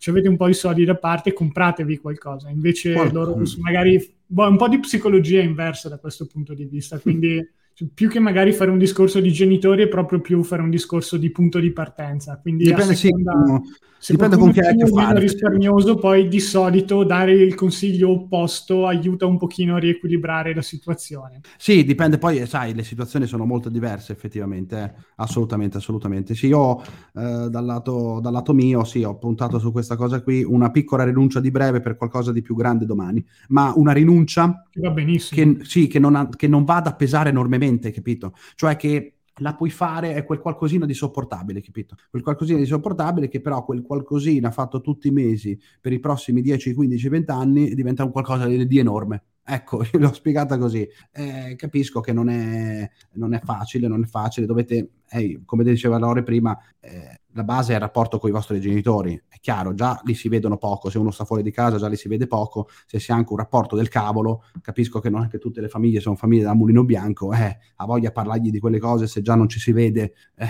avete, 0.06 0.28
un 0.28 0.36
po' 0.36 0.46
di 0.46 0.54
soldi 0.54 0.86
da 0.86 0.96
parte, 0.96 1.34
compratevi 1.34 1.98
qualcosa. 1.98 2.48
Invece 2.48 2.94
Qual- 2.94 3.12
loro 3.12 3.38
magari 3.58 4.02
boh, 4.26 4.48
un 4.48 4.56
po' 4.56 4.68
di 4.68 4.80
psicologia 4.80 5.42
inversa 5.42 5.90
da 5.90 5.98
questo 5.98 6.26
punto 6.26 6.54
di 6.54 6.64
vista. 6.64 6.98
Quindi 6.98 7.46
più 7.92 8.08
che 8.08 8.20
magari 8.20 8.52
fare 8.52 8.70
un 8.70 8.78
discorso 8.78 9.20
di 9.20 9.32
genitori 9.32 9.82
è 9.82 9.88
proprio 9.88 10.20
più 10.20 10.42
fare 10.44 10.62
un 10.62 10.70
discorso 10.70 11.16
di 11.16 11.30
punto 11.30 11.58
di 11.58 11.72
partenza. 11.72 12.38
Quindi 12.40 12.64
dipende, 12.64 12.94
seconda, 12.94 13.32
sì, 13.98 14.12
dipende 14.12 14.36
con 14.36 14.52
chi 14.52 14.60
hai 14.60 14.66
a 14.66 14.84
che 14.84 14.86
fare. 14.86 15.18
risparmioso, 15.18 15.96
poi 15.96 16.28
di 16.28 16.38
solito 16.38 17.02
dare 17.04 17.32
il 17.32 17.54
consiglio 17.54 18.10
opposto 18.10 18.86
aiuta 18.86 19.26
un 19.26 19.38
pochino 19.38 19.74
a 19.74 19.78
riequilibrare 19.78 20.54
la 20.54 20.62
situazione. 20.62 21.40
Sì, 21.56 21.84
dipende 21.84 22.18
poi, 22.18 22.46
sai, 22.46 22.74
le 22.74 22.84
situazioni 22.84 23.26
sono 23.26 23.44
molto 23.44 23.68
diverse 23.70 24.12
effettivamente, 24.12 24.78
eh? 24.78 25.02
assolutamente, 25.16 25.78
assolutamente. 25.78 26.34
Sì, 26.34 26.48
io 26.48 26.80
eh, 26.80 27.48
dal, 27.48 27.64
lato, 27.64 28.20
dal 28.20 28.32
lato 28.32 28.52
mio, 28.52 28.84
sì, 28.84 29.02
ho 29.02 29.16
puntato 29.16 29.58
su 29.58 29.72
questa 29.72 29.96
cosa 29.96 30.22
qui, 30.22 30.44
una 30.44 30.70
piccola 30.70 31.02
rinuncia 31.02 31.40
di 31.40 31.50
breve 31.50 31.80
per 31.80 31.96
qualcosa 31.96 32.30
di 32.30 32.42
più 32.42 32.54
grande 32.54 32.84
domani, 32.84 33.24
ma 33.48 33.72
una 33.74 33.92
rinuncia 33.92 34.68
che 34.70 34.80
va 34.80 34.90
benissimo. 34.90 35.40
Che, 35.40 35.64
sì, 35.64 35.86
che 35.86 35.98
non, 35.98 36.14
ha, 36.14 36.28
che 36.28 36.46
non 36.46 36.64
vada 36.64 36.90
a 36.90 36.94
pesare 36.94 37.30
enormemente 37.30 37.63
veramente, 37.64 37.90
capito? 37.90 38.34
Cioè 38.54 38.76
che 38.76 39.14
la 39.38 39.54
puoi 39.54 39.70
fare 39.70 40.14
è 40.14 40.24
quel 40.24 40.38
qualcosina 40.38 40.86
di 40.86 40.94
sopportabile, 40.94 41.60
capito? 41.60 41.96
Quel 42.10 42.22
qualcosina 42.22 42.58
di 42.58 42.66
sopportabile 42.66 43.28
che 43.28 43.40
però 43.40 43.64
quel 43.64 43.82
qualcosina 43.82 44.50
fatto 44.50 44.80
tutti 44.80 45.08
i 45.08 45.10
mesi 45.10 45.58
per 45.80 45.92
i 45.92 45.98
prossimi 45.98 46.40
10, 46.40 46.74
15, 46.74 47.08
20 47.08 47.30
anni 47.30 47.74
diventa 47.74 48.04
un 48.04 48.12
qualcosa 48.12 48.46
di, 48.46 48.66
di 48.66 48.78
enorme. 48.78 49.24
Ecco, 49.46 49.84
l'ho 49.92 50.12
spiegata 50.12 50.56
così. 50.56 50.88
Eh, 51.12 51.54
capisco 51.56 52.00
che 52.00 52.12
non 52.12 52.30
è, 52.30 52.88
non 53.12 53.34
è, 53.34 53.40
facile, 53.40 53.88
non 53.88 54.02
è 54.02 54.06
facile. 54.06 54.46
Dovete, 54.46 54.90
eh, 55.10 55.42
come 55.44 55.64
diceva 55.64 55.98
Lore 55.98 56.22
prima, 56.22 56.58
eh, 56.80 57.20
la 57.32 57.44
base 57.44 57.72
è 57.72 57.74
il 57.74 57.80
rapporto 57.82 58.18
con 58.18 58.30
i 58.30 58.32
vostri 58.32 58.58
genitori. 58.58 59.20
È 59.28 59.36
chiaro, 59.40 59.74
già 59.74 60.00
li 60.04 60.14
si 60.14 60.28
vedono 60.28 60.56
poco. 60.56 60.88
Se 60.88 60.98
uno 60.98 61.10
sta 61.10 61.26
fuori 61.26 61.42
di 61.42 61.50
casa, 61.50 61.76
già 61.76 61.88
li 61.88 61.96
si 61.96 62.08
vede 62.08 62.26
poco. 62.26 62.68
Se 62.86 62.98
si 62.98 63.12
ha 63.12 63.16
anche 63.16 63.32
un 63.32 63.38
rapporto 63.38 63.76
del 63.76 63.88
cavolo, 63.88 64.44
capisco 64.62 64.98
che 64.98 65.10
non 65.10 65.24
è 65.24 65.28
che 65.28 65.38
tutte 65.38 65.60
le 65.60 65.68
famiglie 65.68 66.00
sono 66.00 66.16
famiglie 66.16 66.44
da 66.44 66.54
mulino 66.54 66.84
bianco. 66.84 67.32
Eh, 67.34 67.58
ha 67.76 67.84
voglia 67.84 68.08
di 68.08 68.14
parlargli 68.14 68.50
di 68.50 68.58
quelle 68.58 68.78
cose 68.78 69.06
se 69.06 69.20
già 69.20 69.34
non 69.34 69.48
ci 69.48 69.60
si 69.60 69.72
vede, 69.72 70.14
eh, 70.36 70.46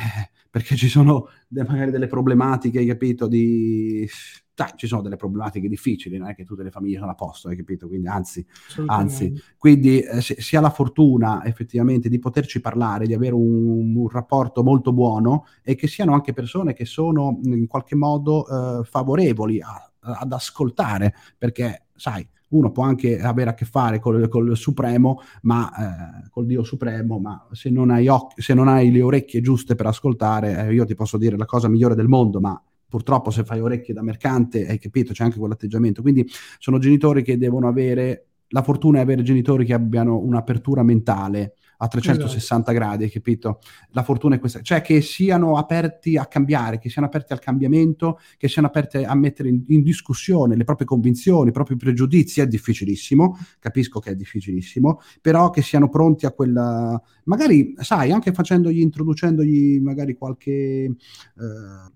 perché 0.50 0.76
ci 0.76 0.88
sono 0.88 1.28
magari 1.48 1.90
delle 1.90 2.06
problematiche, 2.06 2.84
capito? 2.86 3.26
Di 3.26 4.08
dai, 4.54 4.70
ci 4.76 4.86
sono 4.86 5.02
delle 5.02 5.16
problematiche 5.16 5.68
difficili, 5.68 6.16
non 6.16 6.28
è 6.28 6.34
che 6.34 6.44
tutte 6.44 6.62
le 6.62 6.70
famiglie 6.70 6.98
sono 6.98 7.10
a 7.10 7.14
posto, 7.14 7.48
hai 7.48 7.56
capito? 7.56 7.88
Quindi, 7.88 8.06
anzi, 8.06 8.46
anzi 8.86 9.32
quindi 9.58 10.00
eh, 10.00 10.20
si, 10.20 10.36
si, 10.38 10.56
ha 10.56 10.60
la 10.60 10.70
fortuna 10.70 11.44
effettivamente 11.44 12.08
di 12.08 12.18
poterci 12.18 12.60
parlare, 12.60 13.06
di 13.06 13.14
avere 13.14 13.34
un, 13.34 13.96
un, 13.96 14.08
rapporto 14.08 14.62
molto 14.62 14.92
buono 14.92 15.46
e 15.62 15.74
che 15.74 15.88
siano 15.88 16.14
anche 16.14 16.32
persone 16.32 16.72
che 16.72 16.84
sono 16.84 17.40
in 17.42 17.66
qualche 17.66 17.96
modo 17.96 18.46
eh, 18.46 18.84
favorevoli 18.84 19.60
a, 19.60 19.90
ad 19.98 20.32
ascoltare, 20.32 21.14
perché, 21.36 21.86
sai, 21.96 22.26
uno 22.50 22.70
può 22.70 22.84
anche 22.84 23.20
avere 23.20 23.50
a 23.50 23.54
che 23.54 23.64
fare 23.64 23.98
col, 23.98 24.28
col 24.28 24.56
Supremo, 24.56 25.20
ma 25.42 26.24
eh, 26.24 26.28
col 26.30 26.46
Dio 26.46 26.62
Supremo, 26.62 27.18
ma 27.18 27.48
se 27.50 27.70
non, 27.70 27.90
hai 27.90 28.06
occhi, 28.06 28.40
se 28.40 28.54
non 28.54 28.68
hai 28.68 28.92
le 28.92 29.02
orecchie 29.02 29.40
giuste 29.40 29.74
per 29.74 29.86
ascoltare, 29.86 30.68
eh, 30.68 30.72
io 30.72 30.84
ti 30.84 30.94
posso 30.94 31.18
dire 31.18 31.36
la 31.36 31.46
cosa 31.46 31.68
migliore 31.68 31.96
del 31.96 32.06
mondo, 32.06 32.38
ma 32.38 32.60
purtroppo 32.88 33.30
se 33.30 33.44
fai 33.44 33.60
orecchie 33.60 33.94
da 33.94 34.02
mercante, 34.02 34.66
hai 34.66 34.78
capito, 34.78 35.12
c'è 35.12 35.24
anche 35.24 35.38
quell'atteggiamento. 35.38 36.02
Quindi 36.02 36.28
sono 36.58 36.78
genitori 36.78 37.22
che 37.22 37.38
devono 37.38 37.68
avere, 37.68 38.26
la 38.48 38.62
fortuna 38.62 38.98
è 38.98 39.02
avere 39.02 39.22
genitori 39.22 39.64
che 39.64 39.74
abbiano 39.74 40.18
un'apertura 40.18 40.82
mentale 40.82 41.54
a 41.78 41.88
360 41.88 42.70
esatto. 42.70 42.72
gradi, 42.72 43.08
capito? 43.10 43.60
La 43.90 44.02
fortuna 44.02 44.36
è 44.36 44.38
questa, 44.38 44.60
cioè 44.62 44.80
che 44.80 45.00
siano 45.00 45.56
aperti 45.56 46.16
a 46.16 46.26
cambiare, 46.26 46.78
che 46.78 46.88
siano 46.88 47.06
aperti 47.06 47.32
al 47.32 47.38
cambiamento, 47.38 48.18
che 48.36 48.48
siano 48.48 48.68
aperti 48.68 48.98
a 48.98 49.14
mettere 49.14 49.48
in, 49.48 49.62
in 49.68 49.82
discussione 49.82 50.56
le 50.56 50.64
proprie 50.64 50.86
convinzioni, 50.86 51.48
i 51.48 51.52
propri 51.52 51.76
pregiudizi, 51.76 52.40
è 52.40 52.46
difficilissimo, 52.46 53.38
capisco 53.58 54.00
che 54.00 54.10
è 54.10 54.14
difficilissimo, 54.14 55.00
però 55.20 55.50
che 55.50 55.62
siano 55.62 55.88
pronti 55.88 56.26
a 56.26 56.32
quella, 56.32 57.00
magari, 57.24 57.74
sai, 57.78 58.12
anche 58.12 58.32
facendogli, 58.32 58.80
introducendogli 58.80 59.80
magari 59.80 60.14
qualche, 60.14 60.52
eh, 60.52 60.94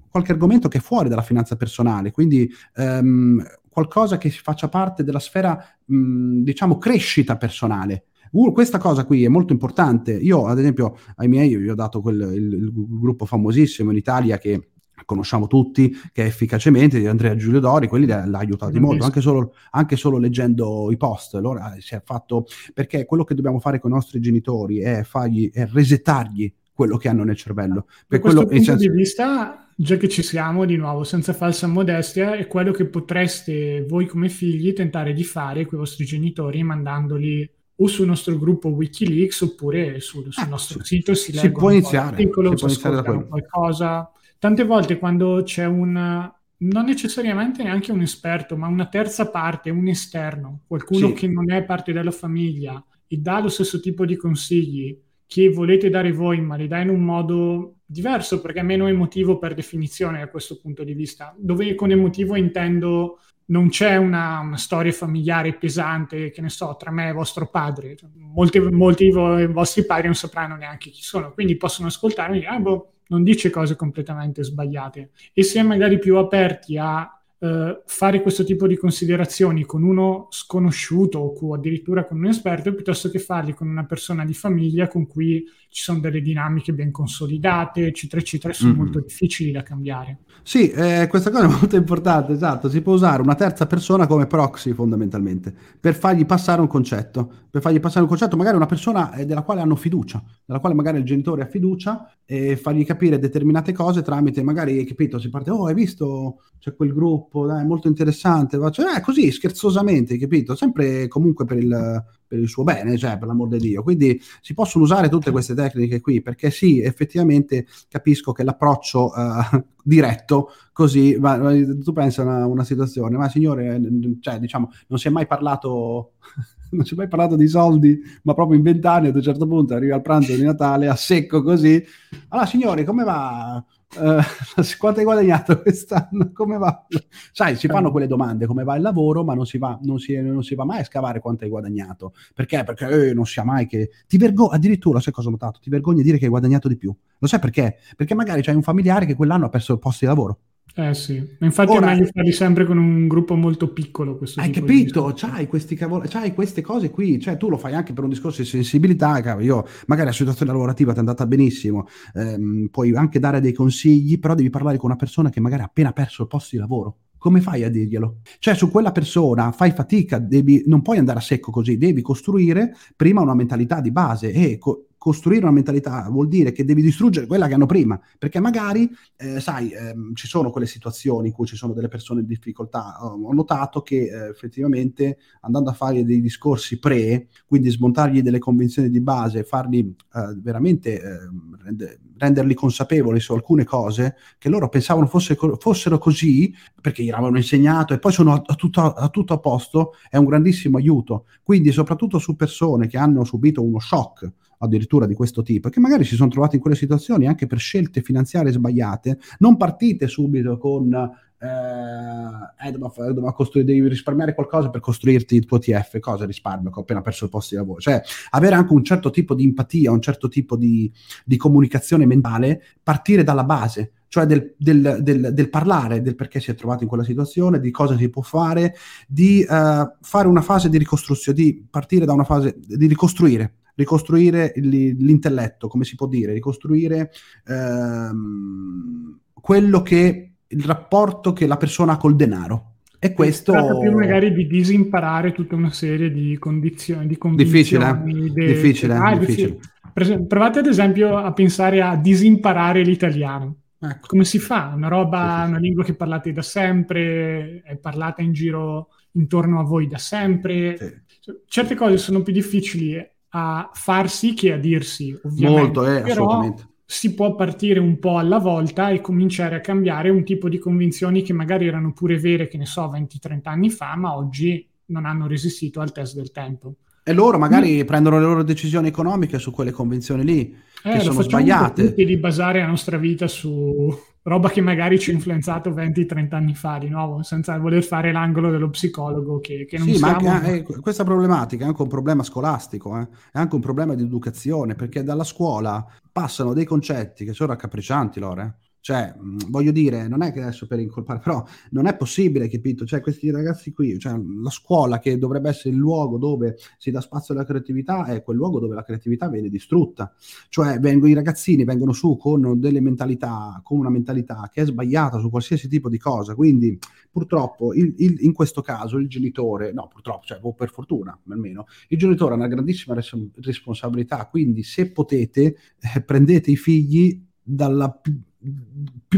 qualche 0.08 0.32
argomento 0.32 0.68
che 0.68 0.78
è 0.78 0.80
fuori 0.80 1.08
dalla 1.08 1.22
finanza 1.22 1.56
personale, 1.56 2.10
quindi 2.10 2.50
ehm, 2.76 3.44
qualcosa 3.78 4.18
che 4.18 4.30
faccia 4.30 4.68
parte 4.68 5.04
della 5.04 5.20
sfera, 5.20 5.56
mh, 5.84 6.42
diciamo, 6.42 6.78
crescita 6.78 7.36
personale, 7.36 8.06
Uh, 8.32 8.52
questa 8.52 8.78
cosa 8.78 9.04
qui 9.04 9.24
è 9.24 9.28
molto 9.28 9.52
importante. 9.52 10.12
Io, 10.12 10.46
ad 10.46 10.58
esempio, 10.58 10.96
ai 11.16 11.28
miei 11.28 11.56
vi 11.56 11.68
ho 11.68 11.74
dato 11.74 12.00
quel, 12.00 12.20
il, 12.34 12.52
il 12.52 12.72
gruppo 12.74 13.24
famosissimo 13.24 13.90
inItalia 13.90 14.38
che 14.38 14.70
conosciamo 15.04 15.46
tutti, 15.46 15.90
che 16.12 16.24
è 16.24 16.26
efficacemente 16.26 16.98
di 16.98 17.06
Andrea 17.06 17.34
Giulio 17.36 17.60
Dori, 17.60 17.88
quelli 17.88 18.06
l'ha, 18.06 18.26
l'ha 18.26 18.38
aiutati 18.38 18.78
molto, 18.78 19.04
anche 19.04 19.20
solo, 19.20 19.54
anche 19.70 19.96
solo, 19.96 20.18
leggendo 20.18 20.90
i 20.90 20.96
post. 20.96 21.34
Allora 21.34 21.74
si 21.78 21.94
è 21.94 22.02
fatto, 22.04 22.46
perché 22.74 23.04
quello 23.06 23.24
che 23.24 23.34
dobbiamo 23.34 23.58
fare 23.58 23.78
con 23.78 23.90
i 23.90 23.94
nostri 23.94 24.20
genitori 24.20 24.80
è, 24.80 25.02
fargli, 25.04 25.50
è 25.50 25.66
resetargli 25.66 26.52
quello 26.72 26.96
che 26.96 27.08
hanno 27.08 27.24
nel 27.24 27.36
cervello. 27.36 27.86
Da 28.06 28.18
questo 28.20 28.46
punto 28.46 28.62
senso... 28.62 28.76
di 28.76 28.88
vista, 28.90 29.68
già 29.76 29.96
che 29.96 30.08
ci 30.08 30.22
siamo, 30.22 30.64
di 30.64 30.76
nuovo, 30.76 31.04
senza 31.04 31.32
falsa 31.32 31.66
modestia, 31.66 32.34
è 32.34 32.46
quello 32.46 32.72
che 32.72 32.86
potreste 32.86 33.84
voi 33.88 34.06
come 34.06 34.28
figli 34.28 34.72
tentare 34.72 35.12
di 35.12 35.24
fare 35.24 35.64
con 35.64 35.78
i 35.78 35.80
vostri 35.80 36.04
genitori 36.04 36.62
mandandoli 36.62 37.50
o 37.80 37.86
sul 37.86 38.06
nostro 38.06 38.36
gruppo 38.36 38.68
Wikileaks 38.68 39.40
oppure 39.42 40.00
sul, 40.00 40.32
sul 40.32 40.42
ah, 40.42 40.46
nostro 40.46 40.82
sito 40.82 41.14
si, 41.14 41.32
si 41.32 41.50
può 41.50 41.70
iniziare, 41.70 42.08
articolo, 42.08 42.50
si 42.50 42.56
può 42.56 42.68
iniziare 42.68 42.96
da 42.96 43.02
qualcosa. 43.02 44.12
Tante 44.38 44.64
volte 44.64 44.98
quando 44.98 45.42
c'è 45.44 45.64
un 45.64 46.30
non 46.60 46.84
necessariamente 46.84 47.62
neanche 47.62 47.92
un 47.92 48.00
esperto, 48.00 48.56
ma 48.56 48.66
una 48.66 48.86
terza 48.86 49.30
parte, 49.30 49.70
un 49.70 49.86
esterno, 49.86 50.62
qualcuno 50.66 51.08
sì. 51.08 51.12
che 51.12 51.28
non 51.28 51.52
è 51.52 51.62
parte 51.64 51.92
della 51.92 52.10
famiglia 52.10 52.84
e 53.06 53.16
dà 53.18 53.40
lo 53.40 53.48
stesso 53.48 53.78
tipo 53.80 54.04
di 54.04 54.16
consigli, 54.16 54.98
che 55.26 55.50
volete 55.50 55.90
dare 55.90 56.10
voi, 56.10 56.40
ma 56.40 56.56
li 56.56 56.66
dai 56.66 56.82
in 56.82 56.88
un 56.88 57.02
modo 57.04 57.76
diverso 57.84 58.40
perché 58.40 58.60
è 58.60 58.62
meno 58.64 58.86
emotivo 58.86 59.38
per 59.38 59.54
definizione 59.54 60.18
da 60.18 60.28
questo 60.28 60.58
punto 60.58 60.84
di 60.84 60.94
vista. 60.94 61.34
Dove 61.38 61.74
con 61.74 61.90
emotivo 61.90 62.34
intendo 62.34 63.18
non 63.50 63.68
c'è 63.68 63.96
una, 63.96 64.40
una, 64.40 64.56
storia 64.56 64.92
familiare 64.92 65.54
pesante, 65.54 66.30
che 66.30 66.40
ne 66.40 66.48
so, 66.48 66.76
tra 66.78 66.90
me 66.90 67.08
e 67.08 67.12
vostro 67.12 67.48
padre. 67.48 67.96
Molti, 68.14 68.60
molti 68.60 69.08
dei 69.08 69.46
vostri 69.46 69.84
padri 69.84 70.06
non 70.06 70.14
sapranno 70.14 70.56
neanche 70.56 70.90
chi 70.90 71.02
sono, 71.02 71.32
quindi 71.32 71.56
possono 71.56 71.88
ascoltarmi 71.88 72.36
e 72.36 72.40
dire, 72.40 72.52
ah, 72.52 72.58
boh, 72.58 72.92
non 73.08 73.22
dice 73.22 73.50
cose 73.50 73.76
completamente 73.76 74.42
sbagliate. 74.42 75.10
E 75.32 75.42
se 75.42 75.62
magari 75.62 75.98
più 75.98 76.16
aperti 76.16 76.76
a 76.76 77.10
eh, 77.40 77.82
fare 77.86 78.20
questo 78.20 78.44
tipo 78.44 78.66
di 78.66 78.76
considerazioni 78.76 79.64
con 79.64 79.82
uno 79.82 80.26
sconosciuto 80.30 81.18
o 81.18 81.54
addirittura 81.54 82.04
con 82.04 82.18
un 82.18 82.26
esperto 82.26 82.74
piuttosto 82.74 83.10
che 83.10 83.18
farli 83.18 83.54
con 83.54 83.68
una 83.68 83.86
persona 83.86 84.24
di 84.24 84.34
famiglia 84.34 84.88
con 84.88 85.06
cui 85.06 85.46
ci 85.70 85.82
sono 85.82 86.00
delle 86.00 86.20
dinamiche 86.20 86.72
ben 86.72 86.90
consolidate, 86.90 87.86
eccetera, 87.86 88.20
eccetera, 88.20 88.52
sono 88.52 88.70
mm-hmm. 88.70 88.80
molto 88.80 89.00
difficili 89.00 89.52
da 89.52 89.62
cambiare. 89.62 90.20
Sì, 90.42 90.70
eh, 90.70 91.06
questa 91.08 91.30
cosa 91.30 91.44
è 91.44 91.48
molto 91.48 91.76
importante, 91.76 92.32
esatto, 92.32 92.70
si 92.70 92.80
può 92.80 92.94
usare 92.94 93.20
una 93.20 93.34
terza 93.34 93.66
persona 93.66 94.06
come 94.06 94.26
proxy 94.26 94.72
fondamentalmente, 94.72 95.54
per 95.78 95.94
fargli 95.94 96.24
passare 96.24 96.60
un 96.60 96.66
concetto, 96.66 97.30
per 97.50 97.60
fargli 97.60 97.80
passare 97.80 98.02
un 98.02 98.08
concetto, 98.08 98.36
magari 98.36 98.56
una 98.56 98.66
persona 98.66 99.12
eh, 99.12 99.26
della 99.26 99.42
quale 99.42 99.60
hanno 99.60 99.76
fiducia, 99.76 100.22
della 100.44 100.58
quale 100.58 100.74
magari 100.74 100.98
il 100.98 101.04
genitore 101.04 101.42
ha 101.42 101.46
fiducia 101.46 102.10
e 102.24 102.56
fargli 102.56 102.84
capire 102.84 103.18
determinate 103.18 103.72
cose 103.72 104.02
tramite, 104.02 104.42
magari, 104.42 104.84
capito, 104.84 105.18
si 105.18 105.28
parte, 105.28 105.50
oh, 105.50 105.66
hai 105.66 105.74
visto, 105.74 106.42
c'è 106.58 106.74
quel 106.74 106.94
gruppo, 106.94 107.46
dai, 107.46 107.66
molto 107.66 107.88
interessante, 107.88 108.58
cioè, 108.70 108.96
eh, 108.96 109.00
così, 109.00 109.30
scherzosamente, 109.30 110.16
capito, 110.16 110.54
sempre 110.54 111.08
comunque 111.08 111.44
per 111.44 111.58
il, 111.58 112.04
per 112.28 112.38
il 112.38 112.48
suo 112.48 112.62
bene, 112.62 112.96
cioè 112.98 113.18
per 113.18 113.26
l'amor 113.26 113.48
di 113.48 113.58
Dio. 113.58 113.82
Quindi 113.82 114.20
si 114.40 114.54
possono 114.54 114.84
usare 114.84 115.08
tutte 115.08 115.30
queste 115.30 115.54
tecniche 115.54 116.00
qui, 116.00 116.20
perché 116.20 116.50
sì, 116.50 116.80
effettivamente 116.80 117.66
capisco 117.88 118.32
che 118.32 118.44
l'approccio 118.44 119.06
uh, 119.06 119.64
diretto 119.82 120.50
così, 120.72 121.16
ma, 121.18 121.38
tu 121.82 121.92
pensi 121.92 122.20
a 122.20 122.24
una, 122.24 122.46
una, 122.46 122.64
situazione, 122.64 123.16
ma 123.16 123.28
signore, 123.28 123.80
cioè, 124.20 124.38
diciamo, 124.38 124.70
non 124.88 124.98
si 124.98 125.08
è 125.08 125.10
mai 125.10 125.26
parlato... 125.26 126.12
non 126.70 126.84
si 126.84 126.92
è 126.92 126.96
mai 126.98 127.08
parlato 127.08 127.34
di 127.34 127.48
soldi, 127.48 127.98
ma 128.24 128.34
proprio 128.34 128.58
in 128.58 128.62
vent'anni 128.62 129.08
ad 129.08 129.16
un 129.16 129.22
certo 129.22 129.46
punto 129.46 129.72
arrivi 129.72 129.90
al 129.90 130.02
pranzo 130.02 130.34
di 130.34 130.42
Natale 130.42 130.86
a 130.86 130.96
secco 130.96 131.42
così. 131.42 131.82
Allora, 132.28 132.46
signori, 132.46 132.84
come 132.84 133.04
va? 133.04 133.64
Uh, 133.96 134.20
quanto 134.78 134.98
hai 134.98 135.04
guadagnato 135.04 135.60
quest'anno? 135.62 136.30
Come 136.32 136.58
va? 136.58 136.86
Sai, 137.32 137.56
si 137.56 137.68
fanno 137.68 137.90
quelle 137.90 138.06
domande, 138.06 138.46
come 138.46 138.64
va 138.64 138.76
il 138.76 138.82
lavoro, 138.82 139.24
ma 139.24 139.34
non 139.34 139.46
si 139.46 139.58
va, 139.58 139.78
non 139.82 139.98
si, 139.98 140.14
non 140.20 140.42
si 140.42 140.54
va 140.54 140.64
mai 140.64 140.80
a 140.80 140.84
scavare 140.84 141.20
quanto 141.20 141.44
hai 141.44 141.50
guadagnato. 141.50 142.12
Perché? 142.34 142.64
Perché 142.64 143.08
eh, 143.08 143.14
non 143.14 143.24
sia 143.24 143.44
mai 143.44 143.66
che... 143.66 143.90
Ti 144.06 144.16
vergogni, 144.18 144.54
addirittura, 144.54 145.00
sai 145.00 145.12
cosa 145.12 145.28
ho 145.28 145.30
notato? 145.30 145.58
Ti 145.60 145.70
vergogni 145.70 146.00
a 146.00 146.02
dire 146.02 146.18
che 146.18 146.24
hai 146.24 146.30
guadagnato 146.30 146.68
di 146.68 146.76
più. 146.76 146.94
Lo 147.18 147.26
sai 147.26 147.38
perché? 147.38 147.78
Perché 147.96 148.14
magari 148.14 148.42
c'hai 148.42 148.54
un 148.54 148.62
familiare 148.62 149.06
che 149.06 149.14
quell'anno 149.14 149.46
ha 149.46 149.48
perso 149.48 149.72
il 149.72 149.78
posto 149.78 150.04
di 150.04 150.10
lavoro. 150.10 150.38
Eh 150.80 150.94
sì, 150.94 151.20
infatti 151.40 151.72
Ora, 151.72 151.90
è 151.90 151.94
meglio 151.96 152.08
farli 152.12 152.30
sempre 152.30 152.64
con 152.64 152.78
un 152.78 153.08
gruppo 153.08 153.34
molto 153.34 153.72
piccolo. 153.72 154.16
Questo 154.16 154.38
hai 154.38 154.50
capito? 154.50 155.12
C'hai, 155.12 155.48
questi 155.48 155.74
cavolo, 155.74 156.04
c'hai 156.06 156.32
queste 156.32 156.60
cose 156.60 156.90
qui, 156.90 157.18
cioè 157.18 157.36
tu 157.36 157.48
lo 157.48 157.56
fai 157.58 157.74
anche 157.74 157.92
per 157.92 158.04
un 158.04 158.10
discorso 158.10 158.42
di 158.42 158.46
sensibilità. 158.46 159.20
Cavolo. 159.20 159.44
Io 159.44 159.66
magari 159.86 160.06
la 160.06 160.12
situazione 160.12 160.52
lavorativa 160.52 160.92
ti 160.92 160.98
è 160.98 161.00
andata 161.00 161.26
benissimo, 161.26 161.88
ehm, 162.14 162.68
puoi 162.70 162.94
anche 162.94 163.18
dare 163.18 163.40
dei 163.40 163.52
consigli, 163.52 164.20
però 164.20 164.36
devi 164.36 164.50
parlare 164.50 164.76
con 164.76 164.90
una 164.90 164.98
persona 164.98 165.30
che 165.30 165.40
magari 165.40 165.62
ha 165.62 165.64
appena 165.64 165.90
perso 165.90 166.22
il 166.22 166.28
posto 166.28 166.50
di 166.52 166.58
lavoro. 166.58 166.98
Come 167.18 167.40
fai 167.40 167.64
a 167.64 167.68
dirglielo? 167.68 168.18
Cioè, 168.38 168.54
su 168.54 168.70
quella 168.70 168.92
persona 168.92 169.50
fai 169.50 169.72
fatica, 169.72 170.20
devi, 170.20 170.62
non 170.66 170.82
puoi 170.82 170.98
andare 170.98 171.18
a 171.18 171.22
secco 171.22 171.50
così, 171.50 171.76
devi 171.76 172.02
costruire 172.02 172.72
prima 172.94 173.20
una 173.20 173.34
mentalità 173.34 173.80
di 173.80 173.90
base 173.90 174.30
e 174.30 174.58
co- 174.58 174.87
costruire 174.98 175.44
una 175.44 175.52
mentalità 175.52 176.08
vuol 176.10 176.28
dire 176.28 176.52
che 176.52 176.64
devi 176.64 176.82
distruggere 176.82 177.26
quella 177.26 177.46
che 177.46 177.54
hanno 177.54 177.66
prima, 177.66 177.98
perché 178.18 178.40
magari, 178.40 178.90
eh, 179.16 179.40
sai, 179.40 179.70
ehm, 179.70 180.14
ci 180.14 180.26
sono 180.26 180.50
quelle 180.50 180.66
situazioni 180.66 181.28
in 181.28 181.32
cui 181.32 181.46
ci 181.46 181.56
sono 181.56 181.72
delle 181.72 181.88
persone 181.88 182.20
in 182.20 182.26
difficoltà. 182.26 182.98
Ho 183.04 183.32
notato 183.32 183.80
che 183.82 184.02
eh, 184.02 184.28
effettivamente 184.28 185.18
andando 185.42 185.70
a 185.70 185.74
fare 185.74 186.04
dei 186.04 186.20
discorsi 186.20 186.78
pre, 186.78 187.28
quindi 187.46 187.70
smontargli 187.70 188.22
delle 188.22 188.40
convinzioni 188.40 188.90
di 188.90 189.00
base, 189.00 189.44
farli 189.44 189.94
eh, 190.14 190.36
veramente 190.36 191.00
ehm, 191.00 191.58
rende, 191.62 192.00
renderli 192.18 192.54
consapevoli 192.54 193.20
su 193.20 193.32
alcune 193.32 193.64
cose 193.64 194.16
che 194.36 194.48
loro 194.48 194.68
pensavano 194.68 195.06
fosse, 195.06 195.36
fossero 195.58 195.98
così 195.98 196.52
perché 196.80 197.04
gli 197.04 197.10
avevano 197.10 197.36
insegnato 197.36 197.94
e 197.94 197.98
poi 197.98 198.12
sono 198.12 198.32
a, 198.32 198.42
a, 198.44 198.54
tutto, 198.54 198.80
a 198.80 199.08
tutto 199.08 199.34
a 199.34 199.38
posto, 199.38 199.92
è 200.10 200.16
un 200.16 200.24
grandissimo 200.26 200.76
aiuto. 200.76 201.26
Quindi 201.42 201.70
soprattutto 201.70 202.18
su 202.18 202.34
persone 202.34 202.88
che 202.88 202.98
hanno 202.98 203.24
subito 203.24 203.62
uno 203.62 203.78
shock 203.78 204.32
addirittura 204.58 205.06
di 205.06 205.14
questo 205.14 205.42
tipo, 205.42 205.68
che 205.68 205.80
magari 205.80 206.04
si 206.04 206.14
sono 206.14 206.30
trovati 206.30 206.56
in 206.56 206.60
quelle 206.60 206.76
situazioni 206.76 207.26
anche 207.26 207.46
per 207.46 207.58
scelte 207.58 208.02
finanziarie 208.02 208.52
sbagliate, 208.52 209.18
non 209.38 209.56
partite 209.56 210.06
subito 210.06 210.58
con 210.58 210.92
eh, 211.40 212.66
eh, 212.66 212.72
dobbiamo 212.72 213.32
costruire, 213.32 213.72
devi 213.72 213.88
risparmiare 213.88 214.34
qualcosa 214.34 214.70
per 214.70 214.80
costruirti 214.80 215.36
il 215.36 215.44
tuo 215.44 215.58
TF, 215.58 215.98
cosa 216.00 216.24
risparmio 216.24 216.70
che 216.70 216.78
ho 216.78 216.82
appena 216.82 217.00
perso 217.00 217.24
il 217.24 217.30
posto 217.30 217.54
di 217.54 217.60
lavoro, 217.60 217.80
cioè 217.80 218.02
avere 218.30 218.56
anche 218.56 218.72
un 218.72 218.82
certo 218.82 219.10
tipo 219.10 219.34
di 219.34 219.44
empatia, 219.44 219.92
un 219.92 220.00
certo 220.00 220.28
tipo 220.28 220.56
di, 220.56 220.90
di 221.24 221.36
comunicazione 221.36 222.06
mentale, 222.06 222.62
partire 222.82 223.22
dalla 223.22 223.44
base, 223.44 223.92
cioè 224.08 224.26
del, 224.26 224.54
del, 224.56 224.98
del, 225.00 225.32
del, 225.32 225.50
parlare 225.50 226.02
del 226.02 226.16
perché 226.16 226.40
si 226.40 226.50
è 226.50 226.54
trovato 226.54 226.82
in 226.82 226.88
quella 226.88 227.04
situazione, 227.04 227.60
di 227.60 227.70
cosa 227.70 227.96
si 227.96 228.08
può 228.08 228.22
fare, 228.22 228.74
di 229.06 229.46
uh, 229.48 229.96
fare 230.00 230.26
una 230.26 230.40
fase 230.40 230.68
di 230.68 230.78
ricostruzione, 230.78 231.38
di 231.38 231.66
partire 231.70 232.04
da 232.04 232.14
una 232.14 232.24
fase 232.24 232.56
di 232.58 232.86
ricostruire, 232.86 233.54
ricostruire 233.78 234.52
l'intelletto, 234.56 235.68
come 235.68 235.84
si 235.84 235.94
può 235.94 236.08
dire, 236.08 236.32
ricostruire 236.32 237.12
ehm, 237.46 239.18
quello 239.32 239.82
che 239.82 240.32
il 240.48 240.64
rapporto 240.64 241.32
che 241.32 241.46
la 241.46 241.56
persona 241.56 241.92
ha 241.92 241.96
col 241.96 242.16
denaro. 242.16 242.72
E 242.98 243.12
questo... 243.12 243.52
Si 243.52 243.58
tratta 243.58 243.78
più 243.78 243.92
magari 243.92 244.32
di 244.32 244.48
disimparare 244.48 245.30
tutta 245.32 245.54
una 245.54 245.70
serie 245.70 246.10
di 246.10 246.36
condizioni. 246.38 247.06
Di 247.06 247.16
difficile, 247.36 247.88
eh? 247.88 248.30
de... 248.32 248.46
difficile, 248.46 248.94
ah, 248.94 249.16
difficile. 249.16 249.58
difficile. 249.94 250.26
Provate 250.26 250.58
ad 250.58 250.66
esempio 250.66 251.16
a 251.16 251.32
pensare 251.32 251.80
a 251.80 251.94
disimparare 251.94 252.82
l'italiano. 252.82 253.54
Ecco. 253.78 254.08
Come 254.08 254.24
si 254.24 254.40
fa? 254.40 254.72
Una 254.74 254.88
roba, 254.88 255.44
una 255.46 255.58
lingua 255.58 255.84
che 255.84 255.94
parlate 255.94 256.32
da 256.32 256.42
sempre, 256.42 257.62
è 257.62 257.76
parlata 257.76 258.22
in 258.22 258.32
giro 258.32 258.88
intorno 259.12 259.60
a 259.60 259.62
voi 259.62 259.86
da 259.86 259.98
sempre. 259.98 260.76
Sì. 260.76 261.32
Certe 261.46 261.76
cose 261.76 261.96
sono 261.98 262.22
più 262.22 262.32
difficili 262.32 262.96
a 263.30 263.70
farsi 263.72 264.34
che 264.34 264.52
a 264.52 264.58
dirsi, 264.58 265.18
ovviamente. 265.24 265.80
Molto, 265.80 265.86
eh, 265.86 266.00
Però 266.02 266.54
si 266.84 267.12
può 267.14 267.34
partire 267.34 267.78
un 267.80 267.98
po' 267.98 268.16
alla 268.16 268.38
volta 268.38 268.88
e 268.88 269.02
cominciare 269.02 269.56
a 269.56 269.60
cambiare 269.60 270.08
un 270.08 270.24
tipo 270.24 270.48
di 270.48 270.58
convinzioni 270.58 271.22
che 271.22 271.34
magari 271.34 271.66
erano 271.66 271.92
pure 271.92 272.18
vere, 272.18 272.48
che 272.48 272.56
ne 272.56 272.64
so, 272.64 272.90
20-30 272.90 273.40
anni 273.44 273.68
fa, 273.68 273.94
ma 273.94 274.16
oggi 274.16 274.66
non 274.86 275.04
hanno 275.04 275.26
resistito 275.26 275.80
al 275.80 275.92
test 275.92 276.14
del 276.14 276.30
tempo. 276.30 276.76
E 277.02 277.12
loro 277.12 277.38
magari 277.38 277.82
mm. 277.82 277.86
prendono 277.86 278.18
le 278.18 278.24
loro 278.24 278.42
decisioni 278.42 278.88
economiche 278.88 279.38
su 279.38 279.50
quelle 279.50 279.70
convenzioni 279.70 280.24
lì, 280.24 280.56
eh, 280.82 280.90
che 280.90 281.00
sono 281.00 281.22
sbagliate. 281.22 281.94
di 281.94 282.16
basare 282.16 282.60
la 282.60 282.66
nostra 282.66 282.96
vita 282.96 283.26
su 283.28 283.94
roba 284.28 284.50
che 284.50 284.60
magari 284.60 284.98
ci 284.98 285.10
ha 285.10 285.14
influenzato 285.14 285.70
20-30 285.70 286.34
anni 286.34 286.54
fa 286.54 286.78
di 286.78 286.88
nuovo, 286.88 287.22
senza 287.22 287.58
voler 287.58 287.82
fare 287.82 288.12
l'angolo 288.12 288.50
dello 288.50 288.70
psicologo 288.70 289.40
che, 289.40 289.64
che 289.64 289.78
non 289.78 289.88
sì, 289.88 289.96
siamo... 289.96 290.20
ma 290.20 290.34
anche, 290.34 290.56
eh, 290.56 290.80
questa 290.80 291.04
problematica 291.04 291.64
è 291.64 291.66
anche 291.66 291.82
un 291.82 291.88
problema 291.88 292.22
scolastico, 292.22 292.96
eh? 292.98 293.08
è 293.32 293.38
anche 293.38 293.54
un 293.54 293.60
problema 293.60 293.94
di 293.94 294.02
educazione, 294.02 294.74
perché 294.74 295.02
dalla 295.02 295.24
scuola 295.24 295.84
passano 296.12 296.52
dei 296.52 296.64
concetti 296.64 297.24
che 297.24 297.32
sono 297.32 297.50
raccapriccianti, 297.50 298.20
loro, 298.20 298.42
eh? 298.42 298.52
Cioè, 298.80 299.14
voglio 299.48 299.72
dire, 299.72 300.08
non 300.08 300.22
è 300.22 300.32
che 300.32 300.40
adesso 300.40 300.66
per 300.66 300.78
incolpare, 300.78 301.18
però 301.18 301.44
non 301.70 301.86
è 301.86 301.96
possibile, 301.96 302.48
capito? 302.48 302.86
Cioè, 302.86 303.00
questi 303.00 303.30
ragazzi 303.30 303.72
qui, 303.72 303.98
cioè, 303.98 304.18
la 304.42 304.50
scuola 304.50 304.98
che 304.98 305.18
dovrebbe 305.18 305.50
essere 305.50 305.70
il 305.70 305.76
luogo 305.76 306.16
dove 306.16 306.56
si 306.78 306.90
dà 306.90 307.00
spazio 307.00 307.34
alla 307.34 307.44
creatività 307.44 308.06
è 308.06 308.22
quel 308.22 308.36
luogo 308.36 308.60
dove 308.60 308.74
la 308.74 308.84
creatività 308.84 309.28
viene 309.28 309.48
distrutta. 309.48 310.12
Cioè, 310.48 310.78
vengono, 310.78 311.10
i 311.10 311.14
ragazzini 311.14 311.64
vengono 311.64 311.92
su 311.92 312.16
con 312.16 312.58
delle 312.58 312.80
mentalità, 312.80 313.60
con 313.62 313.78
una 313.78 313.90
mentalità 313.90 314.48
che 314.52 314.62
è 314.62 314.64
sbagliata 314.64 315.18
su 315.18 315.28
qualsiasi 315.28 315.68
tipo 315.68 315.88
di 315.88 315.98
cosa. 315.98 316.34
Quindi, 316.34 316.78
purtroppo, 317.10 317.74
il, 317.74 317.94
il, 317.98 318.18
in 318.20 318.32
questo 318.32 318.62
caso, 318.62 318.96
il 318.98 319.08
genitore, 319.08 319.72
no, 319.72 319.88
purtroppo, 319.88 320.24
cioè, 320.24 320.38
o 320.40 320.54
per 320.54 320.70
fortuna 320.70 321.18
almeno, 321.28 321.66
il 321.88 321.98
genitore 321.98 322.32
ha 322.34 322.36
una 322.36 322.48
grandissima 322.48 322.94
res- 322.94 323.16
responsabilità. 323.40 324.26
Quindi, 324.28 324.62
se 324.62 324.90
potete, 324.92 325.56
eh, 325.94 326.02
prendete 326.02 326.50
i 326.50 326.56
figli 326.56 327.22
dalla 327.42 328.00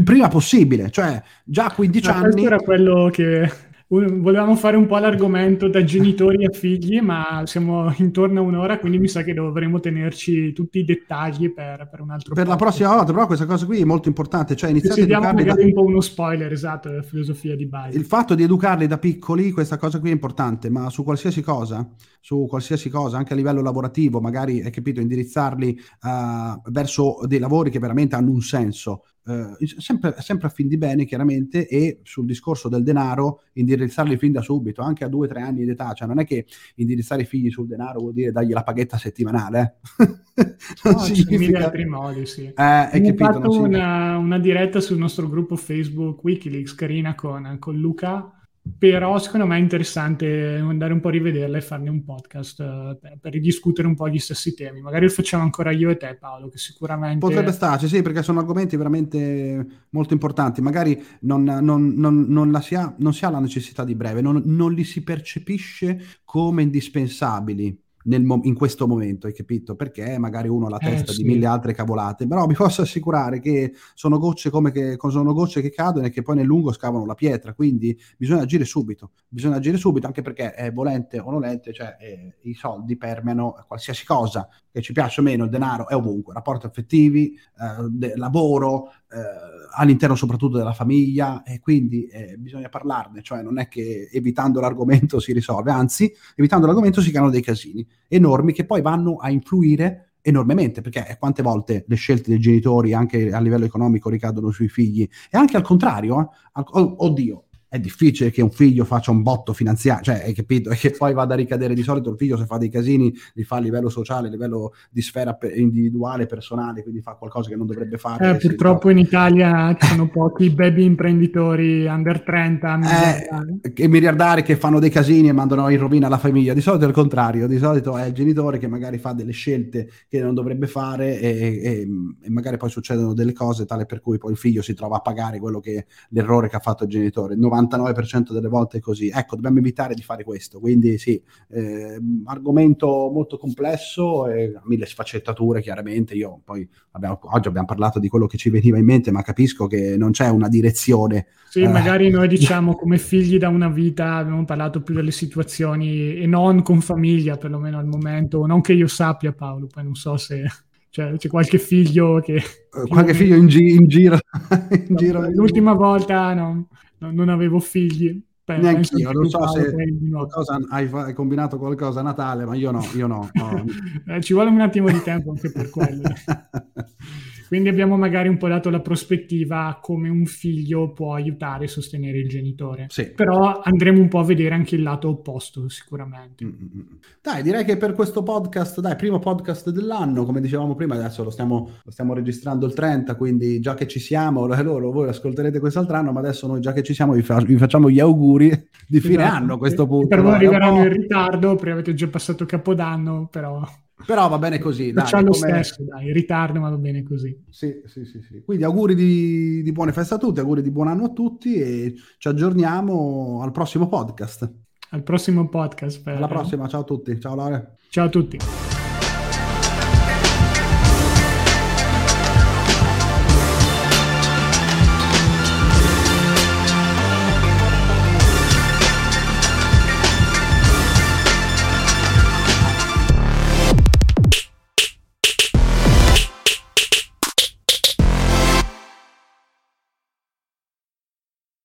prima 0.03 0.27
possibile, 0.27 0.89
cioè 0.89 1.21
già 1.43 1.65
a 1.65 1.73
15 1.73 2.07
Ma 2.07 2.15
anni. 2.15 2.23
Questo 2.31 2.47
era 2.47 2.57
quello 2.59 3.09
che 3.11 3.51
volevamo 3.91 4.55
fare 4.55 4.77
un 4.77 4.85
po' 4.85 4.97
l'argomento 4.99 5.67
da 5.67 5.83
genitori 5.83 6.45
a 6.45 6.49
figli, 6.49 7.01
ma 7.01 7.41
siamo 7.45 7.93
intorno 7.97 8.39
a 8.39 8.43
un'ora, 8.43 8.79
quindi 8.79 8.99
mi 8.99 9.09
sa 9.09 9.21
che 9.23 9.33
dovremo 9.33 9.81
tenerci 9.81 10.53
tutti 10.53 10.79
i 10.79 10.85
dettagli 10.85 11.51
per, 11.51 11.89
per 11.91 11.99
un 11.99 12.11
altro 12.11 12.33
Per 12.33 12.47
la 12.47 12.55
prossima 12.55 12.95
volta, 12.95 13.11
però 13.11 13.25
questa 13.25 13.45
cosa 13.45 13.65
qui 13.65 13.81
è 13.81 13.83
molto 13.83 14.07
importante, 14.07 14.55
cioè 14.55 14.69
iniziare 14.69 15.01
a 15.01 15.03
educarli 15.03 15.43
da... 15.43 15.55
un 15.57 15.73
po' 15.73 15.83
uno 15.83 15.99
spoiler, 15.99 16.51
esatto, 16.51 16.87
della 16.87 17.01
filosofia 17.01 17.55
di 17.55 17.67
base. 17.67 17.97
Il 17.97 18.05
fatto 18.05 18.33
di 18.33 18.43
educarli 18.43 18.87
da 18.87 18.97
piccoli, 18.97 19.51
questa 19.51 19.77
cosa 19.77 19.99
qui 19.99 20.09
è 20.09 20.13
importante, 20.13 20.69
ma 20.69 20.89
su 20.89 21.03
qualsiasi 21.03 21.41
cosa, 21.41 21.85
su 22.21 22.45
qualsiasi 22.47 22.89
cosa, 22.89 23.17
anche 23.17 23.33
a 23.33 23.35
livello 23.35 23.61
lavorativo, 23.61 24.21
magari, 24.21 24.61
hai 24.61 24.71
capito, 24.71 25.01
indirizzarli 25.01 25.79
uh, 26.03 26.71
verso 26.71 27.19
dei 27.25 27.39
lavori 27.39 27.69
che 27.69 27.79
veramente 27.79 28.15
hanno 28.15 28.31
un 28.31 28.41
senso, 28.41 29.03
eh, 29.27 29.67
sempre, 29.77 30.15
sempre, 30.19 30.47
a 30.47 30.49
fin 30.49 30.67
di 30.67 30.77
bene 30.77 31.05
chiaramente 31.05 31.67
e 31.67 31.99
sul 32.03 32.25
discorso 32.25 32.69
del 32.69 32.83
denaro 32.83 33.43
indirizzarli 33.53 34.17
fin 34.17 34.31
da 34.31 34.41
subito 34.41 34.81
anche 34.81 35.03
a 35.03 35.07
due 35.07 35.27
o 35.27 35.29
tre 35.29 35.41
anni 35.41 35.63
di 35.63 35.69
età 35.69 35.93
cioè 35.93 36.07
non 36.07 36.19
è 36.19 36.25
che 36.25 36.45
indirizzare 36.75 37.21
i 37.21 37.25
figli 37.25 37.51
sul 37.51 37.67
denaro 37.67 37.99
vuol 37.99 38.13
dire 38.13 38.31
dargli 38.31 38.51
la 38.51 38.63
paghetta 38.63 38.97
settimanale 38.97 39.77
eh? 39.99 40.05
non 40.83 40.93
no, 40.93 40.99
significa... 40.99 41.65
altri 41.65 41.85
modi 41.85 42.25
sì 42.25 42.45
eh, 42.45 42.53
hai 42.55 43.01
capito, 43.01 43.25
fatto 43.25 43.61
una, 43.61 44.17
una, 44.17 44.39
diretta 44.39 44.79
sul 44.79 44.97
nostro 44.97 45.29
gruppo 45.29 45.55
Facebook 45.55 46.23
Wikileaks 46.23 46.73
carina 46.73 47.13
con, 47.13 47.57
con 47.59 47.77
Luca 47.77 48.40
però 48.77 49.17
secondo 49.17 49.47
me 49.47 49.57
è 49.57 49.59
interessante 49.59 50.57
andare 50.57 50.93
un 50.93 50.99
po' 50.99 51.07
a 51.07 51.11
rivederla 51.11 51.57
e 51.57 51.61
farne 51.61 51.89
un 51.89 52.03
podcast 52.03 52.59
uh, 52.59 52.97
per, 52.99 53.17
per, 53.19 53.31
ridiscutere 53.33 53.87
un 53.87 53.95
po' 53.95 54.07
gli 54.07 54.19
stessi 54.19 54.53
temi. 54.53 54.81
Magari 54.81 55.05
lo 55.05 55.11
facciamo 55.11 55.43
ancora 55.43 55.71
io 55.71 55.89
e 55.89 55.97
te, 55.97 56.15
Paolo, 56.19 56.47
che 56.47 56.59
sicuramente... 56.59 57.25
Potrebbe 57.25 57.51
starci, 57.51 57.87
sì, 57.87 58.01
perché 58.03 58.21
sono 58.21 58.39
argomenti 58.39 58.77
veramente 58.77 59.85
molto 59.89 60.13
importanti. 60.13 60.61
Magari 60.61 61.01
non, 61.21 61.43
non, 61.43 61.93
non, 61.95 62.25
non 62.27 62.61
si, 62.61 62.75
ha, 62.75 62.95
si, 63.09 63.25
ha, 63.25 63.29
la 63.29 63.39
necessità 63.39 63.83
di 63.83 63.95
breve, 63.95 64.21
non 64.21 64.73
li 64.73 64.83
si 64.83 65.03
percepisce 65.03 66.19
come 66.23 66.61
indispensabili 66.61 67.89
nel, 68.03 68.23
in 68.43 68.55
questo 68.55 68.87
momento, 68.87 69.27
hai 69.27 69.33
capito? 69.33 69.75
Perché 69.75 70.17
magari 70.17 70.47
uno 70.47 70.67
ha 70.67 70.69
la 70.69 70.77
eh, 70.77 70.89
testa 70.89 71.11
eh, 71.11 71.15
sì. 71.15 71.23
di 71.23 71.29
mille 71.29 71.45
altre 71.45 71.73
cavolate, 71.73 72.27
però 72.27 72.45
vi 72.45 72.55
posso 72.55 72.81
assicurare 72.81 73.39
che 73.39 73.73
sono 73.93 74.17
gocce 74.17 74.49
come 74.49 74.71
che 74.71 74.97
sono 75.09 75.33
gocce 75.33 75.61
che 75.61 75.71
cadono 75.71 76.05
e 76.05 76.09
che 76.09 76.21
poi 76.21 76.35
nel 76.35 76.45
lungo 76.45 76.71
scavano 76.71 77.05
la 77.05 77.15
pietra, 77.15 77.53
quindi 77.53 77.97
bisogna 78.17 78.41
agire 78.41 78.65
subito, 78.65 79.11
bisogna 79.27 79.57
agire 79.57 79.77
subito 79.77 80.07
anche 80.07 80.21
perché 80.21 80.55
eh, 80.55 80.71
volente 80.71 81.19
o 81.19 81.29
nolente, 81.31 81.73
cioè 81.73 81.97
eh, 81.99 82.35
i 82.41 82.53
soldi 82.53 82.97
permeano 82.97 83.63
qualsiasi 83.67 84.05
cosa, 84.05 84.47
che 84.71 84.81
ci 84.81 84.93
piace 84.93 85.21
o 85.21 85.23
meno, 85.23 85.43
il 85.43 85.49
denaro 85.49 85.87
è 85.87 85.95
ovunque, 85.95 86.33
rapporti 86.33 86.65
affettivi, 86.65 87.33
eh, 87.33 87.87
de- 87.89 88.15
lavoro, 88.15 88.91
eh, 89.11 89.50
all'interno 89.73 90.15
soprattutto 90.15 90.57
della 90.57 90.73
famiglia 90.73 91.43
e 91.43 91.59
quindi 91.59 92.05
eh, 92.07 92.35
bisogna 92.37 92.69
parlarne, 92.69 93.21
cioè 93.21 93.41
non 93.41 93.59
è 93.59 93.67
che 93.67 94.09
evitando 94.11 94.59
l'argomento 94.59 95.19
si 95.19 95.33
risolve, 95.33 95.71
anzi 95.71 96.11
evitando 96.35 96.65
l'argomento 96.65 97.01
si 97.01 97.09
creano 97.09 97.29
dei 97.29 97.41
casini 97.41 97.85
enormi 98.07 98.53
che 98.53 98.65
poi 98.65 98.81
vanno 98.81 99.17
a 99.17 99.29
influire 99.29 100.11
enormemente, 100.21 100.81
perché 100.81 101.17
quante 101.19 101.41
volte 101.41 101.83
le 101.87 101.95
scelte 101.95 102.29
dei 102.29 102.39
genitori 102.39 102.93
anche 102.93 103.31
a 103.31 103.39
livello 103.39 103.65
economico 103.65 104.09
ricadono 104.09 104.51
sui 104.51 104.69
figli 104.69 105.07
e 105.29 105.37
anche 105.37 105.57
al 105.57 105.63
contrario, 105.63 106.21
eh? 106.21 106.63
oddio, 106.63 107.45
è 107.71 107.79
difficile 107.79 108.31
che 108.31 108.41
un 108.41 108.51
figlio 108.51 108.83
faccia 108.83 109.11
un 109.11 109.21
botto 109.21 109.53
finanziario, 109.53 110.03
cioè 110.03 110.23
hai 110.25 110.33
capito? 110.33 110.71
E 110.71 110.75
che 110.75 110.91
poi 110.91 111.13
vada 111.13 111.35
a 111.35 111.37
ricadere 111.37 111.73
di 111.73 111.83
solito 111.83 112.09
il 112.09 112.17
figlio 112.17 112.35
se 112.35 112.45
fa 112.45 112.57
dei 112.57 112.67
casini 112.67 113.15
li 113.35 113.45
fa 113.45 113.55
a 113.55 113.59
livello 113.59 113.87
sociale, 113.87 114.27
a 114.27 114.29
livello 114.29 114.73
di 114.89 115.01
sfera 115.01 115.35
pe- 115.35 115.53
individuale, 115.53 116.25
personale, 116.25 116.81
quindi 116.83 116.99
fa 116.99 117.13
qualcosa 117.13 117.47
che 117.47 117.55
non 117.55 117.65
dovrebbe 117.65 117.97
fare. 117.97 118.31
Eh, 118.31 118.35
purtroppo 118.35 118.89
in 118.89 118.97
Italia 118.97 119.73
ci 119.79 119.87
sono 119.87 120.09
pochi 120.09 120.49
baby 120.49 120.83
imprenditori 120.83 121.85
under 121.85 122.21
30 122.23 122.75
miliardari. 122.75 123.59
Eh, 123.73 123.87
miliardari 123.87 124.43
che 124.43 124.57
fanno 124.57 124.79
dei 124.79 124.89
casini 124.89 125.29
e 125.29 125.31
mandano 125.31 125.69
in 125.69 125.79
rovina 125.79 126.09
la 126.09 126.17
famiglia. 126.17 126.53
Di 126.53 126.59
solito 126.59 126.83
è 126.83 126.87
il 126.89 126.93
contrario, 126.93 127.47
di 127.47 127.57
solito 127.57 127.95
è 127.95 128.05
il 128.05 128.13
genitore 128.13 128.57
che 128.57 128.67
magari 128.67 128.97
fa 128.97 129.13
delle 129.13 129.31
scelte 129.31 129.89
che 130.09 130.19
non 130.19 130.33
dovrebbe 130.33 130.67
fare 130.67 131.17
e, 131.21 131.29
e, 131.63 131.87
e 132.21 132.29
magari 132.29 132.57
poi 132.57 132.69
succedono 132.69 133.13
delle 133.13 133.31
cose 133.31 133.65
tale 133.65 133.85
per 133.85 134.01
cui 134.01 134.17
poi 134.17 134.31
il 134.31 134.37
figlio 134.37 134.61
si 134.61 134.73
trova 134.73 134.97
a 134.97 134.99
pagare 134.99 135.39
quello 135.39 135.61
che 135.61 135.85
l'errore 136.09 136.49
che 136.49 136.57
ha 136.57 136.59
fatto 136.59 136.83
il 136.83 136.89
genitore. 136.89 137.37
90 137.37 137.60
99% 137.61 138.31
delle 138.31 138.47
volte 138.47 138.77
è 138.77 138.81
così. 138.81 139.09
Ecco, 139.13 139.35
dobbiamo 139.35 139.59
evitare 139.59 139.93
di 139.93 140.01
fare 140.01 140.23
questo. 140.23 140.59
Quindi 140.59 140.97
sì, 140.97 141.21
eh, 141.49 141.99
argomento 142.25 143.09
molto 143.11 143.37
complesso 143.37 144.27
e 144.27 144.53
mille 144.63 144.85
sfaccettature 144.85 145.61
chiaramente. 145.61 146.15
Io 146.15 146.41
poi 146.43 146.67
abbiamo, 146.91 147.19
oggi 147.21 147.47
abbiamo 147.47 147.67
parlato 147.67 147.99
di 147.99 148.07
quello 148.07 148.27
che 148.27 148.37
ci 148.37 148.49
veniva 148.49 148.77
in 148.77 148.85
mente, 148.85 149.11
ma 149.11 149.21
capisco 149.21 149.67
che 149.67 149.97
non 149.97 150.11
c'è 150.11 150.29
una 150.29 150.47
direzione. 150.47 151.27
Sì, 151.49 151.61
eh. 151.61 151.67
magari 151.67 152.09
noi 152.09 152.27
diciamo 152.29 152.75
come 152.75 152.97
figli 152.97 153.37
da 153.37 153.49
una 153.49 153.69
vita 153.69 154.15
abbiamo 154.15 154.45
parlato 154.45 154.81
più 154.81 154.93
delle 154.93 155.11
situazioni 155.11 156.15
e 156.15 156.25
non 156.27 156.61
con 156.61 156.81
famiglia, 156.81 157.37
perlomeno 157.37 157.77
al 157.77 157.87
momento, 157.87 158.45
non 158.45 158.61
che 158.61 158.73
io 158.73 158.87
sappia 158.87 159.33
Paolo, 159.33 159.67
poi 159.67 159.83
non 159.83 159.95
so 159.95 160.17
se... 160.17 160.43
Cioè, 160.91 161.15
c'è 161.15 161.29
qualche 161.29 161.57
figlio 161.57 162.19
che... 162.19 162.41
Uh, 162.73 162.85
qualche 162.85 163.13
figlio 163.13 163.37
in, 163.37 163.47
gi- 163.47 163.75
in 163.75 163.87
giro. 163.87 164.19
in 164.71 164.85
no, 164.89 164.95
giro 164.97 165.29
l'ultima 165.29 165.71
volta 165.71 166.33
no 166.33 166.67
non 167.09 167.29
avevo 167.29 167.59
figli. 167.59 168.21
Neanche 168.45 168.97
io, 168.97 169.11
non 169.11 169.29
so 169.29 169.47
se 169.47 169.73
qualcosa, 170.09 170.59
hai, 170.71 170.89
hai, 170.91 171.13
combinato 171.13 171.57
qualcosa 171.57 172.01
a 172.01 172.03
Natale, 172.03 172.43
ma 172.43 172.53
io 172.53 172.71
no, 172.71 172.85
io 172.95 173.07
no. 173.07 173.29
no. 173.31 173.65
eh, 174.13 174.21
ci 174.21 174.33
vuole 174.33 174.49
un 174.49 174.59
attimo 174.59 174.89
di 174.89 175.01
tempo 175.01 175.31
anche 175.31 175.51
per 175.51 175.69
quello. 175.69 176.03
Quindi 177.51 177.67
abbiamo 177.67 177.97
magari 177.97 178.29
un 178.29 178.37
po' 178.37 178.47
dato 178.47 178.69
la 178.69 178.79
prospettiva 178.79 179.77
come 179.81 180.07
un 180.07 180.25
figlio 180.25 180.93
può 180.93 181.15
aiutare 181.15 181.65
e 181.65 181.67
sostenere 181.67 182.17
il 182.17 182.29
genitore. 182.29 182.85
Sì. 182.87 183.11
Però 183.11 183.59
andremo 183.61 183.99
un 183.99 184.07
po' 184.07 184.19
a 184.19 184.23
vedere 184.23 184.55
anche 184.55 184.75
il 184.75 184.83
lato 184.83 185.09
opposto, 185.09 185.67
sicuramente. 185.67 186.45
Mm-hmm. 186.45 186.81
Dai, 187.21 187.43
direi 187.43 187.65
che 187.65 187.75
per 187.75 187.91
questo 187.91 188.23
podcast, 188.23 188.79
dai, 188.79 188.95
primo 188.95 189.19
podcast 189.19 189.69
dell'anno, 189.69 190.23
come 190.23 190.39
dicevamo 190.39 190.75
prima, 190.75 190.95
adesso 190.95 191.25
lo 191.25 191.29
stiamo, 191.29 191.71
lo 191.83 191.91
stiamo 191.91 192.13
registrando 192.13 192.65
il 192.65 192.73
30, 192.73 193.15
quindi 193.15 193.59
già 193.59 193.73
che 193.73 193.85
ci 193.85 193.99
siamo, 193.99 194.45
loro, 194.63 194.89
voi 194.89 195.09
ascolterete 195.09 195.59
quest'altro 195.59 195.97
anno, 195.97 196.13
ma 196.13 196.21
adesso 196.21 196.47
noi 196.47 196.61
già 196.61 196.71
che 196.71 196.83
ci 196.83 196.93
siamo 196.93 197.11
vi, 197.11 197.21
fa, 197.21 197.41
vi 197.41 197.57
facciamo 197.57 197.89
gli 197.89 197.99
auguri 197.99 198.47
di 198.87 199.01
fine 199.01 199.23
esatto. 199.23 199.35
anno 199.35 199.53
a 199.55 199.57
questo 199.57 199.85
punto. 199.85 200.07
Per 200.07 200.21
voi 200.21 200.35
arriveranno 200.35 200.83
in 200.83 200.93
ritardo, 200.93 201.55
perché 201.55 201.71
avete 201.71 201.93
già 201.95 202.07
passato 202.07 202.45
Capodanno, 202.45 203.27
però... 203.29 203.61
Però 204.05 204.27
va 204.27 204.37
bene 204.37 204.59
così. 204.59 204.91
Dai, 204.91 205.23
lo 205.23 205.33
stesso, 205.33 205.83
dai, 205.83 206.07
in 206.07 206.13
ritardo, 206.13 206.59
ma 206.59 206.69
va 206.69 206.77
bene 206.77 207.03
così. 207.03 207.45
Sì, 207.49 207.81
sì, 207.85 208.05
sì. 208.05 208.21
sì. 208.21 208.41
Quindi 208.43 208.63
auguri 208.63 208.95
di, 208.95 209.61
di 209.61 209.71
buone 209.71 209.93
feste 209.93 210.15
a 210.15 210.17
tutti, 210.17 210.39
auguri 210.39 210.61
di 210.61 210.71
buon 210.71 210.87
anno 210.87 211.05
a 211.05 211.09
tutti 211.09 211.55
e 211.55 211.93
ci 212.17 212.27
aggiorniamo 212.27 213.41
al 213.41 213.51
prossimo 213.51 213.87
podcast. 213.87 214.51
Al 214.91 215.03
prossimo 215.03 215.47
podcast. 215.47 216.01
Per... 216.03 216.15
Alla 216.15 216.27
prossima, 216.27 216.67
ciao 216.67 216.81
a 216.81 216.85
tutti. 216.85 217.19
Ciao 217.19 217.35
Laura. 217.35 217.75
Ciao 217.89 218.05
a 218.05 218.09
tutti. 218.09 218.70